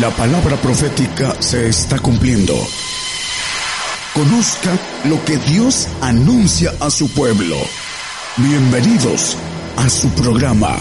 La 0.00 0.10
palabra 0.10 0.56
profética 0.56 1.40
se 1.40 1.68
está 1.68 2.00
cumpliendo. 2.00 2.54
Conozca 4.12 4.76
lo 5.04 5.24
que 5.24 5.36
Dios 5.36 5.88
anuncia 6.00 6.72
a 6.80 6.90
su 6.90 7.08
pueblo. 7.14 7.54
Bienvenidos 8.36 9.38
a 9.76 9.88
su 9.88 10.08
programa, 10.14 10.78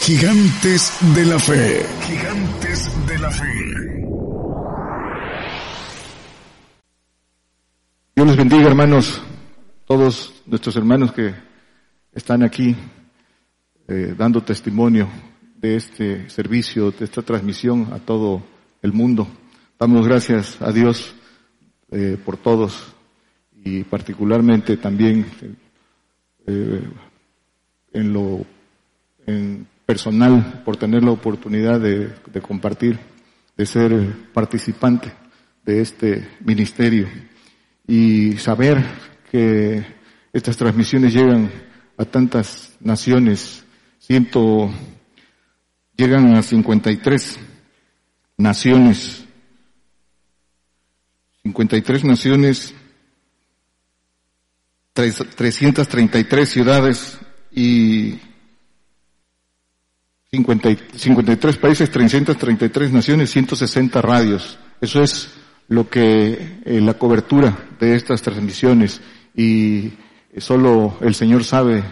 Gigantes 0.00 0.92
de 1.14 1.24
la 1.24 1.38
Fe. 1.38 1.86
Gigantes 2.06 3.06
de 3.06 3.18
la 3.18 3.30
Fe. 3.30 3.46
Dios 8.14 8.26
les 8.26 8.36
bendiga, 8.36 8.66
hermanos, 8.66 9.22
todos 9.86 10.34
nuestros 10.44 10.76
hermanos 10.76 11.12
que 11.14 11.34
están 12.12 12.42
aquí 12.42 12.76
eh, 13.88 14.14
dando 14.18 14.42
testimonio 14.42 15.08
de 15.60 15.76
este 15.76 16.30
servicio, 16.30 16.90
de 16.90 17.04
esta 17.04 17.22
transmisión 17.22 17.88
a 17.92 17.98
todo 17.98 18.42
el 18.82 18.92
mundo. 18.92 19.28
Damos 19.78 20.06
gracias 20.06 20.60
a 20.62 20.72
Dios 20.72 21.14
eh, 21.90 22.16
por 22.24 22.36
todos 22.38 22.94
y 23.62 23.84
particularmente 23.84 24.78
también 24.78 25.26
eh, 26.46 26.82
en 27.92 28.12
lo 28.12 28.46
en 29.26 29.66
personal 29.84 30.62
por 30.64 30.76
tener 30.76 31.02
la 31.02 31.10
oportunidad 31.10 31.78
de, 31.78 32.10
de 32.32 32.40
compartir, 32.40 32.98
de 33.56 33.66
ser 33.66 33.92
participante 34.32 35.12
de 35.64 35.82
este 35.82 36.28
ministerio 36.40 37.06
y 37.86 38.32
saber 38.38 38.82
que 39.30 39.84
estas 40.32 40.56
transmisiones 40.56 41.12
llegan 41.12 41.50
a 41.98 42.04
tantas 42.04 42.76
naciones, 42.80 43.64
ciento 43.98 44.70
llegan 46.00 46.34
a 46.34 46.42
53 46.42 47.38
naciones, 48.38 49.24
53 51.42 52.04
naciones, 52.04 52.74
333 54.94 56.48
ciudades 56.48 57.18
y 57.52 58.18
50, 60.30 60.70
53 60.96 61.56
países, 61.58 61.90
333 61.90 62.92
naciones, 62.92 63.30
160 63.30 64.00
radios. 64.00 64.58
Eso 64.80 65.02
es 65.02 65.34
lo 65.68 65.90
que 65.90 66.60
eh, 66.64 66.80
la 66.80 66.94
cobertura 66.94 67.68
de 67.78 67.94
estas 67.94 68.22
transmisiones 68.22 69.02
y 69.36 69.92
solo 70.38 70.96
el 71.02 71.14
Señor 71.14 71.44
sabe 71.44 71.84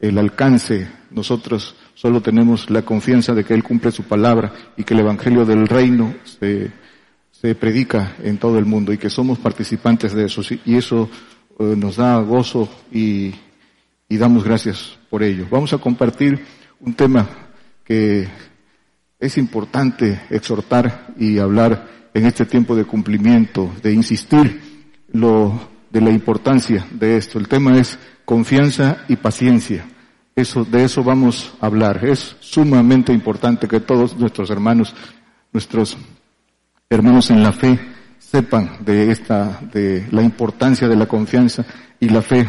el 0.00 0.18
alcance. 0.18 0.88
Nosotros 1.10 1.74
solo 1.94 2.20
tenemos 2.20 2.70
la 2.70 2.82
confianza 2.82 3.34
de 3.34 3.44
que 3.44 3.54
Él 3.54 3.62
cumple 3.62 3.90
su 3.90 4.04
palabra 4.04 4.52
y 4.76 4.84
que 4.84 4.94
el 4.94 5.00
Evangelio 5.00 5.44
del 5.44 5.66
Reino 5.66 6.14
se, 6.24 6.70
se 7.30 7.54
predica 7.54 8.16
en 8.22 8.38
todo 8.38 8.58
el 8.58 8.66
mundo 8.66 8.92
y 8.92 8.98
que 8.98 9.10
somos 9.10 9.38
participantes 9.38 10.12
de 10.12 10.26
eso. 10.26 10.42
Y 10.64 10.76
eso 10.76 11.08
eh, 11.58 11.74
nos 11.76 11.96
da 11.96 12.18
gozo 12.20 12.68
y, 12.92 13.34
y 14.08 14.16
damos 14.16 14.44
gracias 14.44 14.98
por 15.08 15.22
ello. 15.22 15.46
Vamos 15.50 15.72
a 15.72 15.78
compartir 15.78 16.44
un 16.80 16.94
tema 16.94 17.28
que 17.84 18.28
es 19.18 19.38
importante 19.38 20.20
exhortar 20.30 21.14
y 21.18 21.38
hablar 21.38 22.10
en 22.12 22.26
este 22.26 22.44
tiempo 22.44 22.74
de 22.74 22.84
cumplimiento, 22.84 23.72
de 23.82 23.92
insistir 23.92 24.60
lo, 25.12 25.75
de 25.90 26.00
la 26.00 26.10
importancia 26.10 26.86
de 26.90 27.16
esto. 27.16 27.38
El 27.38 27.48
tema 27.48 27.78
es 27.78 27.98
confianza 28.24 29.04
y 29.08 29.16
paciencia. 29.16 29.86
Eso, 30.34 30.64
de 30.64 30.84
eso 30.84 31.02
vamos 31.02 31.54
a 31.60 31.66
hablar. 31.66 32.04
Es 32.04 32.36
sumamente 32.40 33.12
importante 33.12 33.66
que 33.66 33.80
todos 33.80 34.16
nuestros 34.16 34.50
hermanos, 34.50 34.94
nuestros 35.52 35.96
hermanos 36.90 37.30
en 37.30 37.42
la 37.42 37.52
fe, 37.52 37.78
sepan 38.18 38.78
de 38.84 39.10
esta, 39.10 39.60
de 39.72 40.06
la 40.10 40.22
importancia 40.22 40.88
de 40.88 40.96
la 40.96 41.06
confianza 41.06 41.64
y 42.00 42.08
la 42.08 42.22
fe, 42.22 42.46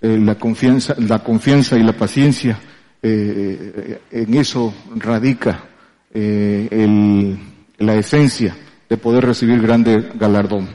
eh, 0.00 0.18
la 0.18 0.34
confianza, 0.36 0.94
la 0.98 1.20
confianza 1.20 1.76
y 1.76 1.82
la 1.82 1.92
paciencia, 1.92 2.58
eh, 3.02 4.00
en 4.10 4.34
eso 4.34 4.74
radica 4.96 5.64
eh, 6.12 6.68
el, 6.70 7.38
la 7.78 7.94
esencia 7.94 8.56
de 8.88 8.96
poder 8.96 9.24
recibir 9.24 9.62
grande 9.62 10.10
galardón. 10.14 10.68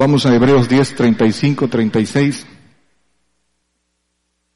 Vamos 0.00 0.24
a 0.24 0.34
Hebreos 0.34 0.66
10, 0.66 0.94
35, 0.94 1.68
36. 1.68 2.46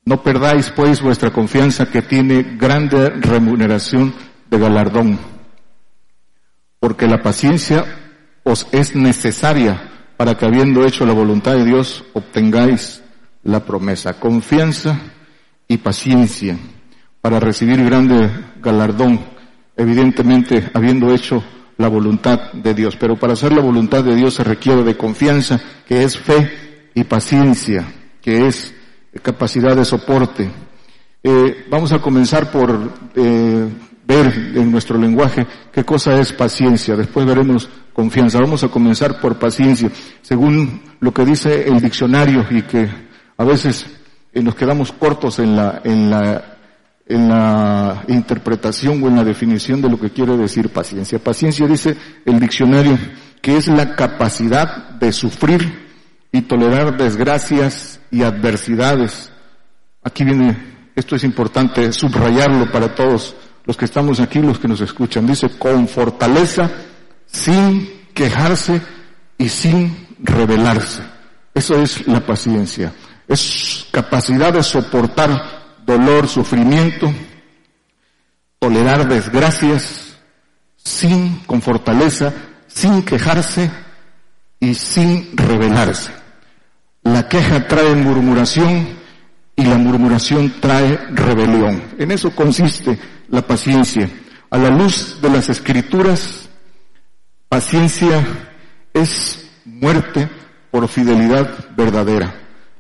No 0.07 0.23
perdáis 0.23 0.71
pues 0.71 1.03
vuestra 1.03 1.35
confianza 1.35 1.85
que 1.85 2.01
tiene 2.01 2.57
grande 2.57 3.11
remuneración 3.11 4.15
de 4.49 4.59
galardón, 4.59 5.19
porque 6.81 7.07
la 7.07 7.21
paciencia 7.21 7.85
os 8.43 8.67
es 8.73 8.97
necesaria 8.97 9.91
para 10.17 10.35
que 10.35 10.47
habiendo 10.47 10.87
hecho 10.87 11.05
la 11.05 11.13
voluntad 11.13 11.53
de 11.57 11.67
Dios 11.67 12.07
obtengáis 12.15 13.03
la 13.43 13.67
promesa. 13.67 14.19
Confianza 14.19 14.99
y 15.69 15.77
paciencia 15.77 16.57
para 17.21 17.39
recibir 17.39 17.85
grande 17.85 18.31
galardón, 18.63 19.21
evidentemente 19.77 20.71
habiendo 20.73 21.13
hecho 21.13 21.45
la 21.77 21.89
voluntad 21.89 22.53
de 22.53 22.75
Dios. 22.75 22.97
Pero 22.97 23.17
para 23.17 23.33
hacer 23.33 23.53
la 23.53 23.61
voluntad 23.61 24.05
de 24.05 24.15
Dios 24.15 24.35
se 24.35 24.45
requiere 24.45 24.83
de 24.83 24.97
confianza, 24.97 25.61
que 25.87 26.03
es 26.03 26.19
fe 26.19 26.51
y 26.95 27.05
paciencia, 27.05 27.85
que 28.21 28.47
es 28.47 28.75
capacidad 29.23 29.77
de 29.77 29.85
soporte. 29.85 30.51
Eh, 31.23 31.67
vamos 31.71 31.93
a 31.93 32.01
comenzar 32.01 32.51
por 32.51 32.93
eh, 33.15 33.69
ver 34.07 34.53
en 34.55 34.71
nuestro 34.71 34.99
lenguaje 34.99 35.47
qué 35.73 35.85
cosa 35.85 36.19
es 36.19 36.33
paciencia. 36.33 36.97
Después 36.97 37.27
veremos 37.27 37.69
confianza. 37.93 38.41
Vamos 38.41 38.65
a 38.65 38.69
comenzar 38.69 39.21
por 39.21 39.39
paciencia, 39.39 39.91
según 40.23 40.83
lo 41.01 41.13
que 41.13 41.25
dice 41.25 41.67
el 41.67 41.81
diccionario 41.81 42.47
y 42.51 42.63
que 42.63 42.89
a 43.37 43.45
veces 43.45 43.87
eh, 44.33 44.43
nos 44.43 44.55
quedamos 44.55 44.93
cortos 44.93 45.39
en 45.39 45.57
la, 45.57 45.81
en 45.85 46.11
la 46.11 46.54
en 47.07 47.29
la 47.29 48.05
interpretación 48.09 49.03
o 49.03 49.09
en 49.09 49.17
la 49.17 49.25
definición 49.25 49.83
de 49.83 49.91
lo 49.91 50.01
que 50.01 50.11
quiere 50.11 50.37
decir 50.37 50.71
paciencia. 50.71 51.19
Paciencia 51.19 51.67
dice 51.67 51.97
el 52.25 52.41
diccionario 52.41 52.99
que 53.43 53.57
es 53.57 53.69
la 53.69 53.95
capacidad 53.95 54.91
de 54.91 55.13
sufrir 55.13 55.85
y 56.33 56.43
tolerar 56.43 56.97
desgracias 56.97 58.01
y 58.11 58.23
adversidades. 58.23 59.31
Aquí 60.03 60.25
viene, 60.25 60.57
esto 60.97 61.15
es 61.15 61.25
importante 61.25 61.93
subrayarlo 61.93 62.73
para 62.73 62.95
todos 62.95 63.37
los 63.65 63.77
que 63.77 63.85
estamos 63.85 64.21
aquí, 64.21 64.41
los 64.41 64.59
que 64.59 64.69
nos 64.69 64.81
escuchan. 64.81 65.27
Dice, 65.27 65.51
con 65.59 65.87
fortaleza, 65.89 66.71
sin 67.27 67.89
quejarse 68.15 68.81
y 69.37 69.49
sin 69.49 70.07
rebelarse. 70.21 71.03
Eso 71.53 71.81
es 71.81 72.07
la 72.09 72.21
paciencia. 72.21 72.93
Es 73.29 73.87
capacidad 73.91 74.53
de 74.53 74.63
soportar 74.63 75.64
dolor, 75.85 76.29
sufrimiento, 76.29 77.13
tolerar 78.59 79.09
desgracias, 79.09 80.17
sin, 80.77 81.41
con 81.47 81.63
fortaleza, 81.63 82.33
sin 82.67 83.03
quejarse 83.03 83.71
y 84.61 84.75
sin 84.75 85.37
rebelarse. 85.37 86.13
La 87.03 87.29
queja 87.29 87.67
trae 87.69 87.95
murmuración 87.95 88.89
y 89.57 89.65
la 89.65 89.77
murmuración 89.77 90.55
trae 90.61 90.97
rebelión. 91.11 91.83
En 91.99 92.11
eso 92.11 92.35
consiste 92.35 92.99
la 93.29 93.43
paciencia. 93.43 94.11
A 94.51 94.59
la 94.59 94.71
luz 94.71 95.19
de 95.21 95.31
las 95.31 95.49
escrituras, 95.49 96.49
paciencia 97.49 98.25
es 98.93 99.51
muerte 99.65 100.29
por 100.71 100.89
fidelidad 100.89 101.71
verdadera. 101.77 102.35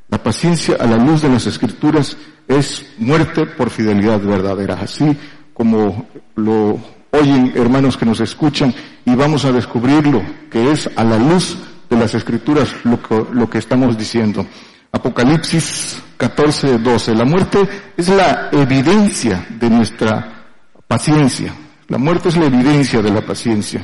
La 0.08 0.22
paciencia 0.22 0.76
a 0.78 0.86
la 0.86 0.96
luz 0.96 1.22
de 1.22 1.28
las 1.28 1.46
escrituras 1.46 2.16
es 2.48 2.84
muerte 2.98 3.46
por 3.46 3.70
fidelidad 3.70 4.20
verdadera. 4.20 4.74
Así 4.80 5.16
como 5.52 6.06
lo 6.36 6.78
oyen 7.10 7.52
hermanos 7.54 7.96
que 7.96 8.06
nos 8.06 8.20
escuchan 8.20 8.74
y 9.04 9.14
vamos 9.14 9.44
a 9.44 9.52
descubrirlo, 9.52 10.22
que 10.50 10.70
es 10.70 10.90
a 10.96 11.04
la 11.04 11.18
luz 11.18 11.56
de 11.88 11.96
las 11.96 12.14
escrituras 12.14 12.74
lo 12.84 13.48
que, 13.50 13.58
estamos 13.58 13.96
diciendo. 13.96 14.46
Apocalipsis 14.92 16.02
14, 16.16 16.78
12. 16.78 17.14
La 17.14 17.24
muerte 17.24 17.58
es 17.96 18.08
la 18.08 18.48
evidencia 18.52 19.46
de 19.50 19.70
nuestra 19.70 20.44
paciencia. 20.86 21.52
La 21.88 21.98
muerte 21.98 22.28
es 22.28 22.36
la 22.36 22.46
evidencia 22.46 23.02
de 23.02 23.10
la 23.10 23.20
paciencia. 23.20 23.82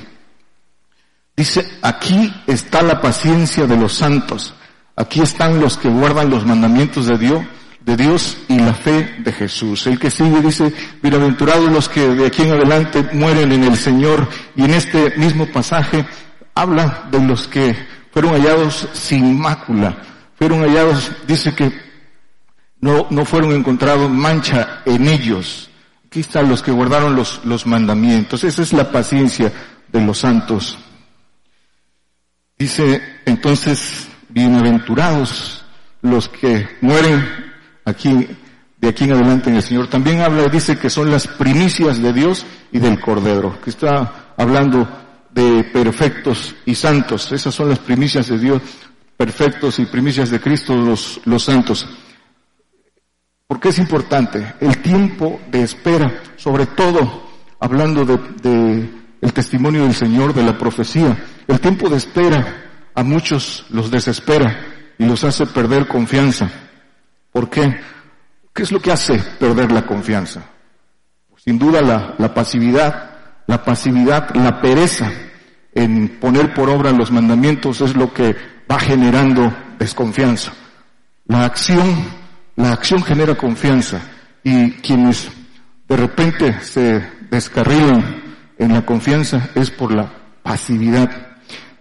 Dice, 1.37 1.67
aquí 1.83 2.33
está 2.47 2.83
la 2.83 3.01
paciencia 3.01 3.67
de 3.67 3.77
los 3.77 3.95
santos. 3.95 4.55
Aquí 4.97 5.21
están 5.21 5.61
los 5.61 5.79
que 5.79 5.89
guardan 5.89 6.31
los 6.31 6.45
mandamientos 6.45 7.07
de 7.07 7.17
Dios, 7.17 7.43
de 7.81 7.97
Dios 7.97 8.37
y 8.49 8.59
la 8.59 8.75
fe 8.75 9.17
de 9.19 9.33
Jesús. 9.33 9.87
El 9.87 9.99
que 9.99 10.11
sigue 10.11 10.41
dice, 10.41 10.73
bienaventurados 11.03 11.71
los 11.71 11.89
que 11.89 12.09
de 12.09 12.27
aquí 12.27 12.43
en 12.43 12.53
adelante 12.53 13.09
mueren 13.13 13.53
en 13.53 13.65
el 13.65 13.77
Señor. 13.77 14.29
Y 14.57 14.65
en 14.65 14.75
este 14.75 15.17
mismo 15.17 15.47
pasaje 15.47 16.05
habla 16.55 17.09
de 17.11 17.21
los 17.21 17.49
que 17.49 17.75
fueron 18.13 18.33
hallados 18.33 18.89
sin 18.93 19.39
mácula. 19.39 19.97
Fueron 20.37 20.61
hallados, 20.63 21.11
dice 21.27 21.55
que 21.55 21.73
no, 22.81 23.07
no 23.11 23.25
fueron 23.25 23.53
encontrados 23.53 24.11
mancha 24.11 24.83
en 24.85 25.09
ellos. 25.09 25.71
Aquí 26.07 26.21
están 26.21 26.49
los 26.49 26.63
que 26.63 26.73
guardaron 26.73 27.15
los, 27.15 27.45
los 27.45 27.67
mandamientos. 27.67 28.43
Esa 28.45 28.63
es 28.63 28.73
la 28.73 28.91
paciencia 28.91 29.53
de 29.89 30.01
los 30.01 30.19
santos. 30.19 30.79
Dice 32.59 33.21
entonces, 33.25 34.09
bienaventurados 34.29 35.65
los 36.03 36.29
que 36.29 36.69
mueren 36.81 37.50
aquí, 37.91 38.27
de 38.79 38.89
aquí 38.89 39.05
en 39.05 39.13
adelante 39.13 39.51
en 39.51 39.57
el 39.57 39.63
Señor. 39.63 39.89
También 39.89 40.21
habla, 40.21 40.49
dice 40.49 40.79
que 40.79 40.91
son 40.91 41.11
las 41.11 41.27
primicias 41.27 42.01
de 42.01 42.13
Dios 42.13 42.47
y 42.73 42.79
del 42.79 43.01
Cordero, 43.01 43.61
que 43.61 43.71
está 43.71 44.33
hablando 44.37 44.89
de 45.31 45.65
perfectos 45.65 46.55
y 46.65 46.75
santos. 46.75 47.31
Esas 47.33 47.55
son 47.55 47.69
las 47.69 47.79
primicias 47.79 48.29
de 48.29 48.39
Dios, 48.39 48.63
perfectos 49.17 49.79
y 49.79 49.87
primicias 49.87 50.31
de 50.31 50.41
Cristo, 50.41 50.75
los, 50.75 51.21
los 51.25 51.45
santos. 51.45 51.87
¿Por 53.47 53.61
qué 53.61 53.71
es 53.71 53.79
importante? 53.79 54.55
El 54.61 54.79
tiempo 54.79 55.41
de 55.51 55.63
espera, 55.63 56.23
sobre 56.37 56.67
todo 56.67 57.29
hablando 57.59 58.05
de, 58.05 58.17
de 58.43 58.91
el 59.21 59.33
testimonio 59.33 59.85
del 59.85 59.95
Señor, 59.95 60.33
de 60.35 60.43
la 60.43 60.57
profecía. 60.57 61.17
El 61.47 61.61
tiempo 61.61 61.89
de 61.89 61.97
espera 61.97 62.91
a 62.95 63.03
muchos 63.03 63.67
los 63.71 63.91
desespera 63.91 64.61
y 64.99 65.05
los 65.05 65.25
hace 65.25 65.47
perder 65.47 65.87
confianza. 65.87 66.51
¿Por 67.33 67.49
qué? 67.49 67.81
¿Qué 68.53 68.63
es 68.63 68.73
lo 68.73 68.81
que 68.81 68.93
hace 68.93 69.19
perder 69.39 69.73
la 69.73 69.87
confianza? 69.87 70.43
Sin 71.37 71.59
duda 71.59 71.81
la, 71.81 72.15
la 72.19 72.35
pasividad, 72.35 73.11
la 73.47 73.65
pasividad, 73.65 74.35
la 74.35 74.61
pereza 74.61 75.11
en 75.75 76.19
poner 76.21 76.53
por 76.53 76.69
obra 76.69 76.93
los 76.93 77.11
mandamientos 77.11 77.81
es 77.81 77.97
lo 77.97 78.13
que 78.13 78.37
va 78.71 78.79
generando 78.79 79.53
desconfianza. 79.79 80.53
La 81.27 81.45
acción, 81.45 82.05
la 82.57 82.73
acción 82.73 83.03
genera 83.03 83.35
confianza 83.35 84.01
y 84.43 84.73
quienes 84.73 85.31
de 85.89 85.97
repente 85.97 86.61
se 86.61 87.03
descarrilan 87.31 88.23
en 88.59 88.73
la 88.73 88.85
confianza 88.85 89.51
es 89.55 89.71
por 89.71 89.93
la 89.93 90.11
pasividad. 90.43 91.11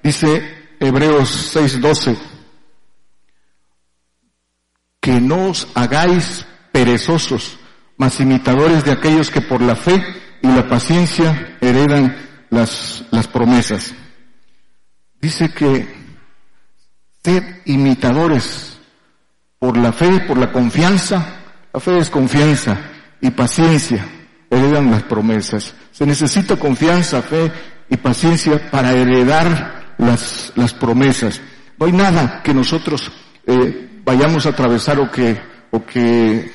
Dice 0.01 0.75
Hebreos 0.79 1.55
6:12, 1.55 2.15
que 4.99 5.21
no 5.21 5.49
os 5.49 5.67
hagáis 5.75 6.45
perezosos, 6.71 7.59
mas 7.97 8.19
imitadores 8.19 8.83
de 8.83 8.91
aquellos 8.91 9.29
que 9.29 9.41
por 9.41 9.61
la 9.61 9.75
fe 9.75 10.03
y 10.41 10.47
la 10.47 10.67
paciencia 10.67 11.57
heredan 11.61 12.15
las, 12.49 13.05
las 13.11 13.27
promesas. 13.27 13.93
Dice 15.21 15.51
que 15.51 15.87
sed 17.23 17.43
imitadores 17.65 18.77
por 19.57 19.77
la 19.77 19.91
fe, 19.91 20.21
por 20.21 20.37
la 20.37 20.51
confianza, 20.51 21.41
la 21.73 21.79
fe 21.79 21.97
es 21.97 22.09
confianza 22.09 22.77
y 23.21 23.31
paciencia 23.31 24.05
heredan 24.49 24.91
las 24.91 25.03
promesas. 25.03 25.73
Se 25.91 26.05
necesita 26.05 26.55
confianza, 26.55 27.21
fe 27.21 27.51
y 27.89 27.97
paciencia 27.97 28.69
para 28.71 28.93
heredar 28.93 29.93
las, 29.97 30.53
las 30.55 30.73
promesas. 30.73 31.41
No 31.77 31.85
hay 31.85 31.91
nada 31.91 32.41
que 32.43 32.53
nosotros 32.53 33.11
eh, 33.45 33.98
vayamos 34.09 34.47
a 34.47 34.49
atravesar 34.49 34.99
o 34.99 35.11
que, 35.11 35.37
o 35.69 35.85
que 35.85 36.49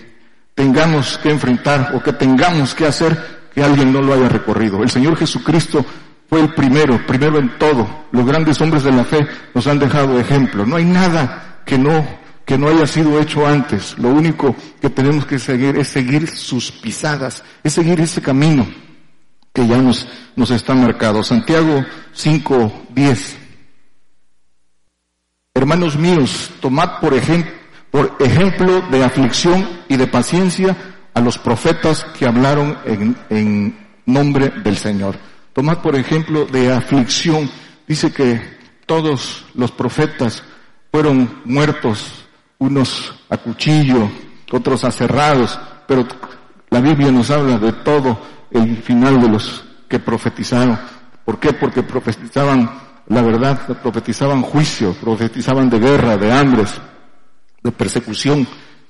tengamos 0.57 1.19
que 1.19 1.31
enfrentar 1.31 1.95
o 1.95 2.03
que 2.03 2.13
tengamos 2.13 2.75
que 2.75 2.85
hacer 2.85 3.15
que 3.55 3.63
alguien 3.63 3.93
no 3.93 4.03
lo 4.03 4.13
haya 4.13 4.29
recorrido. 4.29 4.83
El 4.83 4.91
Señor 4.91 5.17
Jesucristo 5.17 5.87
fue 6.29 6.41
el 6.41 6.53
primero, 6.53 7.07
primero 7.07 7.39
en 7.39 7.57
todo. 7.57 8.07
Los 8.11 8.27
grandes 8.27 8.61
hombres 8.61 8.83
de 8.83 8.91
la 8.91 9.05
fe 9.05 9.25
nos 9.55 9.69
han 9.69 9.79
dejado 9.79 10.19
ejemplo. 10.19 10.67
No 10.67 10.75
hay 10.75 10.85
nada 10.85 11.63
que 11.65 11.79
no 11.79 12.25
que 12.45 12.59
no 12.59 12.69
haya 12.69 12.89
sido 12.89 13.21
hecho 13.21 13.47
antes. 13.47 13.97
Lo 13.99 14.09
único 14.09 14.57
que 14.81 14.91
tenemos 14.91 15.25
que 15.25 15.39
seguir 15.39 15.79
es 15.79 15.87
seguir 15.87 16.27
sus 16.29 16.73
pisadas, 16.73 17.45
es 17.63 17.73
seguir 17.73 18.01
ese 18.01 18.21
camino 18.21 18.67
que 19.53 19.67
ya 19.67 19.79
nos, 19.79 20.09
nos 20.35 20.51
está 20.51 20.75
marcado. 20.75 21.23
Santiago 21.23 21.85
5, 22.13 22.87
10. 22.91 23.44
Hermanos 25.57 25.97
míos, 25.97 26.51
tomad 26.61 26.99
por, 26.99 27.15
por 27.93 28.17
ejemplo 28.19 28.81
de 28.91 29.05
aflicción 29.05 29.65
y 29.89 29.97
de 29.97 30.09
paciencia 30.09 30.77
a 31.15 31.21
los 31.21 31.39
profetas 31.39 32.05
que 32.19 32.27
hablaron 32.27 32.77
en, 32.85 33.17
en 33.31 33.79
nombre 34.05 34.51
del 34.65 34.77
Señor. 34.77 35.17
Tomad 35.53 35.79
por 35.79 35.95
ejemplo 35.95 36.45
de 36.47 36.73
aflicción. 36.73 37.49
Dice 37.87 38.13
que 38.13 38.43
todos 38.85 39.47
los 39.55 39.71
profetas 39.71 40.43
fueron 40.91 41.43
muertos 41.45 42.27
unos 42.59 43.15
a 43.31 43.37
cuchillo, 43.37 44.11
otros 44.51 44.83
aserrados, 44.83 45.57
pero 45.87 46.05
la 46.71 46.81
Biblia 46.81 47.13
nos 47.13 47.31
habla 47.31 47.59
de 47.59 47.73
todo 47.73 48.19
el 48.51 48.79
final 48.79 49.21
de 49.21 49.29
los 49.29 49.65
que 49.89 50.01
profetizaron. 50.01 50.77
¿Por 51.25 51.39
qué? 51.39 51.53
Porque 51.53 51.85
profetizaban 51.85 52.84
la 53.07 53.23
verdad, 53.23 53.79
profetizaban 53.83 54.43
juicio, 54.43 54.95
profetizaban 54.95 55.69
de 55.71 55.79
guerra, 55.79 56.17
de 56.17 56.33
hambres, 56.33 56.73
de 57.63 57.73
persecución, 57.73 58.47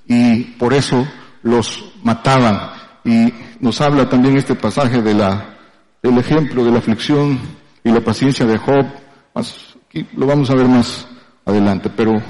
y 0.07 0.43
por 0.45 0.73
eso 0.75 1.07
los 1.43 1.93
mataban. 2.03 2.71
Y 3.05 3.33
nos 3.61 3.81
habla 3.81 4.09
también 4.09 4.37
este 4.37 4.55
pasaje 4.55 5.03
de 5.03 5.15
la, 5.15 5.57
del 6.03 6.19
ejemplo 6.19 6.65
de 6.65 6.71
la 6.71 6.79
aflicción 6.79 7.39
y 7.83 7.91
la 7.91 8.01
paciencia 8.01 8.47
de 8.47 8.59
Job. 8.59 8.87
aquí 9.35 10.07
lo 10.17 10.27
vamos 10.27 10.51
a 10.51 10.55
ver 10.55 10.69
más 10.69 11.07
adelante, 11.45 11.91
pero 11.95 12.23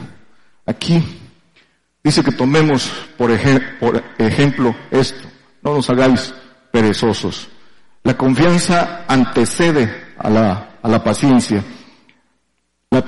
aquí 0.66 1.02
Dice 2.04 2.22
que 2.22 2.32
tomemos 2.32 2.92
por, 3.16 3.30
ejemplo 3.30 4.76
esto, 4.90 5.26
no 5.62 5.76
nos 5.76 5.88
hagáis 5.88 6.34
perezosos. 6.70 7.48
La 8.02 8.14
confianza 8.14 9.06
antecede 9.08 10.12
a 10.18 10.28
la, 10.28 10.68
a 10.84 10.88
la 10.88 11.02
paciencia 11.02 11.64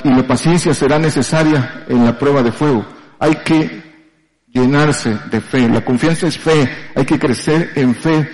y 0.03 0.09
la 0.09 0.27
paciencia 0.27 0.75
será 0.75 0.99
necesaria 0.99 1.85
en 1.89 2.05
la 2.05 2.19
prueba 2.19 2.43
de 2.43 2.51
fuego. 2.51 2.85
Hay 3.19 3.37
que 3.37 3.83
llenarse 4.49 5.17
de 5.31 5.41
fe. 5.41 5.69
La 5.69 5.85
confianza 5.85 6.27
es 6.27 6.39
fe. 6.39 6.69
Hay 6.95 7.05
que 7.05 7.19
crecer 7.19 7.73
en 7.77 7.95
fe 7.95 8.29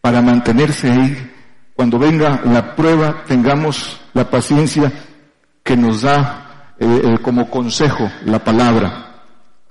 para 0.00 0.22
mantenerse 0.22 0.90
ahí. 0.90 1.32
Cuando 1.74 1.98
venga 1.98 2.40
la 2.44 2.76
prueba, 2.76 3.24
tengamos 3.26 4.00
la 4.14 4.30
paciencia 4.30 4.92
que 5.62 5.76
nos 5.76 6.02
da 6.02 6.74
eh, 6.78 7.18
como 7.20 7.50
consejo 7.50 8.08
la 8.24 8.42
palabra. 8.42 9.24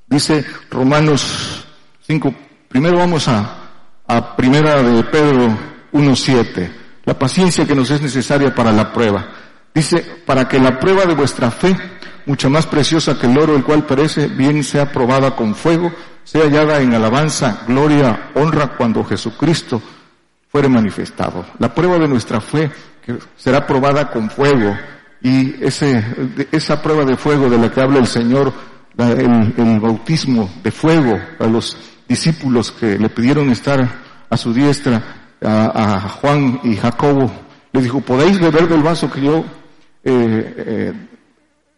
Dice 0.07 0.45
Romanos 0.69 1.65
5, 2.01 2.35
primero 2.67 2.97
vamos 2.97 3.27
a, 3.27 3.57
a 4.05 4.35
primera 4.35 4.83
de 4.83 5.03
Pedro 5.05 5.47
1.7, 5.93 6.71
la 7.05 7.17
paciencia 7.17 7.65
que 7.65 7.75
nos 7.75 7.91
es 7.91 8.01
necesaria 8.01 8.53
para 8.53 8.71
la 8.71 8.91
prueba. 8.91 9.27
Dice, 9.73 10.23
para 10.25 10.47
que 10.47 10.59
la 10.59 10.79
prueba 10.79 11.05
de 11.05 11.13
vuestra 11.13 11.51
fe, 11.51 11.75
mucha 12.25 12.49
más 12.49 12.65
preciosa 12.65 13.17
que 13.19 13.27
el 13.27 13.37
oro, 13.37 13.55
el 13.55 13.63
cual 13.63 13.85
perece, 13.85 14.27
bien 14.27 14.63
sea 14.63 14.91
probada 14.91 15.35
con 15.35 15.55
fuego, 15.55 15.91
sea 16.23 16.43
hallada 16.43 16.81
en 16.81 16.93
alabanza, 16.93 17.63
gloria, 17.67 18.31
honra 18.33 18.75
cuando 18.75 19.03
Jesucristo 19.03 19.81
fuere 20.49 20.67
manifestado. 20.67 21.45
La 21.59 21.73
prueba 21.73 21.99
de 21.99 22.07
nuestra 22.07 22.41
fe 22.41 22.71
que 23.05 23.17
será 23.35 23.67
probada 23.67 24.09
con 24.09 24.29
fuego 24.29 24.75
y 25.21 25.63
ese, 25.63 26.03
esa 26.51 26.81
prueba 26.81 27.05
de 27.05 27.17
fuego 27.17 27.49
de 27.49 27.57
la 27.57 27.71
que 27.71 27.81
habla 27.81 27.99
el 27.99 28.07
Señor 28.07 28.53
el, 28.97 29.79
bautismo 29.79 30.49
de 30.63 30.71
fuego 30.71 31.19
a 31.39 31.45
los 31.45 31.77
discípulos 32.07 32.71
que 32.71 32.97
le 32.97 33.09
pidieron 33.09 33.49
estar 33.49 33.87
a 34.29 34.37
su 34.37 34.53
diestra, 34.53 35.24
a, 35.45 36.01
Juan 36.21 36.59
y 36.63 36.75
Jacobo, 36.75 37.31
le 37.71 37.81
dijo, 37.81 38.01
¿podéis 38.01 38.39
beber 38.39 38.67
del 38.67 38.81
vaso 38.81 39.09
que 39.11 39.21
yo 39.21 39.45
eh, 40.03 40.53
eh, 40.57 40.93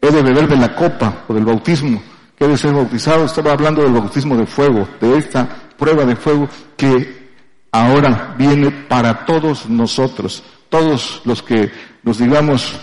he 0.01 0.11
de 0.11 0.21
beber 0.21 0.47
de 0.47 0.57
la 0.57 0.75
copa 0.75 1.23
o 1.27 1.33
del 1.33 1.45
bautismo 1.45 2.01
que 2.37 2.45
he 2.45 2.47
de 2.47 2.57
ser 2.57 2.73
bautizado? 2.73 3.25
Estaba 3.25 3.51
hablando 3.51 3.83
del 3.83 3.93
bautismo 3.93 4.35
de 4.37 4.45
fuego, 4.45 4.87
de 5.01 5.17
esta 5.17 5.47
prueba 5.77 6.05
de 6.05 6.15
fuego 6.15 6.47
que 6.75 7.29
ahora 7.71 8.35
viene 8.37 8.71
para 8.71 9.25
todos 9.25 9.69
nosotros, 9.69 10.43
todos 10.69 11.21
los 11.25 11.41
que 11.43 11.71
nos 12.03 12.19
digamos 12.19 12.79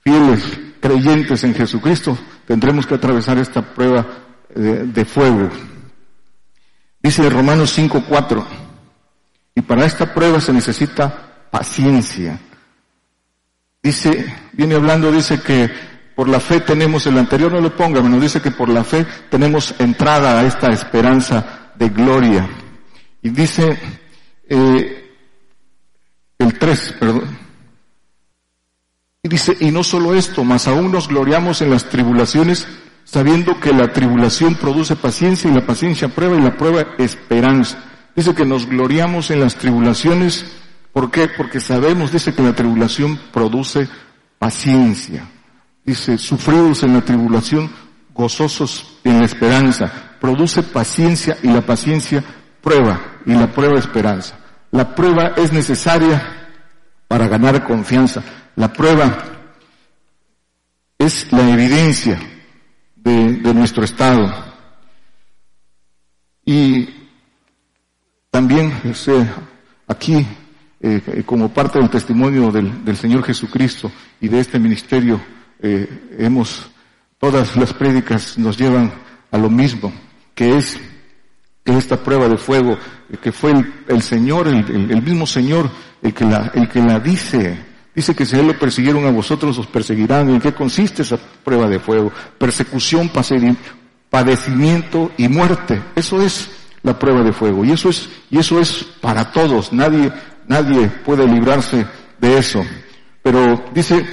fieles, 0.00 0.60
creyentes 0.80 1.44
en 1.44 1.54
Jesucristo, 1.54 2.16
tendremos 2.46 2.86
que 2.86 2.94
atravesar 2.94 3.38
esta 3.38 3.62
prueba 3.62 4.06
de, 4.54 5.04
fuego. 5.04 5.48
Dice 7.02 7.28
Romanos 7.28 7.76
5.4, 7.78 8.44
y 9.54 9.62
para 9.62 9.84
esta 9.84 10.12
prueba 10.12 10.40
se 10.40 10.52
necesita 10.52 11.46
paciencia. 11.50 12.38
Dice, 13.82 14.34
viene 14.52 14.74
hablando, 14.74 15.12
dice 15.12 15.40
que 15.40 15.70
por 16.14 16.28
la 16.28 16.40
fe 16.40 16.60
tenemos, 16.60 17.06
el 17.06 17.18
anterior 17.18 17.52
no 17.52 17.60
lo 17.60 17.76
ponga, 17.76 18.00
nos 18.00 18.20
dice 18.20 18.40
que 18.40 18.50
por 18.50 18.68
la 18.68 18.84
fe 18.84 19.06
tenemos 19.30 19.74
entrada 19.78 20.40
a 20.40 20.44
esta 20.44 20.70
esperanza 20.70 21.72
de 21.74 21.88
gloria. 21.88 22.48
Y 23.22 23.30
dice, 23.30 23.78
eh, 24.48 25.12
el 26.38 26.58
3, 26.58 26.94
perdón, 26.98 27.44
y 29.24 29.28
dice, 29.28 29.56
y 29.58 29.70
no 29.70 29.82
solo 29.82 30.14
esto, 30.14 30.44
mas 30.44 30.68
aún 30.68 30.92
nos 30.92 31.08
gloriamos 31.08 31.62
en 31.62 31.70
las 31.70 31.86
tribulaciones, 31.86 32.68
sabiendo 33.04 33.58
que 33.58 33.72
la 33.72 33.90
tribulación 33.90 34.54
produce 34.54 34.96
paciencia 34.96 35.50
y 35.50 35.54
la 35.54 35.64
paciencia 35.64 36.08
prueba 36.08 36.36
y 36.36 36.42
la 36.42 36.54
prueba 36.58 36.88
esperanza. 36.98 37.82
Dice 38.16 38.34
que 38.34 38.44
nos 38.44 38.66
gloriamos 38.66 39.30
en 39.30 39.40
las 39.40 39.56
tribulaciones 39.56 40.46
¿Por 40.94 41.10
qué? 41.10 41.26
Porque 41.26 41.58
sabemos, 41.58 42.12
dice 42.12 42.32
que 42.32 42.42
la 42.42 42.54
tribulación 42.54 43.18
produce 43.32 43.88
paciencia. 44.38 45.28
Dice, 45.84 46.16
sufridos 46.18 46.84
en 46.84 46.94
la 46.94 47.00
tribulación, 47.00 47.68
gozosos 48.14 48.98
en 49.02 49.18
la 49.18 49.24
esperanza. 49.24 50.16
Produce 50.20 50.62
paciencia 50.62 51.36
y 51.42 51.48
la 51.48 51.62
paciencia 51.62 52.22
prueba 52.60 53.00
y 53.26 53.32
la 53.32 53.50
prueba 53.50 53.76
esperanza. 53.76 54.38
La 54.70 54.94
prueba 54.94 55.32
es 55.36 55.52
necesaria 55.52 56.48
para 57.08 57.26
ganar 57.26 57.64
confianza. 57.64 58.22
La 58.54 58.72
prueba 58.72 59.18
es 60.96 61.32
la 61.32 61.50
evidencia 61.50 62.20
de, 62.94 63.52
nuestro 63.52 63.82
estado. 63.82 64.32
Y 66.44 67.03
también 68.34 68.72
aquí 69.86 70.26
eh, 70.80 71.22
como 71.24 71.50
parte 71.50 71.78
del 71.78 71.88
testimonio 71.88 72.50
del, 72.50 72.96
Señor 72.96 73.22
Jesucristo 73.22 73.92
y 74.20 74.26
de 74.26 74.40
este 74.40 74.58
ministerio, 74.58 75.20
eh, 75.62 76.16
hemos, 76.18 76.68
todas 77.20 77.54
las 77.54 77.72
prédicas 77.72 78.36
nos 78.36 78.58
llevan 78.58 78.92
a 79.30 79.38
lo 79.38 79.48
mismo, 79.48 79.92
que 80.34 80.56
es 80.56 80.76
esta 81.64 81.96
prueba 82.02 82.28
de 82.28 82.36
fuego, 82.36 82.76
que 83.22 83.30
fue 83.30 83.52
el, 83.86 84.02
Señor, 84.02 84.48
el, 84.48 85.00
mismo 85.00 85.28
Señor, 85.28 85.70
el 86.02 86.12
que 86.12 86.24
la, 86.24 86.50
el 86.56 86.68
que 86.68 86.82
la 86.82 86.98
dice, 86.98 87.56
dice 87.94 88.16
que 88.16 88.26
si 88.26 88.34
Él 88.34 88.48
lo 88.48 88.58
persiguieron 88.58 89.06
a 89.06 89.12
vosotros, 89.12 89.56
os 89.58 89.68
perseguirán. 89.68 90.28
¿En 90.28 90.40
qué 90.40 90.52
consiste 90.52 91.02
esa 91.02 91.18
prueba 91.18 91.68
de 91.68 91.78
fuego? 91.78 92.10
Persecución, 92.36 93.12
padecimiento 94.10 95.12
y 95.18 95.28
muerte. 95.28 95.80
Eso 95.94 96.20
es 96.20 96.63
la 96.84 96.96
prueba 96.96 97.22
de 97.22 97.32
fuego. 97.32 97.64
Y 97.64 97.72
eso 97.72 97.88
es, 97.88 98.08
y 98.30 98.38
eso 98.38 98.60
es 98.60 98.84
para 99.00 99.32
todos. 99.32 99.72
Nadie, 99.72 100.12
Nadie 100.46 100.88
puede 100.88 101.26
librarse 101.26 101.86
de 102.18 102.38
eso. 102.38 102.64
Pero 103.22 103.64
dice 103.72 104.04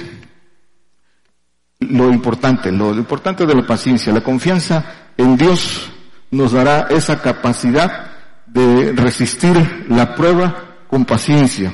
lo 1.80 2.10
importante, 2.10 2.70
lo 2.70 2.94
importante 2.94 3.44
de 3.44 3.54
la 3.54 3.66
paciencia, 3.66 4.12
la 4.12 4.22
confianza 4.22 4.84
en 5.16 5.36
Dios 5.36 5.90
nos 6.30 6.52
dará 6.52 6.86
esa 6.90 7.20
capacidad 7.20 8.12
de 8.46 8.92
resistir 8.92 9.86
la 9.88 10.14
prueba 10.14 10.76
con 10.88 11.04
paciencia. 11.04 11.72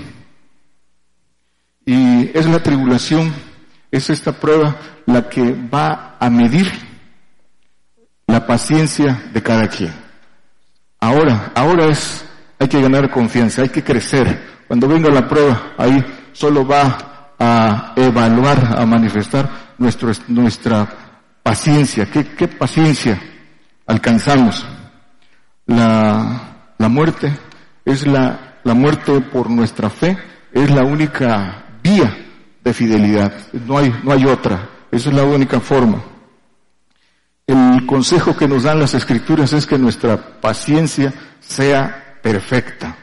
Y 1.85 2.31
es 2.35 2.47
la 2.47 2.63
tribulación, 2.63 3.33
es 3.91 4.11
esta 4.11 4.33
prueba 4.33 4.77
la 5.07 5.29
que 5.29 5.53
va 5.53 6.17
a 6.19 6.29
medir 6.31 6.71
la 8.27 8.47
paciencia 8.47 9.23
de 9.33 9.43
cada 9.43 9.69
quien. 9.69 10.08
Ahora, 11.01 11.53
ahora 11.55 11.87
es 11.87 12.25
hay 12.59 12.69
que 12.69 12.81
ganar 12.83 13.11
confianza, 13.11 13.63
hay 13.63 13.69
que 13.69 13.85
crecer. 13.85 14.59
Cuando 14.67 14.89
venga 14.89 15.11
la 15.11 15.29
prueba, 15.29 15.75
ahí 15.79 16.05
solo 16.33 16.67
va 16.67 17.35
a 17.39 17.93
evaluar, 17.97 18.77
a 18.77 18.85
manifestar 18.85 19.49
nuestro, 19.79 20.11
nuestra 20.27 20.89
paciencia. 21.43 22.07
¿Qué, 22.11 22.25
qué 22.25 22.49
paciencia 22.49 23.21
alcanzamos? 23.87 24.67
La, 25.67 26.41
la 26.79 26.89
muerte 26.89 27.33
es 27.85 28.07
la, 28.07 28.57
la 28.65 28.75
muerte 28.75 29.21
por 29.21 29.49
nuestra 29.49 29.89
fe, 29.91 30.19
es 30.53 30.71
la 30.71 30.83
única 30.83 31.65
vía 31.83 32.15
de 32.63 32.75
fidelidad. 32.75 33.33
No 33.67 33.79
hay, 33.79 33.95
no 34.03 34.13
hay 34.13 34.25
otra. 34.27 34.69
Esa 34.91 35.11
es 35.11 35.15
la 35.15 35.25
única 35.25 35.61
forma. 35.61 36.03
El 37.49 37.87
consejo 37.87 38.37
que 38.37 38.47
nos 38.47 38.65
dan 38.65 38.79
las 38.79 38.93
escrituras 38.93 39.55
es 39.55 39.65
que 39.65 39.79
nuestra 39.79 40.39
paciencia 40.39 41.15
sea 41.41 42.19
perfecta. 42.23 42.95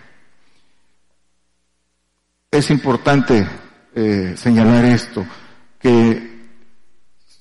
Es 2.51 2.69
importante 2.69 3.47
eh, 3.95 4.35
señalar 4.37 4.85
esto, 4.85 5.25
que 5.79 6.45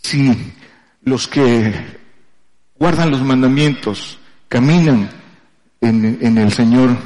si 0.01 0.55
los 1.03 1.29
que 1.29 1.75
guardan 2.77 3.11
los 3.11 3.21
mandamientos, 3.21 4.19
caminan 4.49 5.11
en, 5.83 6.39
el 6.39 6.53
Señor 6.53 6.97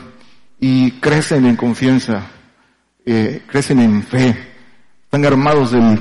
y 0.61 0.93
crecen 0.93 1.45
en 1.45 1.57
confianza, 1.57 2.23
eh, 3.05 3.43
crecen 3.49 3.81
en 3.81 4.05
fe, 4.05 4.47
están 5.03 5.25
armados 5.25 5.73
del 5.73 6.01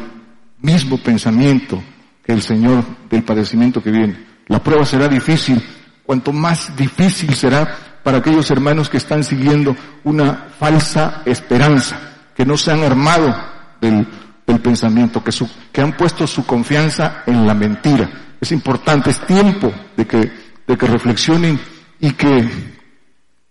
mismo 0.60 1.00
pensamiento 1.00 1.82
el 2.28 2.42
Señor 2.42 2.84
del 3.10 3.24
padecimiento 3.24 3.82
que 3.82 3.92
viene. 3.92 4.26
La 4.48 4.62
prueba 4.62 4.86
será 4.86 5.08
difícil, 5.08 5.62
cuanto 6.06 6.32
más 6.32 6.76
difícil 6.76 7.34
será 7.34 8.00
para 8.04 8.20
aquellos 8.20 8.50
hermanos 8.52 8.90
que 8.90 8.98
están 8.98 9.24
siguiendo 9.24 9.76
una 10.06 10.48
falsa 10.58 11.24
esperanza, 11.26 12.00
que 12.36 12.46
no 12.46 12.56
se 12.56 12.72
han 12.72 12.84
armado 12.84 13.36
del, 13.82 14.08
pensamiento, 14.62 15.22
que, 15.22 15.82
han 15.82 15.92
puesto 15.92 16.26
su 16.26 16.46
confianza 16.46 17.24
en 17.26 17.46
la 17.46 17.54
mentira. 17.54 18.10
Es 18.40 18.52
importante, 18.52 19.10
es 19.10 19.20
tiempo 19.26 19.74
de 19.98 20.08
que, 20.08 20.32
de 20.66 20.78
que 20.78 20.88
reflexionen 20.88 21.60
y 22.00 22.12
que 22.12 22.48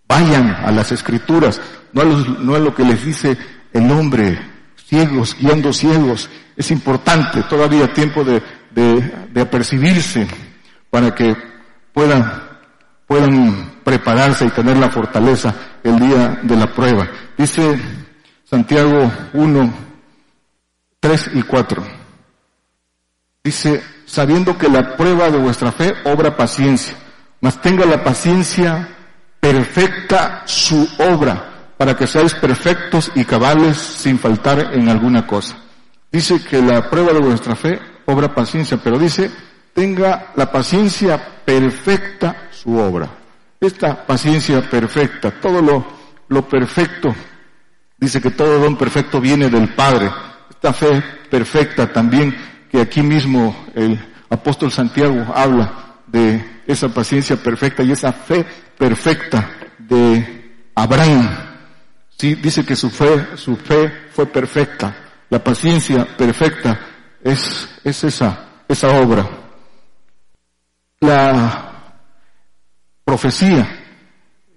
vayan 0.07 0.49
a 0.49 0.71
las 0.71 0.91
escrituras, 0.91 1.61
no 1.93 2.01
a, 2.01 2.05
no 2.05 2.55
a 2.55 2.59
lo 2.59 2.73
que 2.73 2.83
les 2.83 3.05
dice 3.05 3.37
el 3.73 3.91
hombre, 3.91 4.39
ciegos, 4.87 5.35
guiando 5.39 5.71
ciegos. 5.71 6.29
Es 6.55 6.71
importante, 6.71 7.43
todavía 7.43 7.93
tiempo 7.93 8.23
de, 8.23 8.41
de, 8.77 9.41
apercibirse 9.41 10.27
para 10.89 11.13
que 11.15 11.35
puedan, 11.93 12.43
puedan 13.07 13.79
prepararse 13.83 14.45
y 14.45 14.49
tener 14.49 14.77
la 14.77 14.89
fortaleza 14.89 15.53
el 15.83 15.99
día 15.99 16.39
de 16.43 16.55
la 16.55 16.71
prueba. 16.71 17.09
Dice 17.35 17.79
Santiago 18.43 19.11
1, 19.33 19.73
3 20.99 21.31
y 21.33 21.41
4. 21.41 21.83
Dice, 23.43 23.83
sabiendo 24.05 24.57
que 24.57 24.69
la 24.69 24.95
prueba 24.95 25.29
de 25.29 25.39
vuestra 25.39 25.71
fe 25.71 25.93
obra 26.05 26.35
paciencia, 26.35 26.95
mas 27.41 27.59
tenga 27.61 27.85
la 27.85 28.03
paciencia 28.03 28.89
perfecta 29.39 30.43
su 30.45 30.87
obra, 30.99 31.73
para 31.77 31.95
que 31.95 32.07
seáis 32.07 32.33
perfectos 32.33 33.11
y 33.15 33.23
cabales 33.23 33.77
sin 33.77 34.19
faltar 34.19 34.73
en 34.73 34.89
alguna 34.89 35.25
cosa. 35.25 35.55
Dice 36.11 36.43
que 36.43 36.61
la 36.61 36.89
prueba 36.89 37.13
de 37.13 37.19
vuestra 37.19 37.55
fe 37.55 37.79
obra 38.07 38.33
paciencia, 38.33 38.77
pero 38.77 38.97
dice, 38.97 39.29
tenga 39.73 40.31
la 40.35 40.51
paciencia 40.51 41.43
perfecta 41.45 42.49
su 42.51 42.77
obra. 42.77 43.09
Esta 43.59 44.05
paciencia 44.05 44.61
perfecta, 44.69 45.31
todo 45.31 45.61
lo, 45.61 45.85
lo 46.29 46.47
perfecto, 46.47 47.13
dice 47.97 48.21
que 48.21 48.31
todo 48.31 48.59
don 48.59 48.77
perfecto 48.77 49.19
viene 49.19 49.49
del 49.49 49.73
Padre. 49.73 50.09
Esta 50.49 50.73
fe 50.73 51.03
perfecta 51.29 51.91
también, 51.91 52.35
que 52.71 52.79
aquí 52.79 53.01
mismo 53.01 53.65
el 53.75 53.99
apóstol 54.29 54.71
Santiago 54.71 55.25
habla 55.35 55.97
de 56.07 56.61
esa 56.65 56.89
paciencia 56.89 57.35
perfecta 57.35 57.83
y 57.83 57.91
esa 57.91 58.13
fe 58.13 58.45
perfecta 58.77 59.49
de 59.79 60.69
Abraham. 60.75 61.29
Sí, 62.17 62.35
dice 62.35 62.65
que 62.65 62.75
su 62.75 62.89
fe, 62.89 63.35
su 63.35 63.55
fe 63.57 63.91
fue 64.13 64.25
perfecta. 64.25 64.95
La 65.29 65.43
paciencia 65.43 66.05
perfecta 66.17 66.79
es, 67.27 67.67
es 67.83 68.03
esa, 68.03 68.45
esa 68.67 68.99
obra. 68.99 69.27
La 71.01 71.99
profecía. 73.03 73.67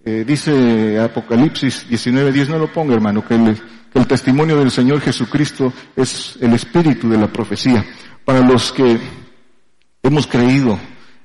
Eh, 0.05 0.25
dice 0.27 0.99
Apocalipsis 0.99 1.87
19.10, 1.91 2.49
no 2.49 2.59
lo 2.59 2.73
ponga 2.73 2.95
hermano, 2.95 3.27
que 3.27 3.35
el, 3.35 3.61
el 3.93 4.07
testimonio 4.07 4.59
del 4.59 4.71
Señor 4.71 5.01
Jesucristo 5.01 5.73
es 5.95 6.39
el 6.41 6.55
espíritu 6.55 7.09
de 7.09 7.19
la 7.19 7.27
profecía. 7.27 7.85
Para 8.25 8.41
los 8.41 8.73
que 8.73 8.99
hemos 10.03 10.27
creído 10.27 10.79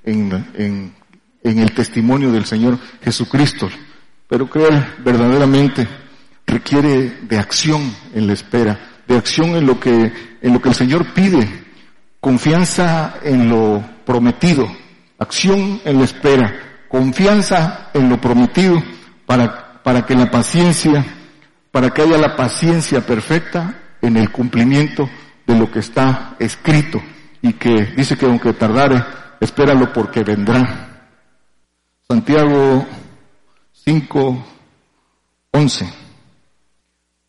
en, 0.04 0.52
en, 0.56 0.96
en 1.44 1.60
el 1.60 1.72
testimonio 1.74 2.32
del 2.32 2.46
Señor 2.46 2.78
Jesucristo, 3.02 3.70
pero 4.28 4.50
creer 4.50 4.96
verdaderamente 5.04 5.88
requiere 6.46 7.20
de 7.22 7.38
acción 7.38 7.96
en 8.14 8.28
la 8.28 8.34
espera, 8.34 8.95
de 9.07 9.17
acción 9.17 9.55
en 9.55 9.65
lo 9.65 9.79
que, 9.79 10.12
en 10.41 10.53
lo 10.53 10.62
que 10.62 10.69
el 10.69 10.75
Señor 10.75 11.13
pide, 11.13 11.47
confianza 12.19 13.15
en 13.24 13.50
lo 13.50 13.83
prometido, 14.05 14.67
acción 15.19 15.81
en 15.85 15.97
la 15.97 16.03
espera, 16.03 16.53
confianza 16.89 17.89
en 17.93 18.09
lo 18.09 18.19
prometido 18.19 18.81
para, 19.25 19.81
para 19.83 20.05
que 20.05 20.15
la 20.15 20.29
paciencia, 20.31 21.05
para 21.71 21.89
que 21.91 22.01
haya 22.01 22.17
la 22.17 22.35
paciencia 22.35 23.01
perfecta 23.01 23.81
en 24.01 24.17
el 24.17 24.31
cumplimiento 24.31 25.09
de 25.45 25.57
lo 25.57 25.69
que 25.69 25.79
está 25.79 26.35
escrito 26.39 27.01
y 27.41 27.53
que 27.53 27.93
dice 27.95 28.17
que 28.17 28.25
aunque 28.25 28.53
tardare, 28.53 29.03
espéralo 29.39 29.91
porque 29.93 30.24
vendrá. 30.24 31.12
Santiago 32.07 32.85
5, 33.71 34.45
11. 35.51 36.04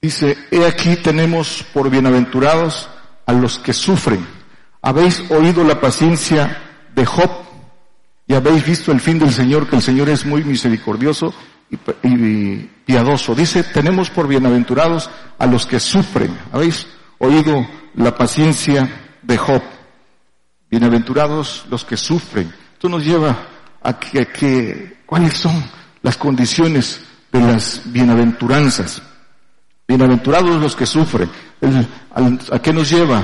Dice, 0.07 0.39
he 0.53 0.65
aquí 0.65 0.95
tenemos 0.95 1.65
por 1.73 1.91
bienaventurados 1.91 2.89
a 3.27 3.33
los 3.33 3.59
que 3.59 3.73
sufren. 3.73 4.25
Habéis 4.81 5.29
oído 5.33 5.65
la 5.65 5.81
paciencia 5.81 6.63
de 6.95 7.05
Job 7.05 7.29
y 8.29 8.35
habéis 8.35 8.65
visto 8.65 8.93
el 8.93 9.01
fin 9.01 9.19
del 9.19 9.33
Señor, 9.33 9.69
que 9.69 9.75
el 9.75 9.83
Señor 9.83 10.09
es 10.09 10.25
muy 10.25 10.45
misericordioso 10.45 11.35
y, 12.05 12.57
piadoso. 12.85 13.35
Dice, 13.35 13.65
tenemos 13.65 14.09
por 14.09 14.29
bienaventurados 14.29 15.11
a 15.41 15.47
los 15.47 15.67
que 15.67 15.81
sufren. 15.81 16.39
¿Habéis 16.53 16.87
oído 17.19 17.67
la 17.97 18.15
paciencia 18.17 18.89
de 19.23 19.37
Job? 19.37 19.63
Bienaventurados 20.71 21.67
los 21.69 21.85
que 21.85 21.97
sufren. 21.97 22.55
Esto 22.75 22.89
nos 22.89 23.05
lleva 23.05 23.37
a 23.83 23.99
que, 23.99 24.99
cuáles 25.05 25.35
son 25.35 25.65
las 26.01 26.17
condiciones 26.17 27.01
de 27.33 27.41
las 27.41 27.83
bienaventuranzas. 27.87 29.03
Bienaventurados 29.88 30.61
los 30.61 30.75
que 30.75 30.85
sufren. 30.85 31.31
¿A 32.50 32.59
qué 32.59 32.73
nos 32.73 32.90
lleva? 32.90 33.23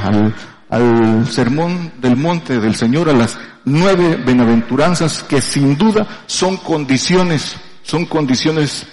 Al, 0.68 1.26
sermón 1.28 1.92
del 2.00 2.16
monte 2.16 2.58
del 2.60 2.74
Señor, 2.74 3.10
a 3.10 3.12
las 3.12 3.38
nueve 3.64 4.16
bienaventuranzas 4.24 5.22
que 5.24 5.42
sin 5.42 5.76
duda 5.76 6.06
son 6.26 6.56
condiciones, 6.56 7.56
son 7.82 8.06
condiciones 8.06 8.86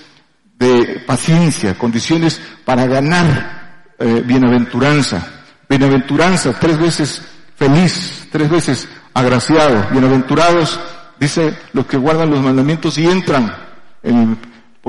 de 0.57 1.01
paciencia, 1.07 1.77
condiciones 1.77 2.41
para 2.65 2.85
ganar 2.85 3.93
eh, 3.97 4.23
bienaventuranza. 4.25 5.25
Bienaventuranza, 5.69 6.59
tres 6.59 6.77
veces 6.77 7.21
feliz, 7.55 8.27
tres 8.31 8.49
veces 8.49 8.89
agraciado. 9.13 9.88
Bienaventurados, 9.91 10.79
dice 11.19 11.55
los 11.73 11.85
que 11.85 11.97
guardan 11.97 12.31
los 12.31 12.41
mandamientos 12.41 12.97
y 12.97 13.07
entran 13.07 13.55
en, 14.03 14.38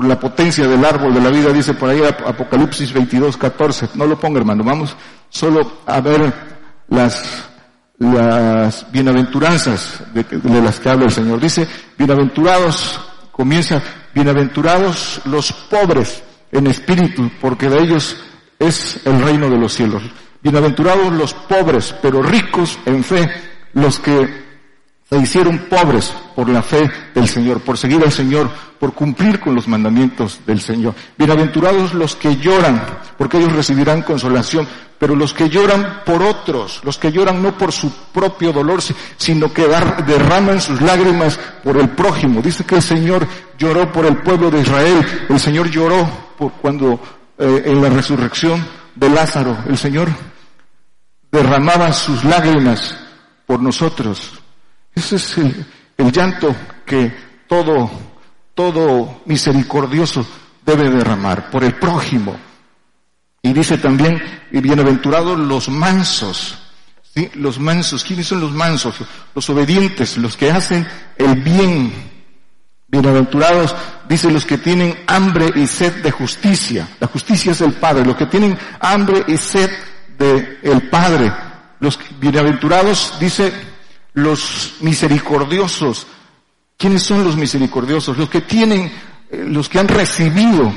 por 0.00 0.09
la 0.09 0.19
potencia 0.19 0.66
del 0.66 0.83
árbol 0.83 1.12
de 1.12 1.21
la 1.21 1.28
vida, 1.28 1.52
dice 1.52 1.75
por 1.75 1.90
ahí 1.90 2.00
Apocalipsis 2.02 2.90
22, 2.90 3.37
14. 3.37 3.90
No 3.97 4.07
lo 4.07 4.19
ponga 4.19 4.38
hermano, 4.40 4.64
vamos 4.64 4.97
solo 5.28 5.83
a 5.85 6.00
ver 6.00 6.33
las, 6.88 7.45
las 7.99 8.90
bienaventuranzas 8.90 10.02
de, 10.14 10.25
las 10.62 10.80
que 10.80 10.88
habla 10.88 11.04
el 11.04 11.11
Señor. 11.11 11.38
Dice, 11.38 11.69
bienaventurados, 11.99 12.99
comienza, 13.30 13.83
bienaventurados 14.14 15.21
los 15.26 15.52
pobres 15.52 16.23
en 16.50 16.69
espíritu, 16.69 17.30
porque 17.38 17.69
de 17.69 17.83
ellos 17.83 18.16
es 18.59 19.04
el 19.04 19.21
reino 19.21 19.50
de 19.50 19.59
los 19.59 19.75
cielos. 19.75 20.02
Bienaventurados 20.42 21.12
los 21.12 21.35
pobres, 21.35 21.95
pero 22.00 22.23
ricos 22.23 22.78
en 22.87 23.04
fe, 23.04 23.30
los 23.75 24.00
que 24.00 24.50
se 25.11 25.19
hicieron 25.19 25.59
pobres 25.69 26.14
por 26.37 26.49
la 26.49 26.62
fe 26.62 26.88
del 27.12 27.26
Señor, 27.26 27.61
por 27.62 27.76
seguir 27.76 28.00
al 28.00 28.12
Señor, 28.12 28.49
por 28.79 28.95
cumplir 28.95 29.40
con 29.40 29.57
los 29.57 29.67
mandamientos 29.67 30.38
del 30.47 30.61
Señor. 30.61 30.95
Bienaventurados 31.19 31.95
los 31.95 32.14
que 32.14 32.37
lloran, 32.37 32.81
porque 33.19 33.38
ellos 33.38 33.52
recibirán 33.52 34.02
consolación, 34.02 34.69
pero 35.00 35.17
los 35.17 35.35
que 35.35 35.49
lloran 35.49 36.02
por 36.07 36.23
otros, 36.23 36.81
los 36.85 36.97
que 36.97 37.11
lloran 37.11 37.43
no 37.43 37.59
por 37.59 37.73
su 37.73 37.90
propio 38.12 38.52
dolor, 38.52 38.81
sino 39.17 39.52
que 39.52 39.67
derraman 40.07 40.61
sus 40.61 40.81
lágrimas 40.81 41.40
por 41.64 41.76
el 41.76 41.88
prójimo. 41.88 42.40
Dice 42.40 42.62
que 42.62 42.76
el 42.76 42.83
Señor 42.83 43.26
lloró 43.59 43.90
por 43.90 44.07
el 44.07 44.19
pueblo 44.19 44.49
de 44.49 44.61
Israel, 44.61 45.05
el 45.29 45.40
Señor 45.40 45.69
lloró 45.71 46.09
por 46.38 46.52
cuando 46.52 47.00
eh, 47.37 47.64
en 47.67 47.83
la 47.83 47.88
resurrección 47.88 48.64
de 48.95 49.11
Lázaro, 49.11 49.59
el 49.69 49.76
Señor 49.76 50.09
derramaba 51.33 51.93
sus 51.93 52.23
lágrimas 52.23 52.97
por 53.45 53.61
nosotros, 53.61 54.39
ese 54.94 55.16
es 55.16 55.38
el, 55.38 56.12
llanto 56.12 56.54
que 56.85 57.12
todo, 57.47 57.90
todo 58.54 59.23
misericordioso 59.26 60.26
debe 60.64 60.90
derramar 60.90 61.50
por 61.50 61.64
el 61.64 61.75
prójimo. 61.75 62.37
Y 63.42 63.52
dice 63.52 63.78
también, 63.78 64.20
y 64.50 64.61
bienaventurados 64.61 65.38
los 65.38 65.68
mansos, 65.68 66.59
¿sí? 67.14 67.30
Los 67.35 67.59
mansos, 67.59 68.04
¿quiénes 68.04 68.26
son 68.26 68.40
los 68.40 68.52
mansos? 68.52 68.97
Los 69.35 69.49
obedientes, 69.50 70.18
los 70.18 70.37
que 70.37 70.50
hacen 70.50 70.87
el 71.16 71.37
bien. 71.42 72.11
Bienaventurados, 72.88 73.75
dice 74.09 74.30
los 74.30 74.44
que 74.44 74.59
tienen 74.59 74.99
hambre 75.06 75.50
y 75.54 75.66
sed 75.66 76.02
de 76.02 76.11
justicia. 76.11 76.88
La 76.99 77.06
justicia 77.06 77.52
es 77.52 77.61
el 77.61 77.75
Padre. 77.75 78.04
Los 78.04 78.16
que 78.16 78.26
tienen 78.26 78.59
hambre 78.80 79.25
y 79.28 79.37
sed 79.37 79.70
de 80.18 80.59
el 80.62 80.88
Padre. 80.90 81.33
Los 81.79 81.98
bienaventurados, 82.18 83.14
dice, 83.20 83.53
los 84.14 84.75
misericordiosos. 84.81 86.07
¿Quiénes 86.77 87.03
son 87.03 87.25
los 87.25 87.37
misericordiosos? 87.37 88.16
Los 88.16 88.31
que 88.31 88.40
tienen, 88.40 88.92
eh, 89.31 89.44
los 89.46 89.68
que 89.68 89.79
han 89.79 89.88
recibido 89.88 90.73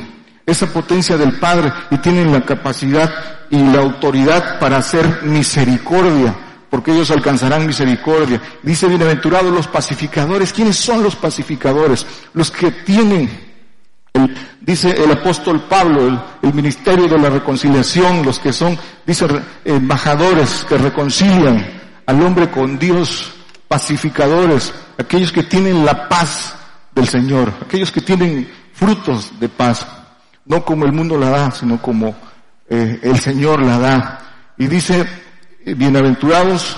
esa 0.46 0.68
potencia 0.68 1.18
del 1.18 1.40
Padre 1.40 1.72
y 1.90 1.98
tienen 1.98 2.32
la 2.32 2.42
capacidad 2.42 3.10
y 3.50 3.58
la 3.58 3.80
autoridad 3.80 4.60
para 4.60 4.78
hacer 4.78 5.24
misericordia, 5.24 6.36
porque 6.70 6.92
ellos 6.92 7.12
alcanzarán 7.12 7.66
misericordia. 7.66 8.42
Dice 8.62 8.88
bienaventurados 8.88 9.54
los 9.54 9.68
pacificadores. 9.68 10.52
¿Quiénes 10.52 10.76
son 10.76 11.02
los 11.02 11.16
pacificadores? 11.16 12.06
Los 12.34 12.52
que 12.52 12.72
tienen, 12.72 13.30
dice 14.60 14.92
el 14.92 15.12
apóstol 15.12 15.64
Pablo, 15.70 16.08
el, 16.08 16.20
el, 16.42 16.54
ministerio 16.54 17.08
de 17.08 17.18
la 17.18 17.30
reconciliación, 17.30 18.26
los 18.26 18.40
que 18.40 18.52
son, 18.52 18.78
dice, 19.06 19.26
embajadores 19.64 20.66
que 20.68 20.78
reconcilian 20.78 21.83
al 22.06 22.22
hombre 22.22 22.50
con 22.50 22.78
Dios, 22.78 23.34
pacificadores, 23.68 24.74
aquellos 24.98 25.32
que 25.32 25.44
tienen 25.44 25.86
la 25.86 26.08
paz 26.08 26.56
del 26.94 27.08
Señor, 27.08 27.54
aquellos 27.62 27.92
que 27.92 28.02
tienen 28.02 28.50
frutos 28.74 29.40
de 29.40 29.50
paz, 29.50 29.86
no 30.46 30.64
como 30.64 30.86
el 30.86 30.92
mundo 30.92 31.18
la 31.18 31.30
da, 31.30 31.52
sino 31.52 31.82
como 31.82 32.16
eh, 32.70 33.00
el 33.02 33.20
Señor 33.20 33.64
la 33.64 33.80
da. 33.80 34.20
Y 34.58 34.68
dice, 34.68 35.06
eh, 35.66 35.74
bienaventurados 35.74 36.78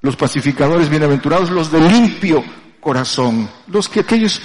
los 0.00 0.16
pacificadores, 0.16 0.88
bienaventurados 0.88 1.50
los 1.50 1.70
de 1.70 1.80
limpio 1.80 2.44
corazón, 2.80 3.48
los 3.68 3.88
que 3.88 4.00
aquellos 4.00 4.42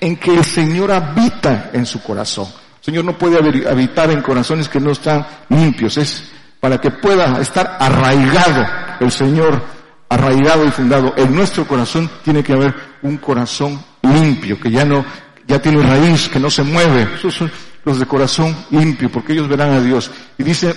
en 0.00 0.16
que 0.16 0.34
el 0.34 0.44
Señor 0.44 0.90
habita 0.90 1.70
en 1.72 1.84
su 1.86 2.02
corazón. 2.02 2.48
El 2.78 2.84
Señor 2.84 3.04
no 3.04 3.16
puede 3.16 3.38
habitar 3.68 4.10
en 4.10 4.22
corazones 4.22 4.68
que 4.68 4.80
no 4.80 4.90
están 4.90 5.26
limpios, 5.48 5.96
es 5.98 6.33
para 6.64 6.80
que 6.80 6.90
pueda 6.90 7.42
estar 7.42 7.76
arraigado 7.78 8.66
el 8.98 9.12
Señor, 9.12 9.62
arraigado 10.08 10.64
y 10.64 10.70
fundado 10.70 11.12
en 11.14 11.34
nuestro 11.34 11.68
corazón, 11.68 12.10
tiene 12.24 12.42
que 12.42 12.54
haber 12.54 12.74
un 13.02 13.18
corazón 13.18 13.84
limpio, 14.00 14.58
que 14.58 14.70
ya 14.70 14.82
no, 14.82 15.04
ya 15.46 15.60
tiene 15.60 15.82
raíz, 15.82 16.26
que 16.30 16.40
no 16.40 16.48
se 16.48 16.62
mueve. 16.62 17.06
Esos 17.16 17.34
son 17.34 17.52
los 17.84 17.98
de 17.98 18.06
corazón 18.06 18.56
limpio, 18.70 19.12
porque 19.12 19.34
ellos 19.34 19.46
verán 19.46 19.72
a 19.72 19.80
Dios. 19.82 20.10
Y 20.38 20.42
dice, 20.42 20.74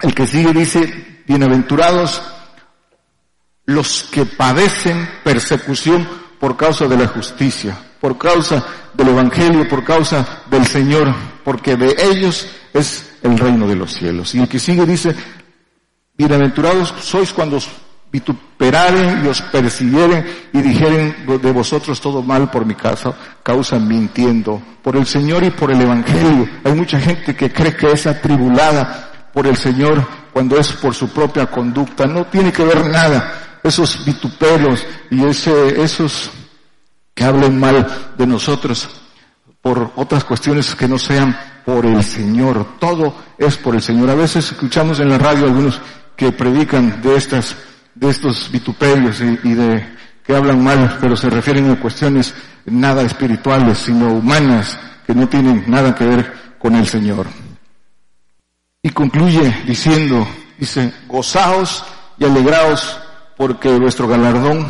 el 0.00 0.14
que 0.14 0.26
sigue 0.26 0.54
dice, 0.54 1.22
bienaventurados 1.26 2.22
los 3.66 4.04
que 4.04 4.24
padecen 4.24 5.06
persecución 5.22 6.08
por 6.40 6.56
causa 6.56 6.88
de 6.88 6.96
la 6.96 7.08
justicia, 7.08 7.76
por 8.00 8.16
causa 8.16 8.64
del 8.94 9.08
Evangelio, 9.08 9.68
por 9.68 9.84
causa 9.84 10.40
del 10.46 10.66
Señor, 10.66 11.14
porque 11.44 11.76
de 11.76 11.96
ellos 12.02 12.46
es 12.72 13.18
el 13.22 13.38
reino 13.38 13.66
de 13.66 13.76
los 13.76 13.92
cielos. 13.92 14.34
Y 14.34 14.40
el 14.40 14.48
que 14.48 14.58
sigue 14.58 14.86
dice, 14.86 15.14
bienaventurados 16.16 16.94
sois 17.00 17.32
cuando 17.32 17.56
os 17.56 17.68
vituperaren 18.10 19.24
y 19.24 19.28
os 19.28 19.40
persiguieren 19.40 20.24
y 20.52 20.60
dijeren 20.60 21.26
de 21.26 21.52
vosotros 21.52 22.00
todo 22.00 22.22
mal 22.22 22.50
por 22.50 22.66
mi 22.66 22.74
causa, 22.74 23.14
causa 23.42 23.78
mintiendo. 23.78 24.60
Por 24.82 24.96
el 24.96 25.06
Señor 25.06 25.44
y 25.44 25.50
por 25.50 25.70
el 25.70 25.80
Evangelio. 25.80 26.48
Hay 26.64 26.72
mucha 26.72 27.00
gente 27.00 27.34
que 27.34 27.52
cree 27.52 27.76
que 27.76 27.92
es 27.92 28.06
atribulada 28.06 29.30
por 29.32 29.46
el 29.46 29.56
Señor 29.56 30.06
cuando 30.32 30.58
es 30.58 30.72
por 30.72 30.94
su 30.94 31.08
propia 31.08 31.46
conducta. 31.46 32.06
No 32.06 32.26
tiene 32.26 32.52
que 32.52 32.64
ver 32.64 32.84
nada. 32.86 33.60
Esos 33.62 34.04
vituperios 34.04 34.84
y 35.10 35.24
ese, 35.24 35.80
esos 35.80 36.30
que 37.14 37.24
hablen 37.24 37.60
mal 37.60 37.86
de 38.18 38.26
nosotros 38.26 39.01
por 39.62 39.92
otras 39.94 40.24
cuestiones 40.24 40.74
que 40.74 40.88
no 40.88 40.98
sean 40.98 41.38
por 41.64 41.86
el 41.86 42.02
Señor. 42.02 42.78
Todo 42.80 43.14
es 43.38 43.56
por 43.56 43.76
el 43.76 43.80
Señor. 43.80 44.10
A 44.10 44.14
veces 44.14 44.50
escuchamos 44.50 44.98
en 45.00 45.08
la 45.08 45.18
radio 45.18 45.46
algunos 45.46 45.80
que 46.16 46.32
predican 46.32 47.00
de 47.00 47.16
estas, 47.16 47.56
de 47.94 48.10
estos 48.10 48.50
vituperios 48.50 49.20
y, 49.20 49.54
de 49.54 49.86
que 50.24 50.36
hablan 50.36 50.62
mal, 50.62 50.98
pero 51.00 51.16
se 51.16 51.30
refieren 51.30 51.70
a 51.70 51.80
cuestiones 51.80 52.34
nada 52.66 53.02
espirituales, 53.02 53.78
sino 53.78 54.12
humanas, 54.12 54.78
que 55.06 55.14
no 55.14 55.28
tienen 55.28 55.64
nada 55.68 55.94
que 55.94 56.04
ver 56.04 56.32
con 56.58 56.74
el 56.74 56.86
Señor. 56.86 57.26
Y 58.82 58.90
concluye 58.90 59.62
diciendo, 59.64 60.26
dice, 60.58 60.92
gozaos 61.06 61.84
y 62.18 62.24
alegraos 62.24 62.98
porque 63.36 63.70
vuestro 63.78 64.08
galardón 64.08 64.66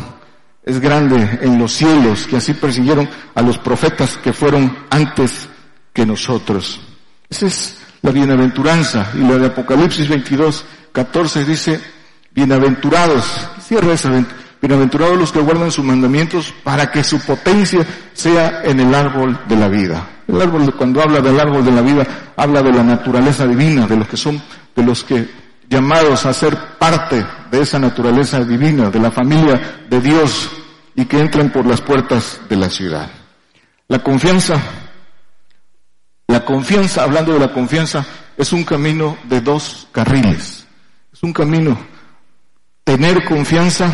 es 0.65 0.79
grande 0.79 1.39
en 1.41 1.59
los 1.59 1.73
cielos, 1.73 2.25
que 2.25 2.37
así 2.37 2.53
persiguieron 2.53 3.09
a 3.35 3.41
los 3.41 3.57
profetas 3.57 4.17
que 4.17 4.31
fueron 4.31 4.75
antes 4.89 5.49
que 5.91 6.05
nosotros. 6.05 6.79
Esa 7.29 7.47
es 7.47 7.77
la 8.01 8.11
bienaventuranza. 8.11 9.11
Y 9.15 9.19
la 9.19 9.37
de 9.37 9.47
Apocalipsis 9.47 10.07
22, 10.07 10.65
14 10.91 11.45
dice, 11.45 11.81
bienaventurados, 12.31 13.25
cierra 13.61 13.93
esa, 13.93 14.11
bienaventurados 14.61 15.17
los 15.17 15.31
que 15.31 15.39
guardan 15.39 15.71
sus 15.71 15.83
mandamientos 15.83 16.53
para 16.63 16.89
que 16.89 17.03
su 17.03 17.19
potencia 17.19 17.85
sea 18.13 18.61
en 18.63 18.79
el 18.79 18.95
árbol 18.95 19.39
de 19.47 19.55
la 19.57 19.67
vida. 19.67 20.07
El 20.27 20.41
árbol, 20.41 20.73
cuando 20.75 21.01
habla 21.01 21.19
del 21.19 21.39
árbol 21.39 21.65
de 21.65 21.71
la 21.71 21.81
vida, 21.81 22.07
habla 22.37 22.61
de 22.61 22.71
la 22.71 22.83
naturaleza 22.83 23.45
divina, 23.45 23.85
de 23.85 23.97
los 23.97 24.07
que 24.07 24.17
son, 24.17 24.41
de 24.73 24.83
los 24.83 25.03
que 25.03 25.42
llamados 25.73 26.25
a 26.25 26.33
ser 26.33 26.55
parte 26.77 27.25
de 27.49 27.61
esa 27.61 27.79
naturaleza 27.79 28.43
divina, 28.45 28.91
de 28.91 28.99
la 28.99 29.09
familia 29.09 29.85
de 29.89 29.99
Dios 29.99 30.51
y 30.95 31.05
que 31.05 31.19
entran 31.19 31.51
por 31.51 31.65
las 31.65 31.81
puertas 31.81 32.39
de 32.47 32.55
la 32.55 32.69
ciudad. 32.69 33.09
La 33.87 33.99
confianza 33.99 34.61
La 36.27 36.45
confianza, 36.45 37.03
hablando 37.03 37.33
de 37.33 37.39
la 37.39 37.51
confianza, 37.51 38.05
es 38.37 38.53
un 38.53 38.63
camino 38.63 39.17
de 39.25 39.41
dos 39.41 39.87
carriles. 39.91 40.65
Es 41.11 41.21
un 41.21 41.33
camino 41.33 41.77
tener 42.83 43.25
confianza 43.25 43.91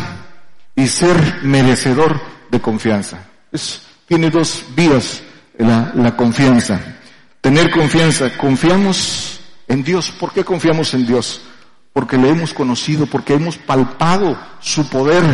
y 0.76 0.86
ser 0.86 1.42
merecedor 1.42 2.20
de 2.50 2.60
confianza. 2.60 3.18
Es, 3.52 3.82
tiene 4.06 4.30
dos 4.30 4.64
vías 4.74 5.22
la 5.58 6.16
confianza. 6.16 6.80
Tener 7.40 7.70
confianza. 7.70 8.36
Confiamos 8.38 9.40
en 9.68 9.82
Dios. 9.82 10.10
¿Por 10.10 10.32
qué 10.32 10.44
confiamos 10.44 10.94
en 10.94 11.06
Dios? 11.06 11.42
Porque 11.92 12.16
le 12.16 12.30
hemos 12.30 12.54
conocido, 12.54 13.06
porque 13.06 13.34
hemos 13.34 13.56
palpado 13.56 14.38
su 14.60 14.88
poder, 14.88 15.24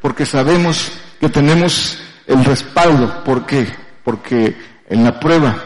porque 0.00 0.24
sabemos 0.24 0.92
que 1.20 1.28
tenemos 1.28 1.98
el 2.26 2.44
respaldo. 2.44 3.24
¿Por 3.24 3.46
qué? 3.46 3.66
Porque 4.04 4.56
en 4.88 5.04
la 5.04 5.18
prueba 5.18 5.56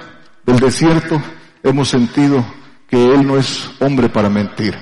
del 0.44 0.58
desierto 0.58 1.20
hemos 1.62 1.88
sentido 1.88 2.44
que 2.88 3.14
Él 3.14 3.26
no 3.26 3.38
es 3.38 3.70
hombre 3.80 4.08
para 4.08 4.28
mentir. 4.28 4.76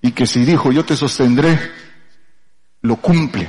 Y 0.00 0.12
que 0.12 0.26
si 0.26 0.44
dijo 0.44 0.70
yo 0.70 0.84
te 0.84 0.96
sostendré, 0.96 1.58
lo 2.82 2.96
cumple. 2.96 3.48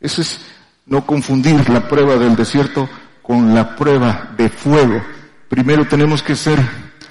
Eso 0.00 0.22
es 0.22 0.40
no 0.86 1.04
confundir 1.04 1.68
la 1.68 1.88
prueba 1.88 2.16
del 2.16 2.36
desierto 2.36 2.88
con 3.22 3.54
la 3.54 3.76
prueba 3.76 4.30
de 4.36 4.48
fuego. 4.48 5.02
Primero 5.48 5.86
tenemos 5.86 6.22
que 6.22 6.36
ser 6.36 6.60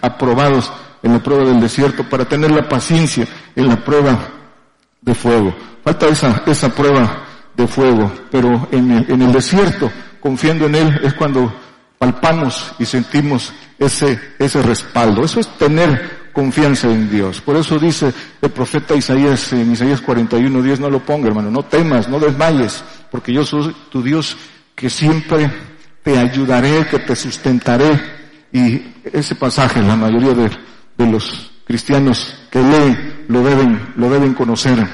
aprobados 0.01 0.71
en 1.01 1.13
la 1.13 1.19
prueba 1.19 1.45
del 1.45 1.59
desierto 1.59 2.03
para 2.03 2.25
tener 2.25 2.51
la 2.51 2.67
paciencia 2.67 3.27
en 3.55 3.67
la 3.67 3.77
prueba 3.77 4.19
de 5.01 5.15
fuego. 5.15 5.55
Falta 5.83 6.07
esa, 6.07 6.43
esa 6.45 6.69
prueba 6.69 7.23
de 7.55 7.67
fuego, 7.67 8.11
pero 8.31 8.67
en 8.71 8.91
el, 8.91 9.11
en 9.11 9.21
el 9.21 9.31
desierto, 9.31 9.91
confiando 10.19 10.65
en 10.65 10.75
Él, 10.75 10.99
es 11.03 11.13
cuando 11.13 11.53
palpamos 11.97 12.73
y 12.79 12.85
sentimos 12.85 13.53
ese, 13.77 14.19
ese 14.39 14.61
respaldo. 14.61 15.23
Eso 15.23 15.39
es 15.39 15.47
tener 15.57 16.29
confianza 16.33 16.89
en 16.89 17.09
Dios. 17.09 17.41
Por 17.41 17.55
eso 17.57 17.77
dice 17.77 18.13
el 18.41 18.49
profeta 18.49 18.95
Isaías 18.95 19.51
en 19.53 19.71
Isaías 19.71 20.01
41, 20.01 20.61
10, 20.61 20.79
no 20.79 20.89
lo 20.89 20.99
ponga 20.99 21.27
hermano, 21.27 21.51
no 21.51 21.63
temas, 21.63 22.07
no 22.07 22.19
desmayes, 22.19 22.83
porque 23.11 23.33
yo 23.33 23.43
soy 23.43 23.75
tu 23.91 24.01
Dios 24.01 24.37
que 24.75 24.89
siempre 24.89 25.51
te 26.03 26.17
ayudaré, 26.17 26.87
que 26.87 26.99
te 26.99 27.15
sustentaré. 27.15 28.19
Y 28.51 28.81
ese 29.03 29.35
pasaje 29.35 29.81
la 29.81 29.95
mayoría 29.95 30.33
de, 30.33 30.49
de 30.99 31.07
los 31.09 31.49
cristianos 31.65 32.35
que 32.51 32.61
leen 32.61 33.25
lo 33.29 33.41
deben, 33.41 33.93
lo 33.95 34.09
deben 34.09 34.33
conocer. 34.33 34.85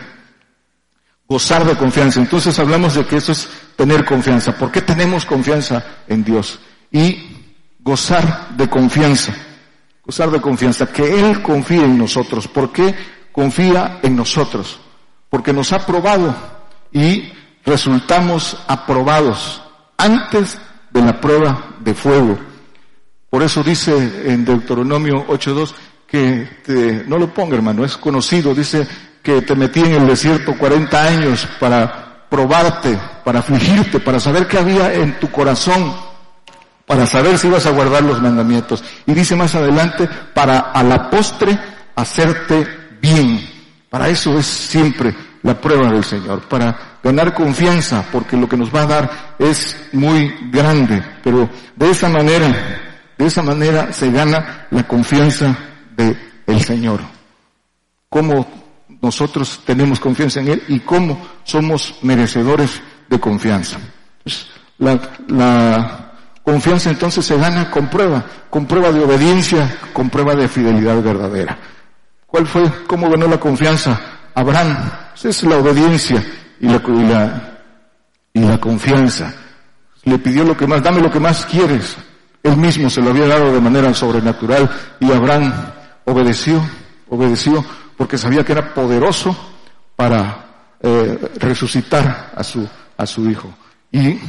Gozar 1.27 1.65
de 1.65 1.75
confianza. 1.75 2.19
Entonces 2.19 2.57
hablamos 2.59 2.93
de 2.93 3.05
que 3.05 3.17
eso 3.17 3.31
es 3.31 3.49
tener 3.75 4.05
confianza. 4.05 4.55
¿Por 4.55 4.71
qué 4.71 4.81
tenemos 4.81 5.25
confianza 5.25 5.83
en 6.07 6.23
Dios? 6.23 6.59
Y 6.91 7.17
gozar 7.79 8.49
de 8.55 8.69
confianza. 8.69 9.33
Gozar 10.05 10.29
de 10.29 10.39
confianza. 10.39 10.85
Que 10.85 11.19
Él 11.19 11.41
confíe 11.41 11.83
en 11.83 11.97
nosotros. 11.97 12.47
¿Por 12.47 12.71
qué 12.71 12.93
confía 13.31 13.99
en 14.03 14.15
nosotros? 14.15 14.79
Porque 15.27 15.51
nos 15.51 15.73
ha 15.73 15.83
probado 15.83 16.35
y 16.91 17.33
resultamos 17.65 18.55
aprobados 18.67 19.63
antes 19.97 20.59
de 20.91 21.01
la 21.01 21.19
prueba 21.19 21.77
de 21.79 21.95
fuego. 21.95 22.37
Por 23.31 23.41
eso 23.41 23.63
dice 23.63 24.31
en 24.31 24.45
Deuteronomio 24.45 25.25
8.2 25.27 25.73
que 26.07 26.47
te, 26.65 27.03
no 27.07 27.17
lo 27.17 27.33
ponga 27.33 27.55
hermano, 27.55 27.83
es 27.83 27.97
conocido, 27.97 28.53
dice 28.53 28.87
que 29.21 29.41
te 29.41 29.55
metí 29.55 29.79
en 29.79 29.93
el 29.93 30.07
desierto 30.07 30.55
40 30.55 31.03
años 31.03 31.47
para 31.59 32.27
probarte, 32.29 32.97
para 33.23 33.39
afligirte, 33.39 33.99
para 33.99 34.19
saber 34.19 34.47
qué 34.47 34.59
había 34.59 34.93
en 34.93 35.19
tu 35.19 35.31
corazón, 35.31 35.95
para 36.85 37.07
saber 37.07 37.37
si 37.37 37.47
ibas 37.47 37.65
a 37.65 37.71
guardar 37.71 38.03
los 38.03 38.21
mandamientos. 38.21 38.83
Y 39.05 39.13
dice 39.13 39.35
más 39.35 39.55
adelante, 39.55 40.07
para 40.33 40.59
a 40.59 40.83
la 40.83 41.09
postre 41.09 41.57
hacerte 41.95 42.67
bien. 43.01 43.49
Para 43.89 44.09
eso 44.09 44.37
es 44.37 44.45
siempre 44.45 45.15
la 45.41 45.59
prueba 45.59 45.89
del 45.89 46.03
Señor, 46.03 46.41
para 46.41 46.97
ganar 47.03 47.33
confianza, 47.33 48.03
porque 48.11 48.35
lo 48.35 48.49
que 48.49 48.57
nos 48.57 48.73
va 48.73 48.81
a 48.81 48.87
dar 48.87 49.35
es 49.39 49.75
muy 49.93 50.35
grande. 50.51 51.03
Pero 51.23 51.49
de 51.75 51.89
esa 51.89 52.09
manera, 52.09 52.47
de 53.17 53.25
esa 53.25 53.41
manera 53.41 53.93
se 53.93 54.11
gana 54.11 54.67
la 54.71 54.87
confianza 54.87 55.55
del 55.95 56.17
el 56.47 56.61
Señor. 56.61 57.01
Cómo 58.09 58.47
nosotros 59.01 59.61
tenemos 59.65 59.99
confianza 59.99 60.39
en 60.39 60.49
Él 60.49 60.63
y 60.67 60.79
cómo 60.79 61.19
somos 61.43 61.95
merecedores 62.01 62.81
de 63.09 63.19
confianza. 63.19 63.77
Pues, 64.23 64.47
la, 64.77 64.99
la 65.27 66.11
confianza 66.43 66.89
entonces 66.89 67.25
se 67.25 67.37
gana 67.37 67.69
con 67.69 67.89
prueba, 67.89 68.25
con 68.49 68.65
prueba 68.65 68.91
de 68.91 69.03
obediencia, 69.03 69.79
con 69.93 70.09
prueba 70.09 70.35
de 70.35 70.47
fidelidad 70.47 71.01
verdadera. 71.01 71.57
¿Cuál 72.25 72.47
fue, 72.47 72.63
cómo 72.87 73.09
ganó 73.09 73.27
la 73.27 73.39
confianza? 73.39 73.99
Abraham, 74.33 74.77
esa 75.15 75.29
es 75.29 75.43
la 75.43 75.57
obediencia 75.57 76.23
y 76.59 76.67
la, 76.67 76.81
y 76.85 77.03
la, 77.07 77.59
y 78.33 78.39
la 78.41 78.57
confianza. 78.59 79.33
Le 80.03 80.19
pidió 80.19 80.43
lo 80.43 80.55
que 80.55 80.67
más, 80.67 80.83
dame 80.83 81.01
lo 81.01 81.09
que 81.09 81.19
más 81.19 81.45
quieres. 81.45 81.95
Él 82.43 82.57
mismo 82.57 82.89
se 82.89 83.01
lo 83.01 83.09
había 83.09 83.27
dado 83.27 83.53
de 83.53 83.61
manera 83.61 83.93
sobrenatural 83.93 84.69
y 84.99 85.11
Abraham 85.11 85.53
obedeció, 86.05 86.61
obedeció 87.09 87.63
porque 87.97 88.17
sabía 88.17 88.43
que 88.43 88.51
era 88.51 88.73
poderoso 88.73 89.35
para 89.95 90.75
eh, 90.81 91.31
resucitar 91.37 92.33
a 92.35 92.43
su, 92.43 92.67
a 92.97 93.05
su 93.05 93.29
hijo. 93.29 93.53
Y 93.91 94.19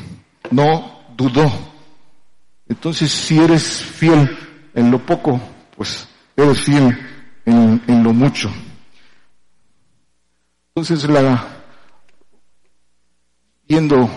no 0.51 1.01
dudó. 1.17 1.51
Entonces, 2.69 3.11
si 3.11 3.39
eres 3.39 3.83
fiel 3.83 4.37
en 4.75 4.91
lo 4.91 4.99
poco, 4.99 5.41
pues 5.77 6.09
eres 6.37 6.61
fiel 6.61 6.99
en, 7.45 7.83
en 7.87 8.03
lo 8.03 8.12
mucho. 8.12 8.51
Entonces, 10.75 11.09
la, 11.09 11.47
yendo, 13.67 14.09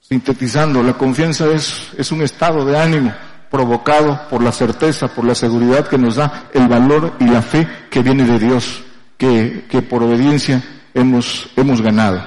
sintetizando, 0.00 0.82
la 0.82 0.94
confianza 0.94 1.46
es, 1.52 1.90
es 1.96 2.10
un 2.10 2.22
estado 2.22 2.64
de 2.64 2.78
ánimo 2.78 3.14
provocado 3.54 4.20
por 4.28 4.42
la 4.42 4.50
certeza, 4.50 5.06
por 5.06 5.24
la 5.24 5.36
seguridad 5.36 5.86
que 5.86 5.96
nos 5.96 6.16
da 6.16 6.48
el 6.52 6.66
valor 6.66 7.12
y 7.20 7.24
la 7.26 7.40
fe 7.40 7.68
que 7.88 8.02
viene 8.02 8.24
de 8.24 8.40
Dios, 8.40 8.82
que, 9.16 9.66
que 9.68 9.80
por 9.80 10.02
obediencia 10.02 10.60
hemos, 10.92 11.48
hemos 11.54 11.80
ganado. 11.80 12.20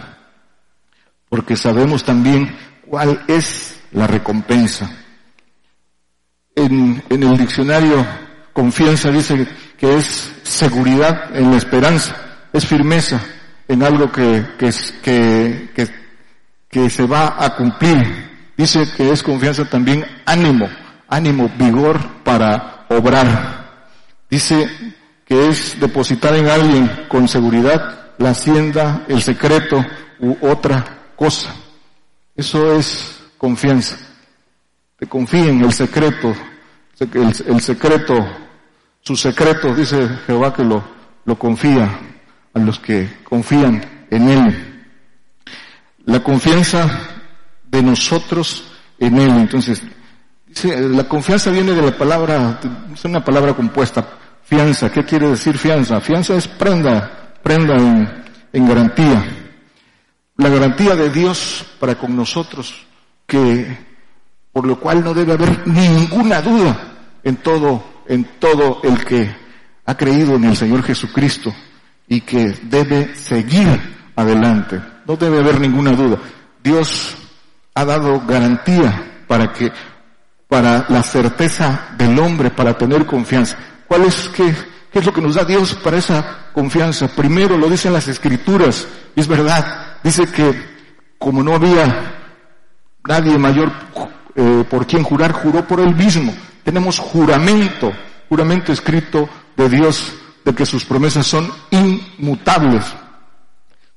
Porque 1.28 1.58
sabemos 1.58 2.06
también 2.06 2.56
cuál 2.86 3.26
es 3.28 3.78
la 3.92 4.08
recompensa. 4.08 4.90
En, 6.56 7.04
en 7.10 7.24
el 7.24 7.38
diccionario 7.38 8.08
confianza 8.54 9.12
dice 9.12 9.50
que 9.78 9.98
es 9.98 10.32
seguridad 10.44 11.36
en 11.36 11.52
la 11.52 11.58
esperanza, 11.58 12.16
es 12.54 12.66
firmeza 12.66 13.20
en 13.68 13.84
algo 13.84 14.10
que, 14.14 14.46
que, 14.58 14.72
que, 15.76 15.90
que, 16.70 16.90
se 16.90 17.06
va 17.06 17.36
a 17.38 17.54
cumplir. 17.54 18.30
Dice 18.56 18.88
que 18.96 19.12
es 19.12 19.22
confianza 19.22 19.66
también 19.66 20.06
ánimo, 20.26 20.70
ánimo, 21.08 21.50
vigor 21.58 22.00
para 22.24 22.86
obrar. 22.90 23.68
Dice 24.30 24.70
que 25.26 25.50
es 25.50 25.80
depositar 25.80 26.36
en 26.36 26.48
alguien 26.48 27.06
con 27.08 27.28
seguridad 27.28 28.12
la 28.18 28.32
hacienda, 28.32 29.06
el 29.08 29.22
secreto 29.22 29.84
u 30.20 30.38
otra 30.42 31.12
cosa. 31.16 31.54
Eso 32.36 32.74
es 32.74 33.20
confianza. 33.38 33.98
Te 34.98 35.06
confía 35.08 35.50
en 35.50 35.64
el 35.64 35.74
secreto, 35.74 36.34
el, 37.00 37.62
secreto, 37.62 38.16
su 39.02 39.16
secreto, 39.16 39.74
dice 39.76 40.10
Jehová 40.26 40.54
que 40.54 40.64
lo 40.64 41.38
confía 41.38 42.00
a 42.54 42.60
los 42.60 42.80
que 42.80 43.18
confían 43.24 44.06
en 44.10 44.30
Él. 44.30 44.86
La 46.06 46.22
confianza 46.22 46.88
de 47.66 47.84
nosotros 47.84 48.72
en 49.00 49.18
Él. 49.18 49.32
Entonces, 49.32 49.84
la 50.66 51.04
confianza 51.08 51.52
viene 51.52 51.74
de 51.74 51.82
la 51.82 51.98
palabra, 51.98 52.60
es 52.94 53.04
una 53.06 53.24
palabra 53.24 53.54
compuesta, 53.54 54.08
fianza. 54.44 54.92
¿Qué 54.92 55.04
quiere 55.04 55.30
decir 55.30 55.58
fianza? 55.58 56.00
Fianza 56.02 56.36
es 56.36 56.48
prenda, 56.48 57.34
prenda 57.44 57.76
en, 57.76 58.24
en 58.54 58.68
garantía. 58.68 59.26
La 60.38 60.50
garantía 60.50 60.96
de 60.96 61.10
Dios 61.10 61.66
para 61.80 61.96
con 61.96 62.16
nosotros, 62.16 62.86
que 63.26 63.78
por 64.52 64.66
lo 64.66 64.80
cual 64.80 65.04
no 65.04 65.14
debe 65.14 65.34
haber 65.34 65.68
ninguna 65.68 66.42
duda 66.42 66.78
en 67.24 67.38
todo, 67.38 67.84
en 68.08 68.24
todo 68.40 68.82
el 68.84 69.04
que 69.06 69.36
ha 69.86 69.96
creído 69.96 70.36
en 70.36 70.46
el 70.46 70.56
Señor 70.56 70.84
Jesucristo 70.84 71.54
y 72.08 72.22
que 72.22 72.56
debe 72.64 73.16
seguir 73.16 73.68
adelante. 74.16 74.82
No 75.06 75.16
debe 75.16 75.40
haber 75.40 75.60
ninguna 75.60 75.92
duda. 75.92 76.18
Dios 76.64 77.16
ha 77.74 77.86
dado 77.86 78.22
garantía 78.28 79.24
para 79.28 79.54
que 79.54 79.72
para 80.48 80.86
la 80.90 81.04
certeza 81.04 81.90
del 81.98 82.18
hombre, 82.20 82.50
para 82.50 82.78
tener 82.78 83.06
confianza. 83.06 83.58
¿Cuál 83.88 84.06
es, 84.06 84.30
qué, 84.30 84.56
qué 84.92 85.00
es 85.00 85.06
lo 85.06 85.14
que 85.14 85.22
nos 85.22 85.36
da 85.36 85.44
Dios 85.44 85.74
para 85.76 85.98
esa 85.98 86.50
confianza? 86.54 87.08
Primero 87.08 87.58
lo 87.58 87.70
dicen 87.70 87.94
las 87.94 88.08
escrituras, 88.08 88.88
y 89.16 89.20
es 89.20 89.28
verdad. 89.28 89.98
Dice 90.04 90.26
que 90.28 90.78
como 91.18 91.44
no 91.44 91.56
había 91.56 92.14
nadie 93.06 93.38
mayor 93.38 93.72
eh, 94.36 94.64
por 94.70 94.86
quien 94.86 95.04
jurar, 95.04 95.32
juró 95.32 95.68
por 95.68 95.80
él 95.80 95.96
mismo, 95.96 96.34
tenemos 96.64 97.00
juramento, 97.00 97.92
juramento 98.30 98.72
escrito 98.72 99.28
de 99.56 99.70
Dios 99.70 100.14
de 100.46 100.54
que 100.54 100.66
sus 100.66 100.86
promesas 100.86 101.26
son 101.26 101.52
inmutables. 101.72 102.86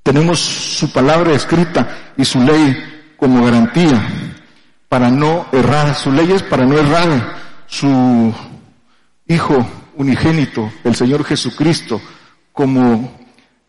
Tenemos 0.03 0.41
su 0.41 0.91
palabra 0.93 1.33
escrita 1.33 2.13
y 2.17 2.25
su 2.25 2.41
ley 2.41 3.13
como 3.17 3.45
garantía 3.45 4.03
para 4.91 5.09
no 5.09 5.47
errar. 5.53 5.95
Su 5.95 6.11
ley 6.11 6.33
es 6.33 6.43
para 6.43 6.67
no 6.67 6.77
errar. 6.77 7.39
Su 7.67 8.35
Hijo 9.29 9.65
unigénito, 9.95 10.73
el 10.83 10.97
Señor 10.97 11.23
Jesucristo, 11.25 12.01
como 12.53 13.17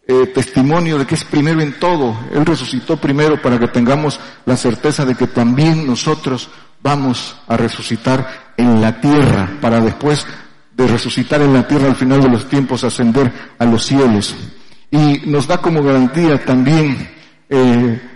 eh, 0.08 0.26
testimonio 0.34 0.98
de 0.98 1.06
que 1.06 1.14
es 1.14 1.24
primero 1.24 1.62
en 1.62 1.78
todo. 1.80 2.18
Él 2.34 2.44
resucitó 2.44 2.98
primero 2.98 3.40
para 3.40 3.60
que 3.60 3.68
tengamos 3.68 4.20
la 4.46 4.58
certeza 4.58 5.06
de 5.06 5.14
que 5.14 5.28
también 5.28 5.86
nosotros 5.86 6.50
vamos 6.82 7.38
a 7.48 7.56
resucitar 7.56 8.54
en 8.58 8.82
la 8.82 9.00
tierra, 9.00 9.52
para 9.62 9.80
después 9.80 10.26
de 10.76 10.88
resucitar 10.88 11.44
en 11.44 11.54
la 11.54 11.68
tierra 11.68 11.90
al 11.90 11.96
final 11.96 12.22
de 12.22 12.30
los 12.30 12.50
tiempos 12.50 12.84
ascender 12.84 13.32
a 13.60 13.66
los 13.66 13.86
cielos. 13.86 14.36
Y 14.90 15.22
nos 15.28 15.46
da 15.46 15.60
como 15.60 15.84
garantía 15.84 16.44
también 16.44 17.08
eh, 17.48 18.11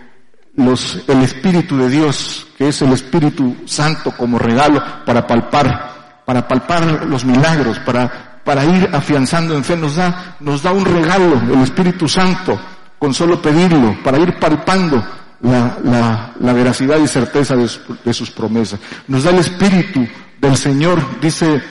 los, 0.55 1.03
el 1.07 1.21
Espíritu 1.21 1.77
de 1.77 1.89
Dios, 1.89 2.47
que 2.57 2.69
es 2.69 2.81
el 2.81 2.93
Espíritu 2.93 3.55
Santo 3.65 4.11
como 4.11 4.39
regalo 4.39 4.81
para 5.05 5.27
palpar, 5.27 6.21
para 6.25 6.47
palpar 6.47 7.05
los 7.05 7.25
milagros, 7.25 7.79
para, 7.79 8.41
para 8.43 8.63
ir 8.65 8.89
afianzando 8.93 9.55
en 9.55 9.63
fe. 9.63 9.75
Nos 9.75 9.95
da, 9.95 10.37
nos 10.39 10.63
da 10.63 10.71
un 10.71 10.85
regalo, 10.85 11.41
el 11.53 11.61
Espíritu 11.61 12.07
Santo, 12.07 12.59
con 12.97 13.13
solo 13.13 13.41
pedirlo, 13.41 13.97
para 14.03 14.17
ir 14.17 14.39
palpando 14.39 15.03
la, 15.41 15.77
la, 15.83 16.33
la 16.39 16.53
veracidad 16.53 16.97
y 16.99 17.07
certeza 17.07 17.55
de, 17.55 18.13
sus 18.13 18.31
promesas. 18.31 18.79
Nos 19.07 19.23
da 19.23 19.31
el 19.31 19.39
Espíritu 19.39 20.07
del 20.39 20.55
Señor, 20.55 21.19
dice 21.19 21.61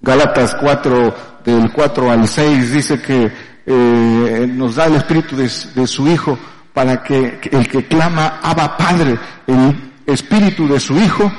Gálatas 0.00 0.54
4, 0.54 1.14
del 1.44 1.70
4 1.70 2.10
al 2.10 2.26
6, 2.26 2.72
dice 2.72 3.00
que 3.00 3.30
eh, 3.66 4.50
nos 4.50 4.76
da 4.76 4.86
el 4.86 4.96
Espíritu 4.96 5.36
de, 5.36 5.50
de 5.74 5.86
su 5.86 6.08
Hijo 6.08 6.38
para 6.76 7.02
que, 7.02 7.40
el 7.52 7.66
que 7.68 7.86
clama 7.86 8.38
Abba 8.42 8.76
Padre, 8.76 9.18
el 9.46 9.92
Espíritu 10.04 10.68
de 10.68 10.78
su 10.78 10.94
Hijo, 10.98 11.32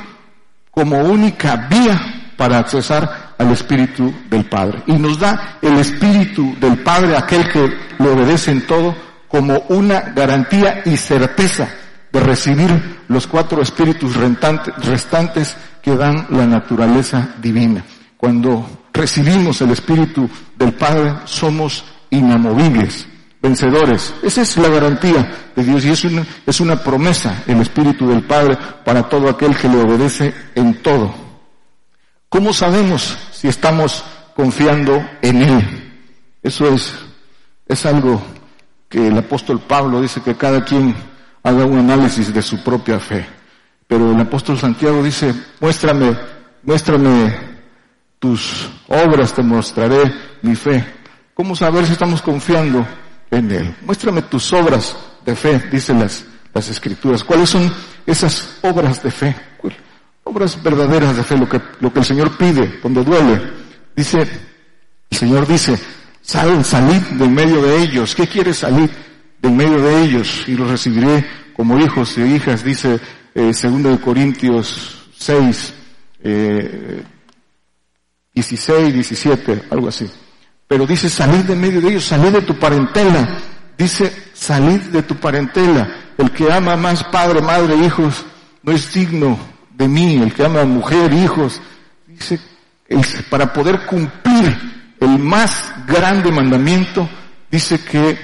como 0.71 0.97
única 0.97 1.67
vía 1.69 2.31
para 2.35 2.57
accesar 2.57 3.35
al 3.37 3.51
Espíritu 3.51 4.11
del 4.31 4.45
Padre. 4.45 4.81
Y 4.87 4.93
nos 4.93 5.19
da 5.19 5.59
el 5.61 5.77
Espíritu 5.77 6.55
del 6.59 6.79
Padre, 6.79 7.15
aquel 7.15 7.47
que 7.51 7.71
le 7.99 8.09
obedece 8.09 8.49
en 8.49 8.65
todo, 8.65 8.95
como 9.27 9.59
una 9.69 9.99
garantía 10.15 10.81
y 10.85 10.97
certeza 10.97 11.69
de 12.11 12.19
recibir 12.19 13.03
los 13.07 13.27
cuatro 13.27 13.61
espíritus 13.61 14.15
restantes 14.15 15.55
que 15.83 15.95
dan 15.95 16.25
la 16.31 16.47
naturaleza 16.47 17.35
divina. 17.39 17.83
Cuando 18.17 18.87
recibimos 18.91 19.61
el 19.61 19.69
Espíritu 19.69 20.27
del 20.57 20.73
Padre, 20.73 21.13
somos 21.25 21.85
inamovibles, 22.09 23.05
vencedores. 23.41 24.13
Esa 24.23 24.41
es 24.41 24.57
la 24.57 24.69
garantía 24.69 25.51
de 25.55 25.63
Dios 25.63 25.85
y 25.85 25.89
es 25.89 26.03
una, 26.05 26.25
es 26.45 26.59
una 26.59 26.83
promesa, 26.83 27.43
el 27.47 27.61
Espíritu 27.61 28.07
del 28.07 28.23
Padre, 28.23 28.57
para 28.83 29.03
todo 29.03 29.29
aquel 29.29 29.55
que 29.55 29.69
le 29.69 29.77
obedece 29.77 30.33
en 30.55 30.81
todo. 30.81 31.13
¿Cómo 32.29 32.53
sabemos 32.53 33.17
si 33.31 33.47
estamos 33.47 34.03
confiando 34.35 35.03
en 35.21 35.41
Él? 35.41 35.93
Eso 36.43 36.67
es, 36.67 36.93
es 37.67 37.85
algo 37.85 38.21
que 38.89 39.07
el 39.07 39.17
apóstol 39.17 39.61
Pablo 39.61 40.01
dice 40.01 40.21
que 40.21 40.35
cada 40.35 40.63
quien 40.63 40.95
haga 41.43 41.65
un 41.65 41.79
análisis 41.79 42.33
de 42.33 42.41
su 42.41 42.63
propia 42.63 42.99
fe. 42.99 43.25
Pero 43.87 44.11
el 44.11 44.19
apóstol 44.19 44.57
Santiago 44.57 45.01
dice, 45.01 45.33
muéstrame, 45.61 46.17
muéstrame 46.63 47.33
tus 48.19 48.69
obras, 48.87 49.33
te 49.33 49.43
mostraré 49.43 50.13
mi 50.41 50.55
fe. 50.55 50.85
¿Cómo 51.33 51.55
saber 51.55 51.85
si 51.85 51.93
estamos 51.93 52.21
confiando 52.21 52.85
en 53.31 53.51
Él? 53.51 53.75
Muéstrame 53.81 54.21
tus 54.23 54.51
obras 54.53 54.95
de 55.25 55.35
fe, 55.35 55.59
dicen 55.71 55.99
las, 55.99 56.25
las 56.53 56.69
escrituras. 56.69 57.23
¿Cuáles 57.23 57.49
son 57.49 57.71
esas 58.05 58.57
obras 58.61 59.01
de 59.03 59.11
fe? 59.11 59.35
Obras 60.23 60.61
verdaderas 60.61 61.15
de 61.15 61.23
fe, 61.23 61.37
lo 61.37 61.47
que, 61.47 61.61
lo 61.79 61.91
que 61.91 61.99
el 61.99 62.05
Señor 62.05 62.37
pide 62.37 62.79
cuando 62.81 63.03
duele. 63.03 63.41
Dice, 63.95 64.19
el 65.09 65.17
Señor 65.17 65.47
dice, 65.47 65.79
salen, 66.21 66.63
salid 66.63 67.01
de 67.11 67.27
medio 67.27 67.61
de 67.61 67.81
ellos. 67.81 68.13
¿Qué 68.13 68.27
quiere 68.27 68.53
salir 68.53 68.89
de 69.41 69.49
medio 69.49 69.81
de 69.81 70.03
ellos? 70.03 70.43
Y 70.47 70.55
los 70.55 70.69
recibiré 70.69 71.25
como 71.55 71.79
hijos 71.79 72.17
e 72.17 72.27
hijas, 72.27 72.63
dice 72.63 72.99
eh, 73.33 73.53
segundo 73.53 73.89
de 73.89 73.99
Corintios 73.99 75.09
6, 75.17 75.73
eh, 76.23 77.03
16, 78.33 78.93
17, 78.93 79.63
algo 79.69 79.87
así. 79.87 80.09
Pero 80.67 80.85
dice 80.85 81.09
salid 81.09 81.45
de 81.45 81.55
medio 81.55 81.81
de 81.81 81.89
ellos, 81.89 82.05
salid 82.05 82.31
de 82.31 82.41
tu 82.41 82.57
parentela. 82.59 83.39
Dice 83.77 84.31
salid 84.33 84.81
de 84.81 85.03
tu 85.03 85.15
parentela. 85.15 85.87
El 86.17 86.31
que 86.31 86.51
ama 86.51 86.75
más 86.75 87.03
padre, 87.05 87.41
madre, 87.41 87.75
hijos, 87.77 88.25
no 88.63 88.71
es 88.71 88.91
digno 88.93 89.37
de 89.71 89.87
mí. 89.87 90.15
El 90.15 90.33
que 90.33 90.43
ama 90.43 90.65
mujer, 90.65 91.13
hijos, 91.13 91.61
dice, 92.05 92.39
para 93.29 93.53
poder 93.53 93.85
cumplir 93.85 94.57
el 94.99 95.19
más 95.19 95.73
grande 95.87 96.31
mandamiento, 96.31 97.07
dice 97.49 97.79
que 97.79 98.17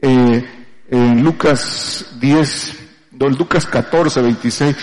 eh, 0.00 0.58
en 0.90 1.22
Lucas 1.22 2.06
10, 2.20 2.76
no, 3.12 3.28
Lucas 3.28 3.66
14, 3.66 4.22
26, 4.22 4.76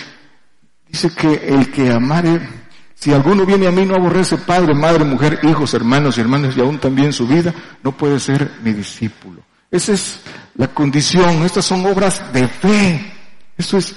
dice 0.87 1.15
que 1.15 1.33
el 1.47 1.71
que 1.71 1.91
amare, 1.91 2.64
si 2.95 3.13
alguno 3.13 3.45
viene 3.45 3.67
a 3.67 3.71
mí 3.71 3.85
no 3.85 3.95
aborrece 3.95 4.37
padre, 4.37 4.73
madre, 4.73 5.03
mujer, 5.03 5.39
hijos, 5.43 5.73
hermanos 5.73 6.17
y 6.17 6.21
hermanas 6.21 6.55
y 6.57 6.61
aún 6.61 6.79
también 6.79 7.13
su 7.13 7.27
vida, 7.27 7.53
no 7.83 7.91
puede 7.91 8.19
ser 8.19 8.49
mi 8.63 8.73
discípulo. 8.73 9.41
Esa 9.69 9.93
es 9.93 10.21
la 10.55 10.69
condición, 10.69 11.43
estas 11.43 11.65
son 11.65 11.85
obras 11.85 12.31
de 12.31 12.47
fe. 12.47 13.13
Eso 13.57 13.77
es, 13.77 13.93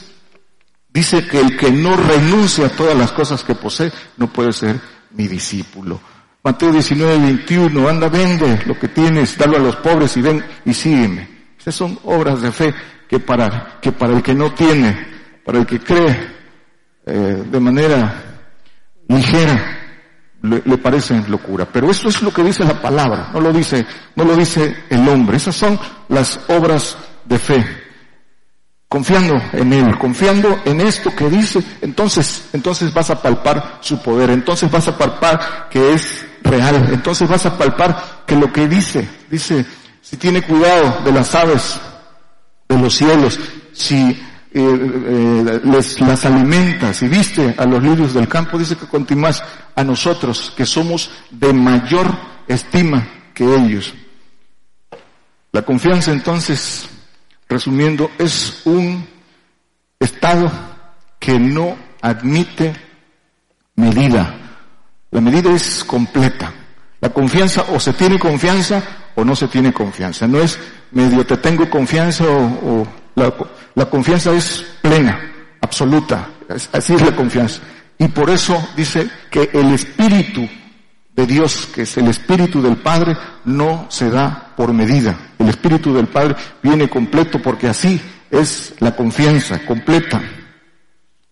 dice 0.92 1.26
que 1.26 1.40
el 1.40 1.56
que 1.56 1.70
no 1.70 1.96
renuncia 1.96 2.66
a 2.66 2.70
todas 2.70 2.98
las 2.98 3.12
cosas 3.12 3.44
que 3.44 3.54
posee, 3.54 3.92
no 4.16 4.26
puede 4.32 4.52
ser 4.52 4.80
mi 5.12 5.28
discípulo. 5.28 6.00
Mateo 6.42 6.72
19, 6.72 7.18
21, 7.18 7.88
anda, 7.88 8.08
vende 8.08 8.62
lo 8.66 8.78
que 8.78 8.88
tienes, 8.88 9.38
dalo 9.38 9.56
a 9.56 9.60
los 9.60 9.76
pobres 9.76 10.16
y 10.16 10.22
ven 10.22 10.44
y 10.64 10.74
sígueme. 10.74 11.28
Esas 11.58 11.74
son 11.74 11.98
obras 12.04 12.42
de 12.42 12.50
fe 12.52 12.74
que 13.08 13.20
para, 13.20 13.78
que 13.80 13.92
para 13.92 14.14
el 14.16 14.22
que 14.22 14.34
no 14.34 14.52
tiene, 14.52 15.06
para 15.44 15.58
el 15.58 15.66
que 15.66 15.80
cree 15.80 16.28
eh, 17.06 17.44
de 17.50 17.60
manera 17.60 18.37
ligera, 19.08 19.76
le, 20.42 20.62
le, 20.64 20.78
parecen 20.78 21.24
locura. 21.28 21.66
Pero 21.70 21.90
eso 21.90 22.08
es 22.08 22.22
lo 22.22 22.32
que 22.32 22.44
dice 22.44 22.64
la 22.64 22.80
palabra, 22.80 23.30
no 23.32 23.40
lo 23.40 23.52
dice, 23.52 23.84
no 24.14 24.24
lo 24.24 24.36
dice 24.36 24.84
el 24.90 25.08
hombre. 25.08 25.36
Esas 25.36 25.56
son 25.56 25.78
las 26.08 26.40
obras 26.48 26.96
de 27.24 27.38
fe. 27.38 27.64
Confiando 28.88 29.34
en 29.52 29.72
Él, 29.74 29.98
confiando 29.98 30.62
en 30.64 30.80
esto 30.80 31.14
que 31.14 31.28
dice, 31.28 31.62
entonces, 31.82 32.48
entonces 32.54 32.92
vas 32.94 33.10
a 33.10 33.20
palpar 33.20 33.78
su 33.82 34.00
poder, 34.00 34.30
entonces 34.30 34.70
vas 34.70 34.88
a 34.88 34.96
palpar 34.96 35.68
que 35.68 35.92
es 35.92 36.24
real. 36.42 36.88
Entonces 36.92 37.28
vas 37.28 37.44
a 37.44 37.56
palpar 37.58 38.24
que 38.26 38.34
lo 38.34 38.50
que 38.50 38.66
dice, 38.66 39.06
dice, 39.30 39.66
si 40.00 40.16
tiene 40.16 40.40
cuidado 40.40 41.02
de 41.04 41.12
las 41.12 41.34
aves 41.34 41.78
de 42.66 42.78
los 42.78 42.94
cielos, 42.94 43.38
si 43.72 44.18
eh, 44.52 44.60
eh, 44.60 45.60
les 45.64 46.00
las 46.00 46.24
alimenta, 46.24 46.94
si 46.94 47.06
viste 47.06 47.54
a 47.56 47.66
los 47.66 47.82
lirios 47.82 48.14
del 48.14 48.28
campo, 48.28 48.58
dice 48.58 48.76
que 48.76 48.86
continúas 48.86 49.42
a 49.74 49.84
nosotros, 49.84 50.52
que 50.56 50.64
somos 50.64 51.10
de 51.30 51.52
mayor 51.52 52.14
estima 52.46 53.06
que 53.34 53.44
ellos. 53.44 53.94
La 55.52 55.62
confianza 55.62 56.12
entonces, 56.12 56.88
resumiendo, 57.48 58.10
es 58.18 58.62
un 58.64 59.06
estado 60.00 60.50
que 61.18 61.38
no 61.38 61.76
admite 62.00 62.74
medida. 63.76 64.34
La 65.10 65.20
medida 65.20 65.50
es 65.52 65.84
completa. 65.84 66.52
La 67.00 67.10
confianza 67.10 67.64
o 67.72 67.80
se 67.80 67.92
tiene 67.92 68.18
confianza 68.18 68.82
o 69.14 69.24
no 69.24 69.36
se 69.36 69.48
tiene 69.48 69.72
confianza. 69.72 70.26
No 70.26 70.38
es 70.38 70.58
medio 70.92 71.24
te 71.26 71.36
tengo 71.36 71.68
confianza 71.68 72.24
o, 72.24 72.80
o 72.80 72.86
la, 73.14 73.32
la, 73.78 73.86
confianza 73.86 74.32
es 74.32 74.64
plena, 74.82 75.20
absoluta. 75.60 76.28
Así 76.72 76.94
es 76.94 77.02
la 77.02 77.14
confianza. 77.14 77.60
Y 77.98 78.08
por 78.08 78.30
eso 78.30 78.68
dice 78.76 79.08
que 79.30 79.50
el 79.52 79.72
Espíritu 79.72 80.48
de 81.14 81.26
Dios, 81.26 81.68
que 81.74 81.82
es 81.82 81.96
el 81.96 82.08
Espíritu 82.08 82.62
del 82.62 82.76
Padre, 82.76 83.16
no 83.44 83.86
se 83.88 84.10
da 84.10 84.52
por 84.56 84.72
medida. 84.72 85.16
El 85.38 85.48
Espíritu 85.48 85.92
del 85.92 86.06
Padre 86.06 86.36
viene 86.62 86.88
completo 86.88 87.40
porque 87.42 87.68
así 87.68 88.00
es 88.30 88.74
la 88.80 88.94
confianza 88.94 89.64
completa. 89.64 90.22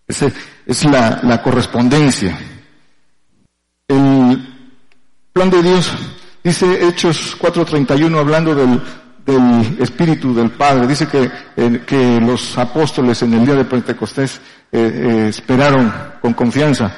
Esa 0.07 0.31
es 0.65 0.83
la, 0.85 1.21
la 1.23 1.41
correspondencia. 1.41 2.37
El 3.87 4.55
plan 5.31 5.49
de 5.49 5.63
Dios, 5.63 5.91
dice 6.43 6.87
Hechos 6.87 7.37
4.31 7.39 8.17
hablando 8.19 8.53
del, 8.53 8.81
del 9.27 9.77
Espíritu 9.79 10.33
del 10.33 10.51
Padre, 10.51 10.87
dice 10.87 11.07
que, 11.07 11.29
eh, 11.57 11.83
que 11.85 12.19
los 12.21 12.57
apóstoles 12.57 13.21
en 13.21 13.33
el 13.33 13.45
día 13.45 13.55
de 13.55 13.65
Pentecostés 13.65 14.39
eh, 14.71 14.79
eh, 14.79 15.27
esperaron 15.27 15.93
con 16.21 16.33
confianza 16.33 16.91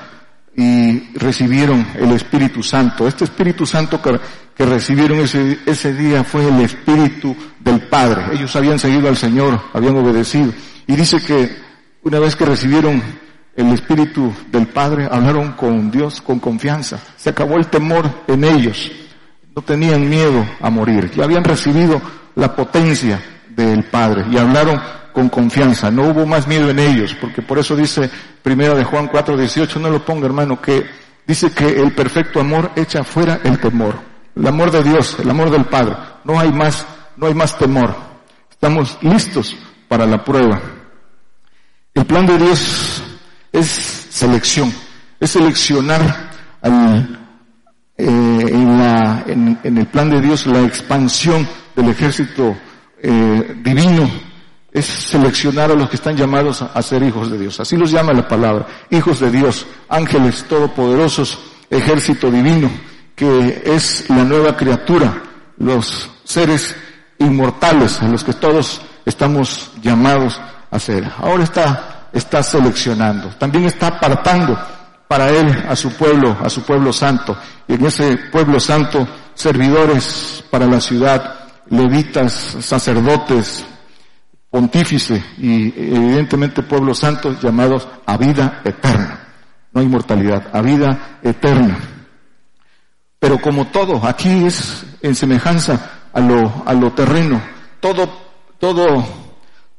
y 0.55 1.17
recibieron 1.17 1.85
el 1.95 2.11
Espíritu 2.11 2.61
Santo. 2.61 3.07
Este 3.07 3.23
Espíritu 3.23 3.65
Santo 3.65 4.01
que, 4.01 4.19
que 4.55 4.65
recibieron 4.65 5.19
ese, 5.19 5.59
ese 5.65 5.93
día 5.93 6.23
fue 6.23 6.47
el 6.47 6.61
Espíritu 6.61 7.35
del 7.59 7.81
Padre. 7.81 8.25
Ellos 8.33 8.55
habían 8.55 8.77
seguido 8.77 9.09
al 9.09 9.17
Señor, 9.17 9.59
habían 9.73 9.97
obedecido. 9.97 10.53
Y 10.85 10.95
dice 10.95 11.19
que 11.21 11.49
una 12.03 12.19
vez 12.19 12.35
que 12.35 12.45
recibieron 12.45 13.01
el 13.55 13.73
Espíritu 13.73 14.33
del 14.51 14.67
Padre, 14.67 15.07
hablaron 15.11 15.53
con 15.53 15.89
Dios 15.91 16.21
con 16.21 16.39
confianza. 16.39 16.99
Se 17.17 17.29
acabó 17.29 17.57
el 17.57 17.67
temor 17.67 18.23
en 18.27 18.43
ellos. 18.43 18.91
No 19.55 19.61
tenían 19.61 20.07
miedo 20.07 20.45
a 20.61 20.69
morir. 20.69 21.11
Ya 21.15 21.23
habían 21.25 21.43
recibido 21.43 22.01
la 22.39 22.55
potencia 22.55 23.21
del 23.49 23.83
Padre 23.85 24.25
y 24.31 24.37
hablaron 24.37 24.79
con 25.11 25.29
confianza. 25.29 25.91
No 25.91 26.03
hubo 26.03 26.25
más 26.25 26.47
miedo 26.47 26.69
en 26.69 26.79
ellos, 26.79 27.15
porque 27.19 27.41
por 27.41 27.59
eso 27.59 27.75
dice 27.75 28.09
primero 28.41 28.75
de 28.75 28.83
Juan 28.83 29.07
4, 29.07 29.37
18, 29.37 29.79
no 29.79 29.89
lo 29.89 30.03
ponga 30.03 30.25
hermano, 30.25 30.61
que 30.61 30.85
dice 31.27 31.51
que 31.51 31.67
el 31.67 31.91
perfecto 31.91 32.39
amor 32.39 32.71
echa 32.75 33.03
fuera 33.03 33.41
el 33.43 33.59
temor. 33.59 33.95
El 34.35 34.47
amor 34.47 34.71
de 34.71 34.83
Dios, 34.83 35.17
el 35.19 35.29
amor 35.29 35.49
del 35.49 35.65
Padre. 35.65 35.95
No 36.23 36.39
hay 36.39 36.51
más, 36.51 36.85
no 37.17 37.27
hay 37.27 37.33
más 37.33 37.57
temor. 37.57 37.93
Estamos 38.49 38.97
listos 39.01 39.55
para 39.87 40.05
la 40.05 40.23
prueba. 40.23 40.61
El 41.93 42.05
plan 42.05 42.25
de 42.25 42.37
Dios 42.37 43.03
es 43.51 43.67
selección, 43.67 44.73
es 45.19 45.31
seleccionar 45.31 46.29
al, 46.61 47.19
eh, 47.97 48.05
en, 48.05 48.77
la, 48.77 49.23
en, 49.27 49.59
en, 49.63 49.77
el 49.77 49.87
plan 49.87 50.09
de 50.09 50.21
Dios 50.21 50.45
la 50.45 50.61
expansión 50.61 51.47
del 51.79 51.89
ejército 51.91 52.57
eh, 53.01 53.55
divino, 53.63 54.09
es 54.71 54.85
seleccionar 54.85 55.71
a 55.71 55.75
los 55.75 55.89
que 55.89 55.95
están 55.95 56.15
llamados 56.15 56.61
a, 56.61 56.81
ser 56.81 57.01
hijos 57.03 57.31
de 57.31 57.37
Dios. 57.37 57.59
Así 57.59 57.75
los 57.75 57.91
llama 57.91 58.13
la 58.13 58.27
palabra, 58.27 58.67
hijos 58.89 59.19
de 59.19 59.31
Dios, 59.31 59.65
ángeles 59.87 60.43
todopoderosos, 60.43 61.39
ejército 61.69 62.29
divino, 62.29 62.69
que 63.15 63.63
es 63.65 64.09
la 64.09 64.23
nueva 64.23 64.55
criatura, 64.55 65.23
los 65.57 66.09
seres 66.23 66.75
inmortales 67.17 68.01
a 68.01 68.07
los 68.07 68.23
que 68.23 68.33
todos 68.33 68.81
estamos 69.05 69.71
llamados 69.81 70.39
a 70.69 70.79
ser. 70.79 71.09
Ahora 71.17 71.43
está, 71.45 72.09
está 72.13 72.43
seleccionando, 72.43 73.29
también 73.39 73.65
está 73.65 73.87
apartando 73.87 74.59
para 75.07 75.29
él 75.29 75.65
a 75.67 75.75
su 75.75 75.91
pueblo, 75.93 76.37
a 76.43 76.49
su 76.49 76.61
pueblo 76.61 76.93
santo. 76.93 77.35
Y 77.67 77.73
en 77.73 77.85
ese 77.85 78.17
pueblo 78.31 78.59
santo, 78.59 79.07
servidores 79.33 80.43
para 80.51 80.67
la 80.67 80.79
ciudad, 80.79 81.38
levitas, 81.69 82.33
sacerdotes, 82.61 83.65
pontífice 84.49 85.23
y 85.37 85.67
evidentemente 85.67 86.63
pueblo 86.63 86.93
santo 86.93 87.39
llamados 87.39 87.87
a 88.05 88.17
vida 88.17 88.61
eterna. 88.63 89.27
No 89.71 89.81
hay 89.81 89.87
mortalidad, 89.87 90.47
a 90.51 90.61
vida 90.61 91.19
eterna. 91.21 91.77
Pero 93.19 93.39
como 93.39 93.67
todo, 93.67 94.05
aquí 94.05 94.45
es 94.45 94.85
en 95.01 95.13
semejanza 95.13 96.07
a 96.11 96.19
lo, 96.19 96.63
a 96.65 96.73
lo 96.73 96.91
terreno. 96.93 97.41
Todo, 97.79 98.09
todo, 98.57 99.05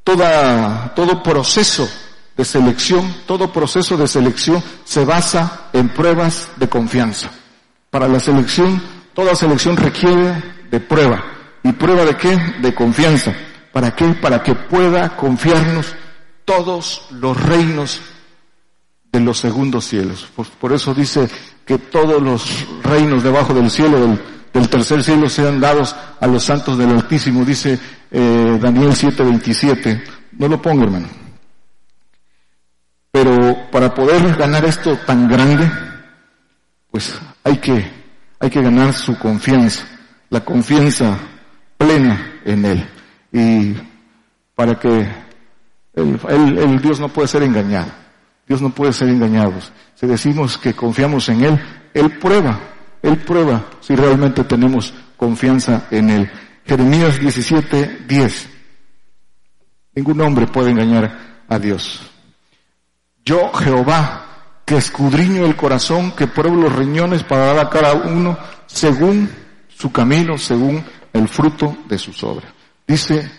toda, 0.04 0.94
todo 0.94 1.22
proceso 1.22 1.88
de 2.36 2.44
selección, 2.44 3.16
todo 3.26 3.52
proceso 3.52 3.96
de 3.96 4.06
selección 4.06 4.62
se 4.84 5.04
basa 5.04 5.68
en 5.72 5.88
pruebas 5.88 6.48
de 6.56 6.68
confianza. 6.68 7.30
Para 7.90 8.06
la 8.06 8.20
selección, 8.20 8.80
toda 9.14 9.34
selección 9.34 9.76
requiere 9.76 10.42
de 10.70 10.80
prueba. 10.80 11.39
¿Y 11.62 11.72
prueba 11.72 12.04
de 12.04 12.16
qué? 12.16 12.36
De 12.60 12.74
confianza. 12.74 13.34
¿Para 13.72 13.94
qué? 13.94 14.06
Para 14.14 14.42
que 14.42 14.54
pueda 14.54 15.16
confiarnos 15.16 15.94
todos 16.44 17.06
los 17.10 17.40
reinos 17.40 18.00
de 19.12 19.20
los 19.20 19.38
segundos 19.38 19.84
cielos. 19.84 20.28
Por, 20.60 20.72
eso 20.72 20.94
dice 20.94 21.28
que 21.64 21.78
todos 21.78 22.22
los 22.22 22.66
reinos 22.82 23.22
debajo 23.22 23.54
del 23.54 23.70
cielo, 23.70 24.00
del, 24.00 24.20
del, 24.52 24.68
tercer 24.68 25.02
cielo, 25.02 25.28
sean 25.28 25.60
dados 25.60 25.94
a 26.20 26.26
los 26.26 26.44
santos 26.44 26.78
del 26.78 26.90
Altísimo, 26.90 27.44
dice 27.44 27.78
eh, 28.10 28.58
Daniel 28.60 28.90
7:27. 28.90 30.02
No 30.32 30.48
lo 30.48 30.60
pongo, 30.60 30.84
hermano. 30.84 31.08
Pero 33.12 33.70
para 33.70 33.92
poder 33.92 34.36
ganar 34.36 34.64
esto 34.64 34.96
tan 34.98 35.28
grande, 35.28 35.70
pues 36.90 37.12
hay 37.44 37.58
que, 37.58 37.90
hay 38.38 38.50
que 38.50 38.62
ganar 38.62 38.92
su 38.94 39.18
confianza, 39.18 39.84
la 40.30 40.44
confianza 40.44 41.18
plena 41.80 42.40
en 42.44 42.64
Él. 42.66 42.88
Y 43.32 43.74
para 44.54 44.78
que 44.78 45.08
el, 45.94 46.80
Dios 46.82 47.00
no 47.00 47.08
puede 47.08 47.26
ser 47.26 47.42
engañado. 47.42 47.90
Dios 48.46 48.60
no 48.60 48.70
puede 48.70 48.92
ser 48.92 49.08
engañado. 49.08 49.54
Si 49.94 50.06
decimos 50.06 50.58
que 50.58 50.74
confiamos 50.74 51.28
en 51.30 51.44
Él, 51.44 51.60
Él 51.94 52.18
prueba, 52.18 52.60
Él 53.02 53.16
prueba 53.18 53.64
si 53.80 53.96
realmente 53.96 54.44
tenemos 54.44 54.92
confianza 55.16 55.86
en 55.90 56.10
Él. 56.10 56.30
Jeremías 56.66 57.18
17, 57.18 58.04
10. 58.06 58.48
Ningún 59.94 60.20
hombre 60.20 60.46
puede 60.46 60.70
engañar 60.70 61.44
a 61.48 61.58
Dios. 61.58 62.02
Yo, 63.24 63.52
Jehová, 63.52 64.26
que 64.66 64.76
escudriño 64.76 65.46
el 65.46 65.56
corazón, 65.56 66.12
que 66.12 66.26
pruebo 66.26 66.56
los 66.56 66.76
riñones 66.76 67.22
para 67.22 67.46
dar 67.46 67.58
a 67.58 67.70
cada 67.70 67.94
uno 67.94 68.36
según 68.66 69.30
su 69.68 69.90
camino, 69.90 70.36
según 70.36 70.84
el 71.12 71.28
fruto 71.28 71.76
de 71.88 71.98
sus 71.98 72.22
obras. 72.24 72.52
Dice, 72.86 73.30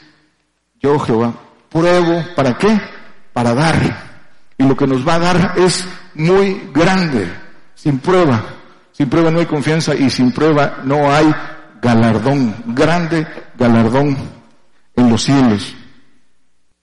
yo 0.80 1.00
Jehová, 1.00 1.34
pruebo, 1.70 2.24
¿para 2.36 2.58
qué? 2.58 2.80
Para 3.34 3.54
dar. 3.54 4.12
Y 4.58 4.64
lo 4.64 4.76
que 4.76 4.88
nos 4.88 5.08
va 5.08 5.16
a 5.16 5.20
dar 5.20 5.54
es 5.58 5.88
muy 6.16 6.70
grande. 6.74 7.32
Sin 7.76 8.00
prueba. 8.00 8.44
Sin 8.92 9.10
prueba 9.10 9.32
no 9.32 9.40
hay 9.40 9.46
confianza 9.46 9.96
y 9.96 10.10
sin 10.10 10.32
prueba 10.32 10.80
no 10.84 11.12
hay 11.12 11.34
galardón. 11.82 12.56
Grande 12.68 13.28
galardón 13.58 14.18
en 14.96 15.10
los 15.10 15.24
cielos. 15.24 15.76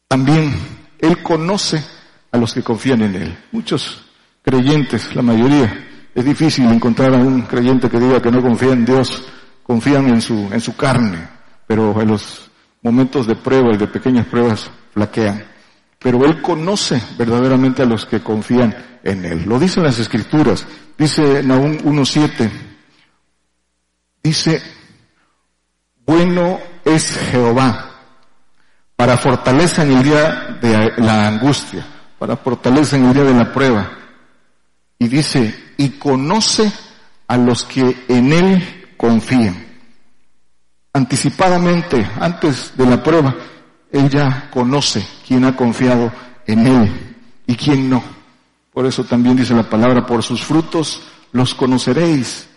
También 0.09 0.53
Él 0.98 1.22
conoce 1.22 1.85
a 2.33 2.38
los 2.38 2.55
que 2.55 2.62
confían 2.62 3.03
en 3.03 3.14
Él. 3.14 3.38
Muchos 3.53 4.05
creyentes, 4.42 5.14
la 5.14 5.22
mayoría, 5.22 5.87
es 6.14 6.24
difícil 6.24 6.66
encontrar 6.66 7.14
a 7.14 7.18
un 7.18 7.42
creyente 7.42 7.88
que 7.88 8.01
diga 8.01 8.20
que 8.20 8.31
no 8.31 8.42
confía 8.42 8.72
en 8.72 8.85
Dios, 8.85 9.24
confían 9.68 10.09
en 10.09 10.22
su, 10.22 10.48
en 10.50 10.62
su 10.62 10.74
carne, 10.74 11.28
pero 11.66 12.00
en 12.00 12.09
los 12.09 12.50
momentos 12.81 13.26
de 13.26 13.37
prueba 13.37 13.74
y 13.74 13.76
de 13.76 13.87
pequeñas 13.87 14.26
pruebas 14.26 14.70
flaquean. 14.94 15.44
Pero 15.98 16.24
Él 16.24 16.40
conoce 16.40 17.02
verdaderamente 17.18 17.83
a 17.83 17.85
los 17.85 18.07
que 18.07 18.20
confían 18.20 18.74
en 19.04 19.26
Él. 19.26 19.44
Lo 19.44 19.59
dicen 19.59 19.83
las 19.83 19.98
Escrituras. 19.98 20.66
Dice 20.96 21.42
Nahum 21.42 21.76
1.7. 21.76 22.50
Dice, 24.22 24.62
bueno 26.07 26.59
es 26.83 27.14
Jehová 27.31 27.90
para 28.96 29.18
fortaleza 29.18 29.83
en 29.83 29.98
el 29.98 30.02
día 30.02 30.59
de 30.62 30.92
la 30.96 31.28
angustia, 31.28 31.87
para 32.18 32.38
fortaleza 32.38 32.96
en 32.96 33.04
el 33.04 33.12
día 33.12 33.24
de 33.24 33.35
la 33.35 33.52
prueba. 33.52 33.90
Y 34.98 35.09
dice, 35.09 35.74
y 35.76 35.90
conoce 35.90 36.72
a 37.26 37.37
los 37.37 37.64
que 37.64 38.07
en 38.09 38.33
Él 38.33 38.78
confían. 38.98 39.64
Anticipadamente, 40.92 42.06
antes 42.20 42.72
de 42.76 42.84
la 42.84 43.02
prueba, 43.02 43.34
Él 43.90 44.11
ya 44.11 44.50
conoce 44.50 45.06
quién 45.26 45.44
ha 45.44 45.56
confiado 45.56 46.12
en 46.46 46.66
Él 46.66 47.16
y 47.46 47.54
quién 47.54 47.88
no. 47.88 48.02
Por 48.72 48.84
eso 48.84 49.04
también 49.04 49.37
dice 49.37 49.54
la 49.54 49.62
palabra, 49.62 50.04
por 50.04 50.22
sus 50.22 50.42
frutos 50.42 51.02
los 51.32 51.54
conoceréis. 51.54 52.48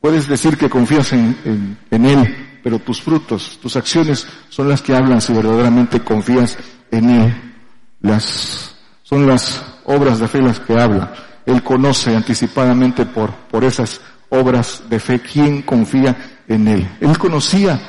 Puedes 0.00 0.26
decir 0.26 0.56
que 0.56 0.68
confías 0.68 1.12
en, 1.12 1.38
en, 1.44 1.78
en 1.90 2.06
Él, 2.06 2.60
pero 2.62 2.78
tus 2.78 3.00
frutos, 3.00 3.58
tus 3.60 3.76
acciones 3.76 4.26
son 4.48 4.68
las 4.68 4.82
que 4.82 4.94
hablan 4.94 5.20
si 5.20 5.32
verdaderamente 5.32 6.00
confías 6.00 6.56
en 6.90 7.10
Él. 7.10 7.54
Las, 8.00 8.74
son 9.02 9.26
las 9.26 9.62
obras 9.84 10.18
de 10.18 10.28
fe 10.28 10.40
las 10.40 10.60
que 10.60 10.80
hablan. 10.80 11.10
Él 11.46 11.62
conoce 11.62 12.16
anticipadamente 12.16 13.04
por, 13.04 13.30
por 13.30 13.64
esas 13.64 14.00
obras 14.34 14.82
de 14.88 14.98
fe 15.00 15.20
quién 15.20 15.62
confía 15.62 16.42
en 16.48 16.68
Él. 16.68 16.88
Él 17.00 17.16
conocía 17.18 17.80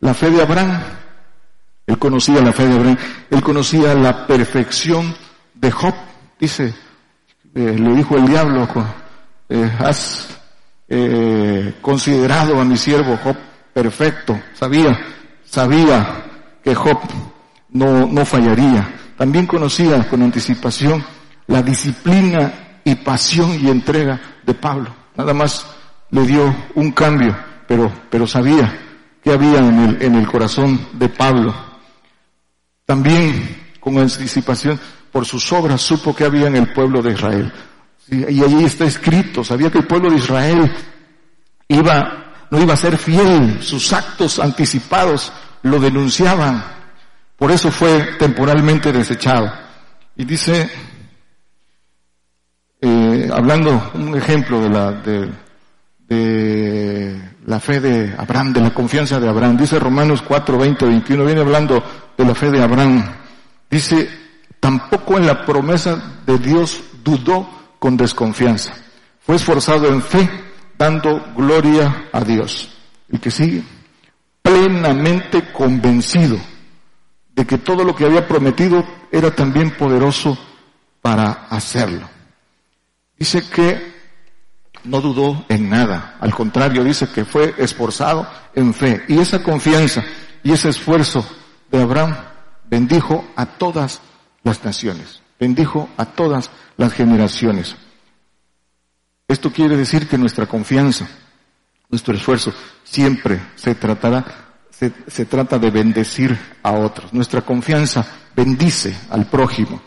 la 0.00 0.14
fe 0.14 0.30
de 0.30 0.42
Abraham. 0.42 0.82
Él 1.86 1.98
conocía 1.98 2.40
la 2.40 2.52
fe 2.52 2.66
de 2.66 2.74
Abraham. 2.74 2.98
Él 3.30 3.42
conocía 3.42 3.94
la 3.94 4.26
perfección 4.26 5.14
de 5.54 5.70
Job. 5.70 5.94
Dice, 6.38 6.74
eh, 7.54 7.76
le 7.78 7.94
dijo 7.94 8.16
el 8.16 8.26
diablo, 8.26 8.68
eh, 9.48 9.72
has 9.78 10.28
eh, 10.88 11.74
considerado 11.80 12.60
a 12.60 12.64
mi 12.64 12.76
siervo 12.76 13.18
Job 13.22 13.36
perfecto. 13.72 14.38
Sabía, 14.54 14.98
sabía 15.44 16.24
que 16.62 16.74
Job 16.74 16.98
no, 17.70 18.06
no 18.06 18.24
fallaría. 18.24 18.94
También 19.16 19.46
conocía 19.46 20.06
con 20.08 20.22
anticipación 20.22 21.04
la 21.46 21.62
disciplina 21.62 22.80
y 22.84 22.94
pasión 22.96 23.58
y 23.60 23.68
entrega 23.68 24.20
de 24.44 24.54
Pablo. 24.54 24.94
Nada 25.16 25.32
más 25.32 25.66
le 26.10 26.22
dio 26.22 26.54
un 26.74 26.92
cambio, 26.92 27.36
pero, 27.66 27.92
pero 28.10 28.26
sabía 28.26 28.80
que 29.22 29.32
había 29.32 29.58
en 29.58 29.78
el, 29.78 30.02
en 30.02 30.14
el 30.14 30.26
corazón 30.26 30.88
de 30.92 31.08
Pablo. 31.08 31.54
También 32.84 33.74
con 33.80 33.98
anticipación 33.98 34.78
por 35.10 35.24
sus 35.24 35.52
obras 35.52 35.80
supo 35.80 36.14
que 36.14 36.24
había 36.24 36.46
en 36.46 36.56
el 36.56 36.72
pueblo 36.72 37.02
de 37.02 37.12
Israel. 37.12 37.52
Y 38.08 38.42
allí 38.42 38.64
está 38.64 38.84
escrito, 38.84 39.42
sabía 39.42 39.70
que 39.70 39.78
el 39.78 39.86
pueblo 39.86 40.10
de 40.10 40.16
Israel 40.16 40.72
iba, 41.68 42.46
no 42.50 42.60
iba 42.60 42.74
a 42.74 42.76
ser 42.76 42.96
fiel, 42.96 43.62
sus 43.62 43.92
actos 43.92 44.38
anticipados 44.38 45.32
lo 45.62 45.80
denunciaban, 45.80 46.64
por 47.36 47.50
eso 47.50 47.70
fue 47.70 48.14
temporalmente 48.18 48.92
desechado. 48.92 49.52
Y 50.14 50.24
dice, 50.24 50.70
eh, 52.80 53.28
hablando 53.32 53.90
un 53.94 54.16
ejemplo 54.16 54.60
de 54.60 54.68
la, 54.68 54.92
de, 54.92 55.28
de 56.08 57.20
la 57.46 57.60
fe 57.60 57.80
de 57.80 58.14
Abraham, 58.16 58.52
de 58.52 58.60
la 58.60 58.74
confianza 58.74 59.18
de 59.18 59.28
Abraham, 59.28 59.56
dice 59.56 59.78
Romanos 59.78 60.22
4, 60.22 60.58
20, 60.58 60.86
21, 60.86 61.24
viene 61.24 61.40
hablando 61.40 61.82
de 62.16 62.24
la 62.24 62.34
fe 62.34 62.50
de 62.50 62.62
Abraham, 62.62 63.04
dice, 63.70 64.08
tampoco 64.60 65.16
en 65.16 65.26
la 65.26 65.44
promesa 65.44 66.20
de 66.24 66.38
Dios 66.38 66.80
dudó 67.02 67.48
con 67.78 67.96
desconfianza. 67.96 68.74
Fue 69.20 69.36
esforzado 69.36 69.88
en 69.88 70.02
fe, 70.02 70.28
dando 70.78 71.32
gloria 71.36 72.08
a 72.12 72.22
Dios. 72.22 72.72
El 73.08 73.20
que 73.20 73.30
sigue, 73.30 73.62
plenamente 74.42 75.52
convencido 75.52 76.38
de 77.34 77.44
que 77.44 77.58
todo 77.58 77.84
lo 77.84 77.94
que 77.94 78.04
había 78.04 78.26
prometido 78.26 78.84
era 79.12 79.30
también 79.30 79.72
poderoso 79.72 80.38
para 81.02 81.46
hacerlo. 81.50 82.08
Dice 83.18 83.48
que 83.48 83.95
no 84.86 85.00
dudó 85.00 85.44
en 85.48 85.68
nada, 85.68 86.16
al 86.20 86.34
contrario, 86.34 86.84
dice 86.84 87.08
que 87.08 87.24
fue 87.24 87.54
esforzado 87.58 88.28
en 88.54 88.72
fe. 88.72 89.04
Y 89.08 89.18
esa 89.18 89.42
confianza 89.42 90.04
y 90.42 90.52
ese 90.52 90.68
esfuerzo 90.68 91.26
de 91.70 91.82
Abraham 91.82 92.16
bendijo 92.68 93.24
a 93.36 93.46
todas 93.46 94.00
las 94.42 94.64
naciones, 94.64 95.22
bendijo 95.38 95.88
a 95.96 96.06
todas 96.06 96.50
las 96.76 96.92
generaciones. 96.92 97.76
Esto 99.28 99.52
quiere 99.52 99.76
decir 99.76 100.08
que 100.08 100.18
nuestra 100.18 100.46
confianza, 100.46 101.08
nuestro 101.88 102.14
esfuerzo, 102.14 102.52
siempre 102.84 103.40
se 103.56 103.74
tratará, 103.74 104.24
se, 104.70 104.92
se, 105.08 105.24
trata 105.24 105.58
de 105.58 105.70
bendecir 105.70 106.38
a 106.62 106.72
otros. 106.72 107.12
Nuestra 107.12 107.42
confianza 107.42 108.06
bendice 108.36 108.96
al 109.10 109.26
prójimo. 109.26 109.80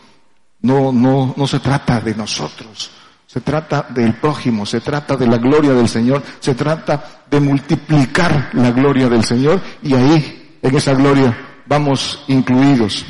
No, 0.62 0.92
no, 0.92 1.32
no 1.36 1.46
se 1.46 1.60
trata 1.60 2.00
de 2.00 2.14
nosotros. 2.14 2.90
Se 3.30 3.40
trata 3.42 3.86
del 3.90 4.14
prójimo, 4.14 4.66
se 4.66 4.80
trata 4.80 5.16
de 5.16 5.26
la 5.26 5.36
gloria 5.36 5.72
del 5.72 5.88
Señor, 5.88 6.22
se 6.40 6.54
trata 6.54 7.22
de 7.30 7.38
multiplicar 7.38 8.50
la 8.54 8.72
gloria 8.72 9.08
del 9.08 9.22
Señor 9.22 9.60
y 9.82 9.94
ahí, 9.94 10.58
en 10.60 10.74
esa 10.74 10.94
gloria, 10.94 11.62
vamos 11.66 12.24
incluidos. 12.26 13.06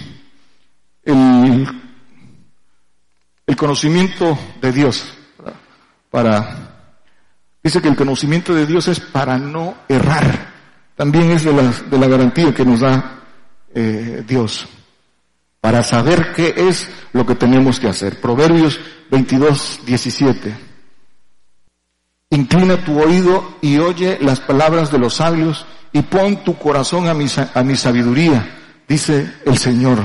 El 1.02 1.66
el 3.50 3.56
conocimiento 3.56 4.38
de 4.62 4.70
Dios. 4.70 5.12
Para, 6.08 6.86
dice 7.60 7.82
que 7.82 7.88
el 7.88 7.96
conocimiento 7.96 8.54
de 8.54 8.64
Dios 8.64 8.86
es 8.86 9.00
para 9.00 9.38
no 9.38 9.74
errar. 9.88 10.52
También 10.94 11.32
es 11.32 11.42
de 11.42 11.52
la, 11.52 11.62
de 11.62 11.98
la 11.98 12.06
garantía 12.06 12.54
que 12.54 12.64
nos 12.64 12.78
da 12.78 13.22
eh, 13.74 14.22
Dios. 14.24 14.68
Para 15.60 15.82
saber 15.82 16.32
qué 16.34 16.54
es 16.56 16.88
lo 17.12 17.26
que 17.26 17.34
tenemos 17.34 17.78
que 17.78 17.88
hacer. 17.88 18.20
Proverbios 18.20 18.80
22, 19.10 19.80
17. 19.84 20.56
Inclina 22.30 22.84
tu 22.84 22.98
oído 23.00 23.56
y 23.60 23.78
oye 23.78 24.18
las 24.20 24.40
palabras 24.40 24.90
de 24.90 24.98
los 24.98 25.14
sabios 25.14 25.66
y 25.92 26.02
pon 26.02 26.44
tu 26.44 26.56
corazón 26.56 27.08
a 27.08 27.14
mi, 27.14 27.26
a 27.54 27.62
mi 27.62 27.76
sabiduría, 27.76 28.82
dice 28.88 29.34
el 29.44 29.58
Señor. 29.58 29.98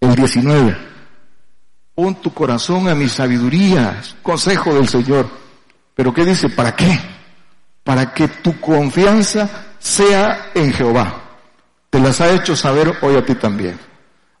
El 0.00 0.14
19. 0.14 0.76
Pon 1.94 2.14
tu 2.16 2.32
corazón 2.32 2.88
a 2.88 2.94
mi 2.94 3.08
sabiduría, 3.08 4.00
consejo 4.22 4.74
del 4.74 4.88
Señor. 4.88 5.28
Pero 5.94 6.12
¿qué 6.12 6.24
dice? 6.24 6.48
¿Para 6.50 6.76
qué? 6.76 6.98
Para 7.82 8.12
que 8.12 8.28
tu 8.28 8.60
confianza 8.60 9.48
sea 9.78 10.50
en 10.54 10.72
Jehová. 10.72 11.22
Te 11.90 11.98
las 11.98 12.20
ha 12.20 12.30
hecho 12.32 12.54
saber 12.54 12.98
hoy 13.00 13.16
a 13.16 13.24
ti 13.24 13.34
también. 13.34 13.78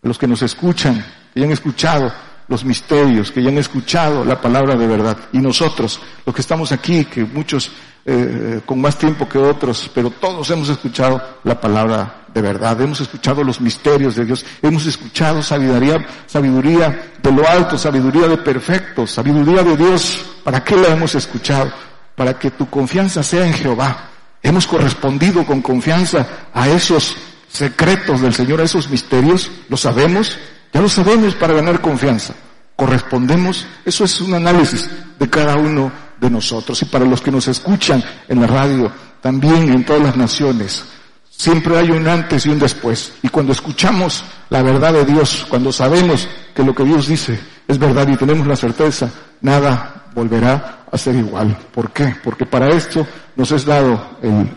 Los 0.06 0.18
que 0.18 0.26
nos 0.26 0.42
escuchan, 0.42 1.04
que 1.32 1.40
ya 1.40 1.46
han 1.46 1.52
escuchado 1.52 2.12
los 2.48 2.64
misterios, 2.64 3.30
que 3.30 3.42
ya 3.42 3.48
han 3.48 3.58
escuchado 3.58 4.24
la 4.24 4.40
palabra 4.40 4.76
de 4.76 4.86
verdad. 4.86 5.16
Y 5.32 5.38
nosotros, 5.38 6.00
los 6.24 6.34
que 6.34 6.40
estamos 6.40 6.72
aquí, 6.72 7.04
que 7.04 7.24
muchos 7.24 7.70
eh, 8.08 8.60
con 8.64 8.80
más 8.80 8.96
tiempo 8.96 9.28
que 9.28 9.36
otros, 9.36 9.90
pero 9.92 10.10
todos 10.10 10.48
hemos 10.50 10.68
escuchado 10.68 11.20
la 11.42 11.60
palabra 11.60 12.26
de 12.32 12.40
verdad, 12.40 12.80
hemos 12.80 13.00
escuchado 13.00 13.42
los 13.42 13.60
misterios 13.60 14.14
de 14.14 14.24
Dios, 14.24 14.46
hemos 14.62 14.86
escuchado 14.86 15.42
sabiduría, 15.42 16.06
sabiduría 16.26 17.14
de 17.20 17.32
lo 17.32 17.48
alto, 17.48 17.76
sabiduría 17.76 18.28
de 18.28 18.36
perfecto, 18.36 19.08
sabiduría 19.08 19.64
de 19.64 19.76
Dios. 19.76 20.24
¿Para 20.44 20.62
qué 20.62 20.76
la 20.76 20.88
hemos 20.88 21.16
escuchado? 21.16 21.72
Para 22.14 22.38
que 22.38 22.52
tu 22.52 22.70
confianza 22.70 23.24
sea 23.24 23.44
en 23.44 23.54
Jehová. 23.54 24.10
Hemos 24.40 24.68
correspondido 24.68 25.44
con 25.44 25.60
confianza 25.60 26.28
a 26.54 26.68
esos 26.68 27.16
secretos 27.56 28.20
del 28.20 28.34
Señor, 28.34 28.60
a 28.60 28.64
esos 28.64 28.88
misterios, 28.88 29.50
lo 29.68 29.76
sabemos, 29.76 30.38
ya 30.72 30.80
lo 30.80 30.88
sabemos 30.88 31.34
para 31.34 31.54
ganar 31.54 31.80
confianza. 31.80 32.34
Correspondemos, 32.76 33.66
eso 33.84 34.04
es 34.04 34.20
un 34.20 34.34
análisis 34.34 34.90
de 35.18 35.30
cada 35.30 35.56
uno 35.56 35.90
de 36.20 36.30
nosotros. 36.30 36.80
Y 36.82 36.84
para 36.86 37.04
los 37.04 37.20
que 37.20 37.30
nos 37.30 37.48
escuchan 37.48 38.04
en 38.28 38.40
la 38.40 38.46
radio, 38.46 38.92
también 39.20 39.72
en 39.72 39.84
todas 39.84 40.02
las 40.02 40.16
naciones, 40.16 40.84
Siempre 41.36 41.76
hay 41.76 41.90
un 41.90 42.08
antes 42.08 42.46
y 42.46 42.48
un 42.48 42.58
después. 42.58 43.12
Y 43.22 43.28
cuando 43.28 43.52
escuchamos 43.52 44.24
la 44.48 44.62
verdad 44.62 44.92
de 44.94 45.04
Dios, 45.04 45.46
cuando 45.48 45.70
sabemos 45.70 46.26
que 46.54 46.64
lo 46.64 46.74
que 46.74 46.84
Dios 46.84 47.06
dice 47.06 47.38
es 47.68 47.78
verdad 47.78 48.08
y 48.08 48.16
tenemos 48.16 48.46
la 48.46 48.56
certeza, 48.56 49.10
nada 49.42 50.06
volverá 50.14 50.86
a 50.90 50.96
ser 50.96 51.14
igual. 51.14 51.56
¿Por 51.74 51.92
qué? 51.92 52.16
Porque 52.24 52.46
para 52.46 52.68
esto 52.68 53.06
nos 53.36 53.52
es 53.52 53.66
dado 53.66 54.18
el, 54.22 54.50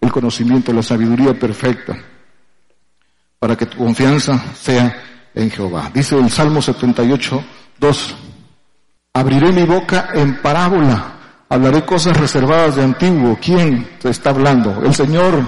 el 0.00 0.10
conocimiento, 0.10 0.72
la 0.72 0.82
sabiduría 0.82 1.34
perfecta, 1.34 1.98
para 3.42 3.56
que 3.56 3.66
tu 3.66 3.78
confianza 3.78 4.40
sea 4.54 5.02
en 5.34 5.50
Jehová. 5.50 5.90
Dice 5.92 6.16
el 6.16 6.30
Salmo 6.30 6.62
78, 6.62 7.44
2, 7.76 8.14
abriré 9.14 9.50
mi 9.50 9.64
boca 9.64 10.10
en 10.14 10.40
parábola, 10.40 11.14
hablaré 11.48 11.84
cosas 11.84 12.16
reservadas 12.16 12.76
de 12.76 12.84
antiguo. 12.84 13.36
¿Quién 13.42 13.98
te 14.00 14.10
está 14.10 14.30
hablando? 14.30 14.80
El 14.84 14.94
Señor 14.94 15.42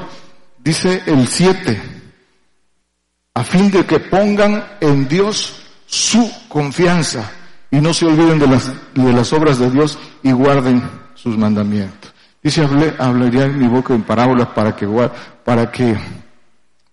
Dice 0.65 1.03
el 1.05 1.29
7, 1.29 1.79
a 3.35 3.45
fin 3.45 3.71
de 3.71 3.85
que 3.85 4.01
pongan 4.01 4.65
en 4.81 5.07
Dios 5.07 5.63
su 5.85 6.33
confianza 6.49 7.31
y 7.71 7.83
no 7.83 7.93
se 7.93 8.07
olviden 8.07 8.39
de 8.39 8.47
las, 8.47 8.73
de 8.95 9.13
las 9.13 9.31
obras 9.35 9.59
de 9.59 9.71
Dios 9.71 9.99
y 10.23 10.33
guarden 10.33 10.83
sus 11.15 11.37
mandamientos. 11.37 12.15
Dice, 12.43 12.67
hablaría 12.99 13.45
en 13.45 13.59
mi 13.59 13.69
boca 13.69 13.95
en 13.95 14.05
parábolas 14.05 14.49
para 14.49 14.75
que, 14.75 14.89
para 15.45 15.71
que, 15.71 15.95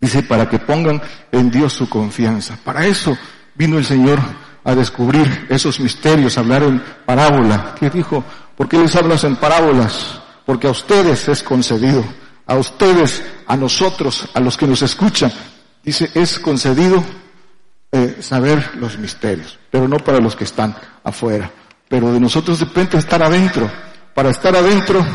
dice, 0.01 0.23
para 0.23 0.49
que 0.49 0.59
pongan 0.59 1.01
en 1.31 1.49
Dios 1.49 1.71
su 1.73 1.87
confianza. 1.87 2.57
Para 2.65 2.85
eso 2.85 3.17
vino 3.55 3.77
el 3.77 3.85
Señor 3.85 4.19
a 4.63 4.75
descubrir 4.75 5.47
esos 5.49 5.79
misterios, 5.79 6.37
hablar 6.37 6.63
en 6.63 6.83
parábola. 7.05 7.75
¿Qué 7.79 7.89
dijo? 7.89 8.23
¿Por 8.57 8.67
qué 8.67 8.77
les 8.77 8.95
hablas 8.95 9.23
en 9.23 9.37
parábolas? 9.37 10.19
Porque 10.45 10.67
a 10.67 10.71
ustedes 10.71 11.29
es 11.29 11.41
concedido 11.43 12.03
a 12.51 12.55
ustedes, 12.55 13.23
a 13.47 13.55
nosotros, 13.55 14.27
a 14.33 14.39
los 14.41 14.57
que 14.57 14.67
nos 14.67 14.81
escuchan, 14.81 15.31
dice, 15.83 16.11
es 16.13 16.37
concedido 16.37 17.01
eh, 17.93 18.17
saber 18.19 18.71
los 18.75 18.97
misterios, 18.97 19.57
pero 19.69 19.87
no 19.87 19.97
para 19.97 20.19
los 20.19 20.35
que 20.35 20.43
están 20.43 20.75
afuera. 21.01 21.49
Pero 21.87 22.11
de 22.11 22.19
nosotros 22.19 22.59
depende 22.59 22.97
estar 22.97 23.23
adentro. 23.23 23.71
Para 24.13 24.31
estar 24.31 24.53
adentro 24.53 25.05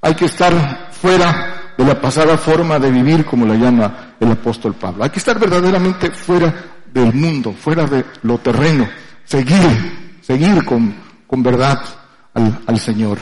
hay 0.00 0.14
que 0.14 0.26
estar 0.26 0.90
fuera 0.92 1.59
de 1.80 1.86
la 1.86 1.98
pasada 1.98 2.36
forma 2.36 2.78
de 2.78 2.90
vivir, 2.90 3.24
como 3.24 3.46
la 3.46 3.54
llama 3.54 4.14
el 4.20 4.30
apóstol 4.30 4.74
Pablo. 4.74 5.02
Hay 5.02 5.08
que 5.08 5.18
estar 5.18 5.38
verdaderamente 5.38 6.10
fuera 6.10 6.52
del 6.92 7.10
mundo, 7.14 7.54
fuera 7.54 7.86
de 7.86 8.04
lo 8.22 8.36
terreno, 8.36 8.86
seguir, 9.24 10.18
seguir 10.20 10.62
con, 10.66 10.94
con 11.26 11.42
verdad 11.42 11.82
al, 12.34 12.60
al 12.66 12.78
Señor. 12.78 13.18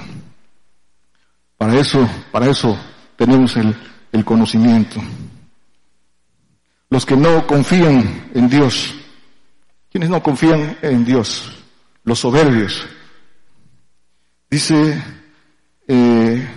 Para 1.56 1.74
eso, 1.78 2.08
para 2.32 2.46
eso 2.50 2.76
tenemos 3.14 3.56
el, 3.56 3.76
el 4.10 4.24
conocimiento. 4.24 5.00
Los 6.90 7.06
que 7.06 7.16
no 7.16 7.46
confían 7.46 8.28
en 8.34 8.48
Dios, 8.48 8.92
quienes 9.88 10.10
no 10.10 10.20
confían 10.20 10.78
en 10.82 11.04
Dios, 11.04 11.52
los 12.02 12.18
soberbios. 12.18 12.84
Dice 14.50 15.00
eh, 15.86 16.48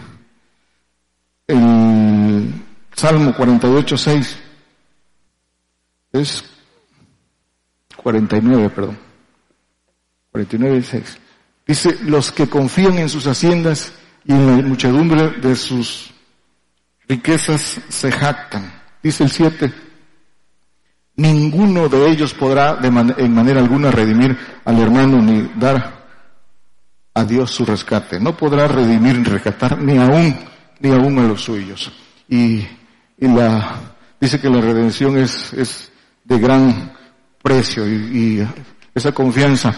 el 1.52 2.54
Salmo 3.02 3.34
48, 3.36 3.98
6, 3.98 4.38
es 6.14 6.44
49, 7.96 8.70
perdón, 8.70 9.00
49, 10.32 10.84
6. 10.84 11.18
Dice, 11.66 11.98
los 12.04 12.32
que 12.32 12.48
confían 12.48 13.00
en 13.00 13.10
sus 13.10 13.26
haciendas 13.26 13.92
y 14.24 14.34
en 14.34 14.46
la 14.46 14.68
muchedumbre 14.68 15.32
de 15.32 15.56
sus 15.56 16.14
riquezas 17.08 17.82
se 17.90 18.12
jactan. 18.12 18.72
Dice 19.02 19.24
el 19.24 19.32
7, 19.32 19.74
ninguno 21.16 21.90
de 21.90 22.08
ellos 22.08 22.36
podrá 22.36 22.76
de 22.76 22.90
en 22.90 23.34
manera 23.34 23.62
alguna 23.62 23.90
redimir 23.90 24.38
al 24.64 24.80
hermano 24.80 25.20
ni 25.24 25.50
dar 25.60 26.06
a 27.16 27.26
Dios 27.26 27.50
su 27.50 27.66
rescate. 27.66 28.20
No 28.20 28.38
podrá 28.38 28.68
redimir 28.68 29.18
ni 29.18 29.24
rescatar 29.24 29.82
ni 29.82 29.98
aún, 29.98 30.38
ni 30.80 30.92
aún 30.92 31.18
a 31.18 31.24
los 31.24 31.42
suyos. 31.42 31.92
Y, 32.30 32.64
y 33.22 33.28
la, 33.28 33.94
dice 34.20 34.42
que 34.42 34.50
la 34.50 34.60
redención 34.60 35.16
es, 35.18 35.54
es 35.54 35.92
de 36.24 36.40
gran 36.40 36.92
precio 37.42 37.88
y, 37.88 38.46
esa 38.94 39.14
confianza. 39.14 39.74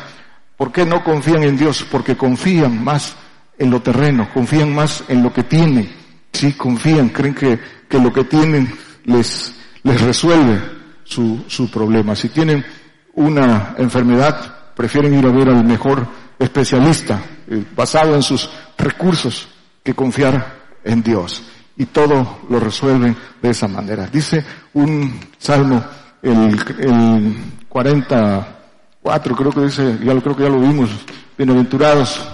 ¿Por 0.57 0.71
qué 0.71 0.85
no 0.85 1.03
confían 1.03 1.43
en 1.43 1.57
Dios? 1.57 1.85
Porque 1.91 2.17
confían 2.17 2.83
más 2.83 3.15
en 3.59 3.69
lo 3.69 3.81
terreno, 3.81 4.29
confían 4.33 4.73
más 4.73 5.03
en 5.07 5.21
lo 5.21 5.31
que 5.31 5.43
tienen. 5.43 5.91
Sí, 6.31 6.53
confían, 6.53 7.09
creen 7.09 7.35
que, 7.35 7.59
que 7.87 7.99
lo 7.99 8.11
que 8.11 8.23
tienen 8.23 8.73
les, 9.03 9.53
les 9.83 10.01
resuelve 10.01 10.59
su, 11.03 11.43
su 11.47 11.69
problema. 11.69 12.15
Si 12.15 12.29
tienen 12.29 12.65
una 13.13 13.75
enfermedad, 13.77 14.73
prefieren 14.73 15.13
ir 15.13 15.25
a 15.27 15.31
ver 15.31 15.49
al 15.49 15.63
mejor 15.65 16.07
especialista, 16.39 17.21
eh, 17.47 17.63
basado 17.75 18.15
en 18.15 18.23
sus 18.23 18.49
recursos, 18.77 19.49
que 19.83 19.93
confiar 19.93 20.79
en 20.83 21.03
Dios. 21.03 21.43
Y 21.77 21.85
todo 21.87 22.39
lo 22.49 22.59
resuelven 22.59 23.15
de 23.41 23.49
esa 23.49 23.67
manera. 23.67 24.07
Dice 24.07 24.45
un 24.73 25.19
salmo, 25.37 25.83
el, 26.21 26.59
el 26.79 27.35
44, 27.67 29.35
creo 29.35 29.51
que 29.51 29.61
dice, 29.61 29.99
ya 30.03 30.13
lo 30.13 30.21
creo 30.21 30.35
que 30.35 30.43
ya 30.43 30.49
lo 30.49 30.59
vimos, 30.59 30.91
bienaventurados. 31.37 32.29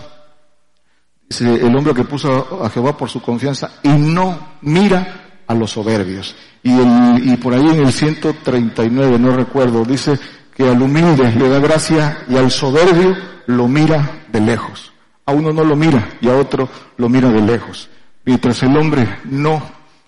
Dice 1.30 1.66
el 1.66 1.76
hombre 1.76 1.94
que 1.94 2.04
puso 2.04 2.64
a 2.64 2.70
Jehová 2.70 2.98
por 2.98 3.10
su 3.10 3.22
confianza 3.22 3.72
y 3.84 3.90
no 3.90 4.58
mira 4.62 5.42
a 5.48 5.54
los 5.54 5.72
soberbios. 5.72 6.36
Y, 6.62 6.72
el, 6.72 7.22
y 7.28 7.38
por 7.38 7.54
ahí 7.54 7.68
en 7.68 7.86
el 7.86 7.94
139, 7.94 9.18
no 9.18 9.32
recuerdo, 9.32 9.86
dice 9.86 10.20
que 10.56 10.68
al 10.68 10.82
humilde 10.82 11.32
le 11.32 11.50
da 11.50 11.60
gracia 11.60 12.26
y 12.28 12.36
al 12.36 12.52
soberbio 12.52 13.16
lo 13.48 13.68
mira 13.68 14.24
de 14.32 14.42
lejos. 14.42 14.92
A 15.26 15.32
uno 15.32 15.54
no 15.54 15.64
lo 15.64 15.76
mira 15.76 16.18
y 16.20 16.28
a 16.28 16.36
otro 16.36 16.68
lo 16.98 17.08
mira 17.10 17.30
de 17.30 17.42
lejos. 17.42 17.90
Mientras 18.26 18.62
el 18.64 18.76
hombre 18.78 19.20
no 19.26 19.62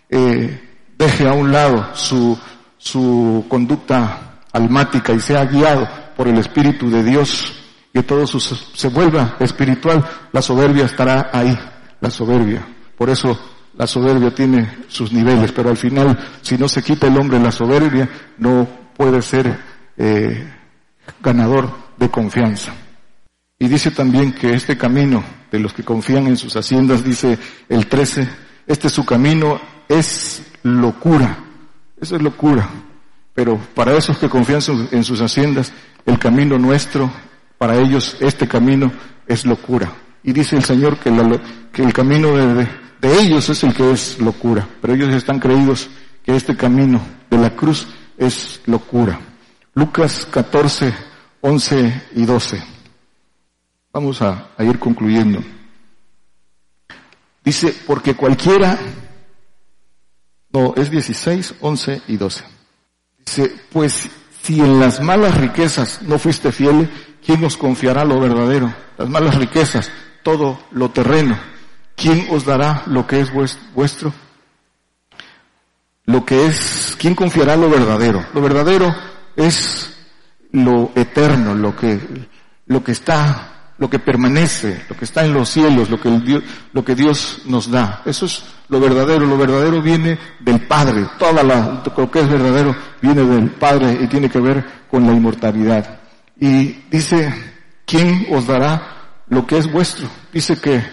eh, 0.10 0.60
deje 0.98 1.28
a 1.28 1.34
un 1.34 1.52
lado 1.52 1.96
su, 1.96 2.38
su 2.78 3.46
conducta 3.48 4.42
almática 4.52 5.14
y 5.14 5.20
sea 5.20 5.46
guiado 5.46 5.88
por 6.16 6.28
el 6.28 6.38
Espíritu 6.38 6.90
de 6.90 7.04
Dios, 7.04 7.62
y 7.94 8.02
todo 8.04 8.26
su, 8.26 8.40
se 8.40 8.88
vuelva 8.88 9.36
espiritual, 9.40 10.04
la 10.32 10.42
soberbia 10.42 10.86
estará 10.86 11.30
ahí, 11.34 11.58
la 12.00 12.10
soberbia. 12.10 12.66
Por 12.98 13.10
eso 13.10 13.38
la 13.78 13.86
soberbia 13.86 14.34
tiene 14.34 14.78
sus 14.88 15.12
niveles, 15.12 15.52
pero 15.52 15.70
al 15.70 15.78
final, 15.78 16.18
si 16.42 16.58
no 16.58 16.68
se 16.68 16.82
quita 16.84 17.08
el 17.08 17.18
hombre 17.18 17.40
la 17.40 17.52
soberbia, 17.52 18.08
no 18.38 18.68
puede 18.96 19.22
ser 19.22 19.58
eh, 19.98 20.48
ganador 21.22 21.70
de 21.98 22.10
confianza. 22.10 22.74
Y 23.62 23.68
dice 23.68 23.92
también 23.92 24.34
que 24.34 24.56
este 24.56 24.76
camino 24.76 25.24
de 25.52 25.60
los 25.60 25.72
que 25.72 25.84
confían 25.84 26.26
en 26.26 26.36
sus 26.36 26.56
haciendas, 26.56 27.04
dice 27.04 27.38
el 27.70 27.86
13, 27.86 28.28
este 28.66 28.90
su 28.90 29.06
camino 29.06 29.62
es 29.88 30.42
locura. 30.64 31.38
Eso 32.02 32.16
es 32.16 32.24
locura. 32.24 32.68
Pero 33.36 33.60
para 33.76 33.96
esos 33.96 34.18
que 34.18 34.30
confían 34.30 34.62
en 34.90 35.04
sus 35.04 35.22
haciendas, 35.22 35.72
el 36.08 36.18
camino 36.18 36.58
nuestro, 36.58 37.12
para 37.60 37.78
ellos 37.78 38.18
este 38.20 38.48
camino 38.48 38.92
es 39.28 39.46
locura. 39.46 39.94
Y 40.24 40.34
dice 40.34 40.56
el 40.56 40.64
Señor 40.64 40.98
que, 40.98 41.10
el 41.10 41.94
camino 41.94 42.36
de, 42.36 42.68
de 43.00 43.20
ellos 43.22 43.48
es 43.48 43.64
el 43.64 43.76
que 43.76 43.92
es 43.92 44.20
locura. 44.20 44.68
Pero 44.82 44.96
ellos 44.96 45.14
están 45.14 45.38
creídos 45.38 45.88
que 46.26 46.36
este 46.36 46.58
camino 46.58 47.00
de 47.30 47.38
la 47.38 47.52
cruz 47.56 47.88
es 48.18 48.60
locura. 48.66 49.20
Lucas 49.76 50.28
14, 50.32 50.92
11 51.42 52.02
y 52.16 52.26
12. 52.26 52.81
Vamos 53.94 54.22
a, 54.22 54.50
ir 54.60 54.80
concluyendo. 54.80 55.44
Dice, 57.44 57.76
porque 57.86 58.16
cualquiera, 58.16 58.78
no, 60.54 60.74
es 60.78 60.90
16, 60.90 61.56
11 61.60 62.02
y 62.08 62.18
12. 62.18 62.44
Dice, 63.26 63.56
pues 63.72 64.10
si 64.42 64.60
en 64.60 64.80
las 64.80 65.02
malas 65.02 65.38
riquezas 65.38 66.02
no 66.04 66.18
fuiste 66.18 66.52
fiel, 66.52 66.90
¿quién 67.26 67.44
os 67.44 67.58
confiará 67.58 68.06
lo 68.06 68.20
verdadero? 68.20 68.74
Las 68.98 69.10
malas 69.10 69.36
riquezas, 69.36 69.92
todo 70.24 70.60
lo 70.72 70.92
terreno. 70.92 71.38
¿Quién 71.96 72.28
os 72.32 72.46
dará 72.46 72.84
lo 72.88 73.06
que 73.06 73.20
es 73.20 73.32
vuestro? 73.74 74.14
Lo 76.06 76.26
que 76.26 76.48
es, 76.48 76.96
¿quién 76.98 77.14
confiará 77.14 77.56
lo 77.56 77.70
verdadero? 77.70 78.26
Lo 78.34 78.42
verdadero 78.42 78.96
es 79.36 79.96
lo 80.52 80.92
eterno, 80.96 81.56
lo 81.56 81.76
que, 81.76 82.00
lo 82.66 82.84
que 82.84 82.92
está, 82.92 83.52
lo 83.82 83.90
que 83.90 83.98
permanece, 83.98 84.86
lo 84.88 84.96
que 84.96 85.06
está 85.06 85.26
en 85.26 85.34
los 85.34 85.50
cielos, 85.50 85.90
lo 85.90 86.00
que, 86.00 86.08
Dios, 86.20 86.44
lo 86.72 86.86
que 86.86 86.94
Dios 86.94 87.42
nos 87.46 87.72
da. 87.72 88.04
Eso 88.06 88.28
es 88.28 88.44
lo 88.70 88.80
verdadero. 88.80 89.26
Lo 89.26 89.36
verdadero 89.36 89.82
viene 89.82 90.20
del 90.40 90.68
Padre. 90.68 91.08
Toda 91.18 91.42
la, 91.42 91.82
lo 91.98 92.12
que 92.12 92.20
es 92.20 92.30
verdadero 92.30 92.76
viene 93.02 93.26
del 93.26 93.50
Padre 93.50 93.98
y 94.00 94.06
tiene 94.06 94.30
que 94.30 94.40
ver 94.40 94.64
con 94.88 95.08
la 95.08 95.14
inmortalidad. 95.14 96.00
Y 96.40 96.84
dice, 96.92 97.34
¿quién 97.84 98.28
os 98.30 98.46
dará 98.46 99.24
lo 99.30 99.48
que 99.48 99.58
es 99.58 99.72
vuestro? 99.72 100.08
Dice 100.32 100.62
que 100.62 100.84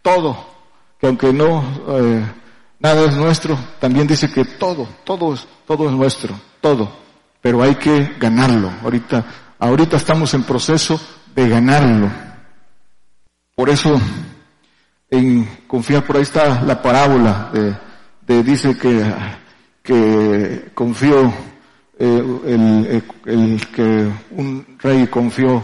todo, 0.00 0.46
que 0.98 1.08
aunque 1.08 1.34
no, 1.34 1.62
eh, 1.88 2.24
nada 2.78 3.04
es 3.04 3.16
nuestro, 3.16 3.58
también 3.78 4.06
dice 4.06 4.32
que 4.32 4.46
todo, 4.46 4.88
todo 5.04 5.34
es, 5.34 5.46
todo 5.66 5.86
es 5.86 5.92
nuestro, 5.92 6.34
todo 6.62 7.00
pero 7.40 7.62
hay 7.62 7.74
que 7.76 8.16
ganarlo. 8.18 8.70
Ahorita, 8.82 9.24
ahorita 9.58 9.96
estamos 9.96 10.34
en 10.34 10.42
proceso 10.42 11.00
de 11.34 11.48
ganarlo. 11.48 12.29
Por 13.54 13.68
eso, 13.70 14.00
en 15.10 15.48
confiar, 15.66 16.04
por 16.04 16.16
ahí 16.16 16.22
está 16.22 16.62
la 16.62 16.80
parábola 16.80 17.50
de, 17.52 17.76
de 18.26 18.42
dice 18.42 18.76
que, 18.78 19.02
que 19.82 20.70
confió 20.74 21.32
eh, 21.98 22.40
el, 22.46 23.02
el, 23.26 23.66
que 23.68 24.10
un 24.30 24.78
rey 24.78 25.06
confió 25.08 25.62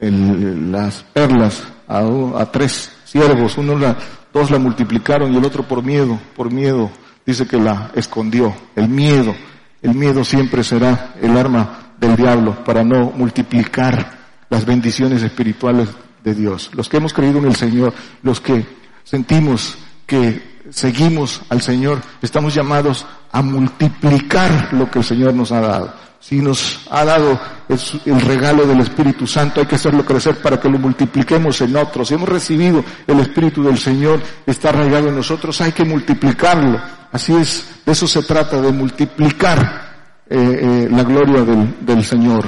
el, 0.00 0.72
las 0.72 1.02
perlas 1.04 1.62
a, 1.86 2.00
a 2.40 2.50
tres 2.50 2.92
siervos, 3.04 3.56
uno 3.58 3.76
la, 3.76 3.96
dos 4.32 4.50
la 4.50 4.58
multiplicaron 4.58 5.32
y 5.32 5.36
el 5.36 5.44
otro 5.44 5.62
por 5.62 5.82
miedo, 5.82 6.18
por 6.34 6.50
miedo, 6.50 6.90
dice 7.24 7.46
que 7.46 7.58
la 7.58 7.90
escondió, 7.94 8.54
el 8.74 8.88
miedo. 8.88 9.34
El 9.82 9.94
miedo 9.94 10.24
siempre 10.24 10.64
será 10.64 11.14
el 11.20 11.36
arma 11.36 11.92
del 12.00 12.16
diablo 12.16 12.64
para 12.64 12.82
no 12.82 13.12
multiplicar 13.12 14.18
las 14.48 14.64
bendiciones 14.64 15.22
espirituales 15.22 15.88
de 16.26 16.34
Dios. 16.34 16.70
Los 16.74 16.88
que 16.88 16.96
hemos 16.96 17.14
creído 17.14 17.38
en 17.38 17.46
el 17.46 17.54
Señor, 17.54 17.94
los 18.22 18.40
que 18.40 18.66
sentimos 19.04 19.78
que 20.06 20.56
seguimos 20.70 21.40
al 21.48 21.62
Señor, 21.62 22.02
estamos 22.20 22.52
llamados 22.52 23.06
a 23.30 23.42
multiplicar 23.42 24.70
lo 24.72 24.90
que 24.90 24.98
el 24.98 25.04
Señor 25.04 25.34
nos 25.34 25.52
ha 25.52 25.60
dado. 25.60 25.94
Si 26.18 26.40
nos 26.40 26.84
ha 26.90 27.04
dado 27.04 27.38
el 27.68 28.20
regalo 28.20 28.66
del 28.66 28.80
Espíritu 28.80 29.24
Santo, 29.28 29.60
hay 29.60 29.66
que 29.66 29.76
hacerlo 29.76 30.04
crecer 30.04 30.42
para 30.42 30.58
que 30.58 30.68
lo 30.68 30.78
multipliquemos 30.78 31.60
en 31.60 31.76
otros. 31.76 32.08
Si 32.08 32.14
hemos 32.14 32.28
recibido 32.28 32.84
el 33.06 33.20
Espíritu 33.20 33.62
del 33.62 33.78
Señor, 33.78 34.20
está 34.44 34.70
arraigado 34.70 35.08
en 35.08 35.14
nosotros, 35.14 35.60
hay 35.60 35.70
que 35.70 35.84
multiplicarlo. 35.84 36.80
Así 37.12 37.32
es, 37.34 37.82
de 37.86 37.92
eso 37.92 38.08
se 38.08 38.24
trata, 38.24 38.60
de 38.60 38.72
multiplicar 38.72 40.24
eh, 40.28 40.36
eh, 40.36 40.88
la 40.90 41.04
gloria 41.04 41.42
del, 41.42 41.86
del 41.86 42.04
Señor. 42.04 42.46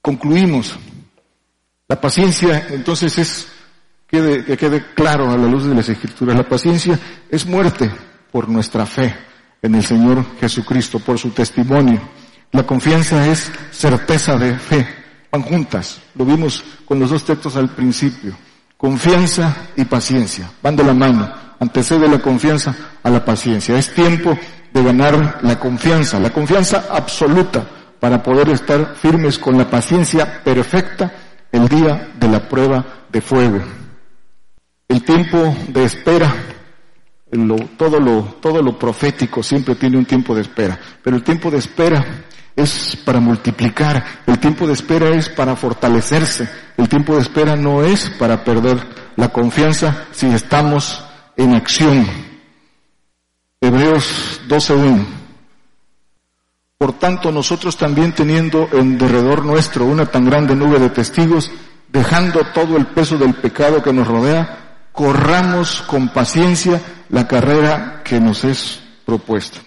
Concluimos. 0.00 0.78
La 1.88 2.00
paciencia, 2.00 2.66
entonces, 2.70 3.18
es 3.18 3.48
quede, 4.06 4.44
que 4.44 4.56
quede 4.56 4.84
claro 4.94 5.30
a 5.30 5.36
la 5.36 5.46
luz 5.46 5.64
de 5.64 5.74
las 5.74 5.88
Escrituras. 5.88 6.36
La 6.36 6.48
paciencia 6.48 6.98
es 7.28 7.46
muerte 7.46 7.90
por 8.32 8.48
nuestra 8.48 8.86
fe 8.86 9.14
en 9.62 9.74
el 9.74 9.84
Señor 9.84 10.24
Jesucristo, 10.40 10.98
por 10.98 11.18
su 11.18 11.30
testimonio. 11.30 12.00
La 12.52 12.64
confianza 12.64 13.26
es 13.26 13.50
certeza 13.70 14.36
de 14.36 14.58
fe. 14.58 14.86
Van 15.30 15.42
juntas. 15.42 16.00
Lo 16.14 16.24
vimos 16.24 16.62
con 16.84 17.00
los 17.00 17.10
dos 17.10 17.24
textos 17.24 17.56
al 17.56 17.70
principio. 17.70 18.36
Confianza 18.76 19.56
y 19.76 19.84
paciencia. 19.84 20.50
Van 20.62 20.76
de 20.76 20.84
la 20.84 20.94
mano 20.94 21.44
antecede 21.64 22.08
la 22.08 22.18
confianza 22.18 22.74
a 23.02 23.10
la 23.10 23.24
paciencia. 23.24 23.76
Es 23.76 23.92
tiempo 23.94 24.38
de 24.72 24.82
ganar 24.82 25.40
la 25.42 25.58
confianza, 25.58 26.18
la 26.18 26.30
confianza 26.30 26.86
absoluta 26.90 27.64
para 28.00 28.22
poder 28.22 28.50
estar 28.50 28.94
firmes 28.96 29.38
con 29.38 29.56
la 29.56 29.68
paciencia 29.68 30.42
perfecta 30.42 31.12
el 31.54 31.68
día 31.68 32.10
de 32.18 32.28
la 32.28 32.48
prueba 32.48 32.84
de 33.08 33.20
fuego. 33.20 33.60
El 34.88 35.04
tiempo 35.04 35.56
de 35.68 35.84
espera, 35.84 36.34
todo, 37.78 38.00
lo, 38.00 38.22
todo 38.40 38.60
lo 38.60 38.76
profético 38.76 39.40
siempre 39.40 39.76
tiene 39.76 39.96
un 39.96 40.04
tiempo 40.04 40.34
de 40.34 40.42
espera, 40.42 40.78
pero 41.00 41.14
el 41.14 41.22
tiempo 41.22 41.52
de 41.52 41.58
espera 41.58 42.04
es 42.56 42.96
para 43.04 43.20
multiplicar, 43.20 44.04
el 44.26 44.40
tiempo 44.40 44.66
de 44.66 44.72
espera 44.72 45.10
es 45.10 45.28
para 45.28 45.54
fortalecerse, 45.54 46.48
el 46.76 46.88
tiempo 46.88 47.14
de 47.14 47.22
espera 47.22 47.54
no 47.54 47.84
es 47.84 48.10
para 48.10 48.42
perder 48.42 48.78
la 49.14 49.28
confianza 49.28 50.06
si 50.10 50.26
estamos 50.26 51.04
en 51.36 51.54
acción. 51.54 52.04
Hebreos 53.60 54.40
12.1. 54.48 55.23
Por 56.84 56.98
tanto, 56.98 57.32
nosotros 57.32 57.78
también 57.78 58.12
teniendo 58.12 58.68
en 58.70 58.98
derredor 58.98 59.42
nuestro 59.42 59.86
una 59.86 60.04
tan 60.04 60.26
grande 60.26 60.54
nube 60.54 60.78
de 60.78 60.90
testigos, 60.90 61.50
dejando 61.88 62.44
todo 62.52 62.76
el 62.76 62.88
peso 62.88 63.16
del 63.16 63.32
pecado 63.32 63.82
que 63.82 63.90
nos 63.90 64.06
rodea, 64.06 64.82
corramos 64.92 65.80
con 65.80 66.10
paciencia 66.10 66.78
la 67.08 67.26
carrera 67.26 68.02
que 68.04 68.20
nos 68.20 68.44
es 68.44 68.82
propuesta. 69.06 69.60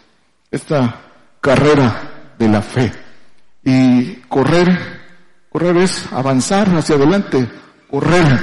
Esta 0.51 1.01
carrera 1.41 2.35
de 2.37 2.49
la 2.49 2.61
fe. 2.61 2.93
Y 3.63 4.17
correr, 4.29 5.01
correr 5.49 5.77
es 5.77 6.05
avanzar 6.11 6.69
hacia 6.69 6.97
adelante, 6.97 7.49
correr, 7.89 8.39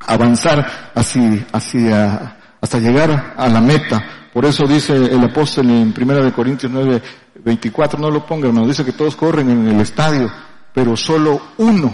avanzar 0.00 0.90
hacia, 0.92 1.46
hacia, 1.52 2.36
hasta 2.60 2.80
llegar 2.80 3.34
a 3.36 3.48
la 3.48 3.60
meta. 3.60 4.04
Por 4.32 4.44
eso 4.44 4.66
dice 4.66 4.96
el 4.96 5.22
apóstol 5.22 5.70
en 5.70 5.94
1 5.96 6.32
Corintios 6.32 6.72
9, 6.72 7.02
24, 7.44 7.98
no 7.98 8.10
lo 8.10 8.24
ponga 8.24 8.46
hermano, 8.48 8.66
dice 8.66 8.84
que 8.84 8.92
todos 8.92 9.16
corren 9.16 9.50
en 9.50 9.68
el 9.68 9.80
estadio, 9.80 10.30
pero 10.72 10.96
solo 10.96 11.40
uno 11.58 11.92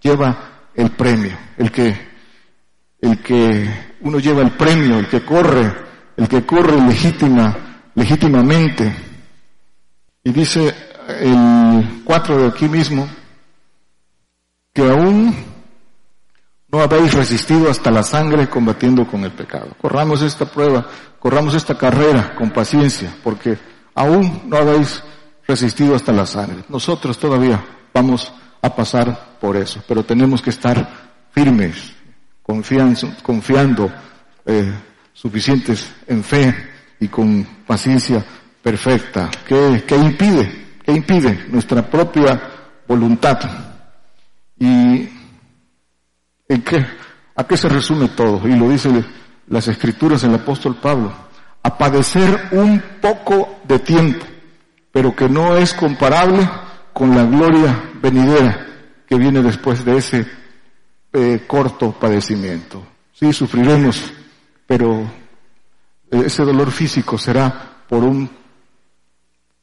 lleva 0.00 0.70
el 0.74 0.90
premio, 0.90 1.36
el 1.56 1.70
que, 1.70 2.08
el 3.00 3.22
que 3.22 3.96
uno 4.00 4.18
lleva 4.18 4.42
el 4.42 4.52
premio, 4.52 4.98
el 4.98 5.08
que 5.08 5.24
corre, 5.24 5.72
el 6.16 6.28
que 6.28 6.44
corre 6.44 6.80
legítima, 6.80 7.56
legítimamente. 7.94 8.94
Y 10.24 10.32
dice 10.32 10.74
el 11.20 12.02
4 12.04 12.38
de 12.38 12.48
aquí 12.48 12.68
mismo, 12.68 13.08
que 14.72 14.82
aún 14.82 15.34
no 16.70 16.80
habéis 16.80 17.14
resistido 17.14 17.70
hasta 17.70 17.90
la 17.90 18.02
sangre 18.02 18.48
combatiendo 18.48 19.06
con 19.06 19.24
el 19.24 19.32
pecado. 19.32 19.74
Corramos 19.80 20.22
esta 20.22 20.44
prueba, 20.44 20.86
corramos 21.18 21.54
esta 21.54 21.76
carrera 21.76 22.34
con 22.36 22.50
paciencia, 22.50 23.14
porque 23.24 23.58
aún 23.98 24.42
no 24.46 24.56
habéis 24.56 25.02
resistido 25.46 25.96
hasta 25.96 26.12
la 26.12 26.24
sangre. 26.24 26.64
Nosotros 26.68 27.18
todavía 27.18 27.62
vamos 27.92 28.32
a 28.62 28.74
pasar 28.74 29.36
por 29.40 29.56
eso, 29.56 29.82
pero 29.88 30.04
tenemos 30.04 30.40
que 30.40 30.50
estar 30.50 30.88
firmes, 31.32 31.92
confiando, 32.42 33.12
confiando 33.22 33.90
eh, 34.46 34.72
suficientes 35.12 35.90
en 36.06 36.22
fe 36.22 36.54
y 37.00 37.08
con 37.08 37.44
paciencia 37.66 38.24
perfecta. 38.62 39.30
¿Qué, 39.46 39.84
¿Qué 39.86 39.96
impide? 39.96 40.78
¿Qué 40.84 40.92
impide? 40.92 41.46
Nuestra 41.48 41.82
propia 41.82 42.40
voluntad. 42.86 43.38
¿Y 44.58 45.08
en 46.48 46.62
qué? 46.62 46.86
¿A 47.34 47.44
qué 47.44 47.56
se 47.56 47.68
resume 47.68 48.08
todo? 48.08 48.46
Y 48.48 48.54
lo 48.54 48.68
dice 48.68 48.90
las 49.48 49.66
escrituras 49.68 50.22
del 50.22 50.34
apóstol 50.34 50.76
Pablo. 50.76 51.27
A 51.68 51.76
padecer 51.76 52.48
un 52.52 52.82
poco 52.98 53.60
de 53.64 53.78
tiempo, 53.80 54.24
pero 54.90 55.14
que 55.14 55.28
no 55.28 55.54
es 55.54 55.74
comparable 55.74 56.48
con 56.94 57.14
la 57.14 57.24
gloria 57.24 57.90
venidera 58.00 58.66
que 59.06 59.16
viene 59.16 59.42
después 59.42 59.84
de 59.84 59.98
ese 59.98 60.26
eh, 61.12 61.44
corto 61.46 61.92
padecimiento. 61.92 62.86
Sí, 63.12 63.34
sufriremos, 63.34 64.12
pero 64.66 65.02
eh, 66.10 66.22
ese 66.24 66.42
dolor 66.42 66.70
físico 66.70 67.18
será 67.18 67.84
por 67.86 68.02
un 68.02 68.30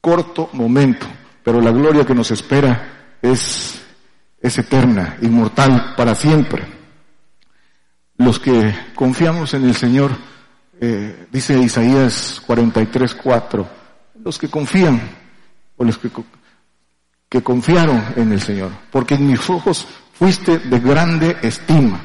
corto 0.00 0.50
momento, 0.52 1.08
pero 1.42 1.60
la 1.60 1.72
gloria 1.72 2.06
que 2.06 2.14
nos 2.14 2.30
espera 2.30 3.16
es, 3.20 3.82
es 4.40 4.58
eterna, 4.58 5.16
inmortal, 5.22 5.94
para 5.96 6.14
siempre. 6.14 6.62
Los 8.16 8.38
que 8.38 8.72
confiamos 8.94 9.54
en 9.54 9.64
el 9.64 9.74
Señor, 9.74 10.12
eh, 10.80 11.26
dice 11.30 11.58
Isaías 11.58 12.42
43, 12.46 13.14
4, 13.14 13.68
los 14.22 14.38
que 14.38 14.48
confían, 14.48 15.00
o 15.76 15.84
los 15.84 15.98
que 15.98 16.10
que 17.28 17.42
confiaron 17.42 18.04
en 18.16 18.32
el 18.32 18.40
Señor, 18.40 18.70
porque 18.90 19.14
en 19.14 19.26
mis 19.26 19.50
ojos 19.50 19.86
fuiste 20.12 20.58
de 20.60 20.78
grande 20.78 21.36
estima, 21.42 22.00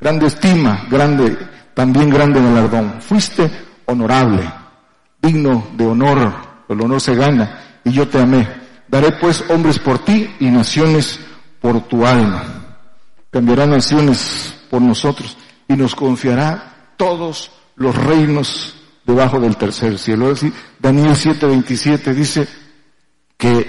grande 0.00 0.26
estima, 0.26 0.86
grande, 0.90 1.36
también 1.72 2.10
grande 2.10 2.40
galardón, 2.42 3.00
fuiste 3.00 3.50
honorable, 3.86 4.42
digno 5.22 5.68
de 5.74 5.86
honor, 5.86 6.34
el 6.68 6.80
honor 6.80 7.00
se 7.00 7.14
gana, 7.14 7.80
y 7.84 7.92
yo 7.92 8.08
te 8.08 8.20
amé. 8.20 8.46
Daré 8.88 9.12
pues 9.20 9.44
hombres 9.48 9.78
por 9.78 10.00
ti 10.00 10.28
y 10.40 10.46
naciones 10.46 11.20
por 11.60 11.80
tu 11.82 12.04
alma. 12.06 12.44
Cambiará 13.30 13.66
naciones 13.66 14.54
por 14.70 14.82
nosotros 14.82 15.36
y 15.68 15.74
nos 15.74 15.94
confiará 15.94 16.92
todos 16.96 17.50
los 17.76 17.94
reinos 17.94 18.74
debajo 19.04 19.40
del 19.40 19.56
tercer 19.56 19.98
cielo. 19.98 20.34
Daniel 20.78 21.14
7:27 21.14 22.12
dice 22.14 22.48
que 23.36 23.66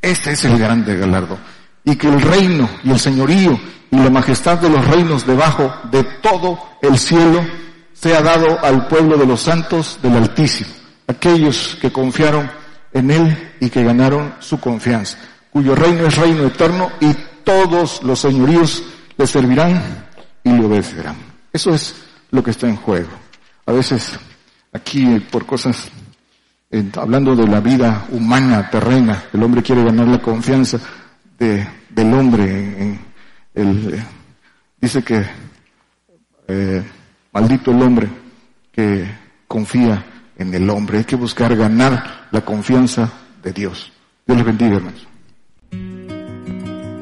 ese 0.00 0.32
es 0.32 0.44
el 0.44 0.58
grande 0.58 0.96
galardo. 0.96 1.38
Y 1.84 1.96
que 1.96 2.08
el 2.08 2.20
reino 2.20 2.68
y 2.84 2.90
el 2.90 2.98
señorío 2.98 3.58
y 3.90 3.96
la 3.96 4.10
majestad 4.10 4.58
de 4.58 4.68
los 4.68 4.86
reinos 4.86 5.26
debajo 5.26 5.72
de 5.90 6.04
todo 6.22 6.58
el 6.82 6.98
cielo 6.98 7.44
sea 7.92 8.22
dado 8.22 8.64
al 8.64 8.86
pueblo 8.86 9.16
de 9.16 9.26
los 9.26 9.40
santos 9.40 9.98
del 10.02 10.16
Altísimo, 10.16 10.70
aquellos 11.06 11.76
que 11.80 11.90
confiaron 11.90 12.50
en 12.92 13.10
Él 13.10 13.52
y 13.60 13.70
que 13.70 13.82
ganaron 13.82 14.34
su 14.38 14.60
confianza, 14.60 15.18
cuyo 15.50 15.74
reino 15.74 16.06
es 16.06 16.16
reino 16.16 16.46
eterno 16.46 16.90
y 17.00 17.12
todos 17.42 18.02
los 18.02 18.20
señoríos 18.20 18.82
le 19.16 19.26
servirán 19.26 20.06
y 20.44 20.50
le 20.50 20.64
obedecerán. 20.64 21.16
Eso 21.52 21.74
es 21.74 21.94
lo 22.30 22.42
que 22.42 22.50
está 22.50 22.68
en 22.68 22.76
juego. 22.76 23.08
A 23.68 23.72
veces 23.72 24.18
aquí 24.72 25.20
por 25.30 25.44
cosas 25.44 25.90
hablando 26.96 27.36
de 27.36 27.46
la 27.46 27.60
vida 27.60 28.06
humana, 28.10 28.70
terrena, 28.70 29.24
el 29.30 29.42
hombre 29.42 29.62
quiere 29.62 29.84
ganar 29.84 30.08
la 30.08 30.22
confianza 30.22 30.80
de, 31.38 31.68
del 31.90 32.14
hombre. 32.14 32.98
el, 33.52 34.02
dice 34.80 35.02
que 35.02 35.22
eh, 36.48 36.82
maldito 37.30 37.70
el 37.70 37.82
hombre 37.82 38.08
que 38.72 39.06
confía 39.46 40.02
en 40.38 40.54
el 40.54 40.70
hombre. 40.70 40.98
Hay 40.98 41.04
que 41.04 41.16
buscar 41.16 41.54
ganar 41.54 42.28
la 42.30 42.40
confianza 42.40 43.12
de 43.42 43.52
Dios. 43.52 43.92
Dios 44.26 44.38
les 44.38 44.46
bendiga, 44.46 44.76
hermanos. 44.76 45.06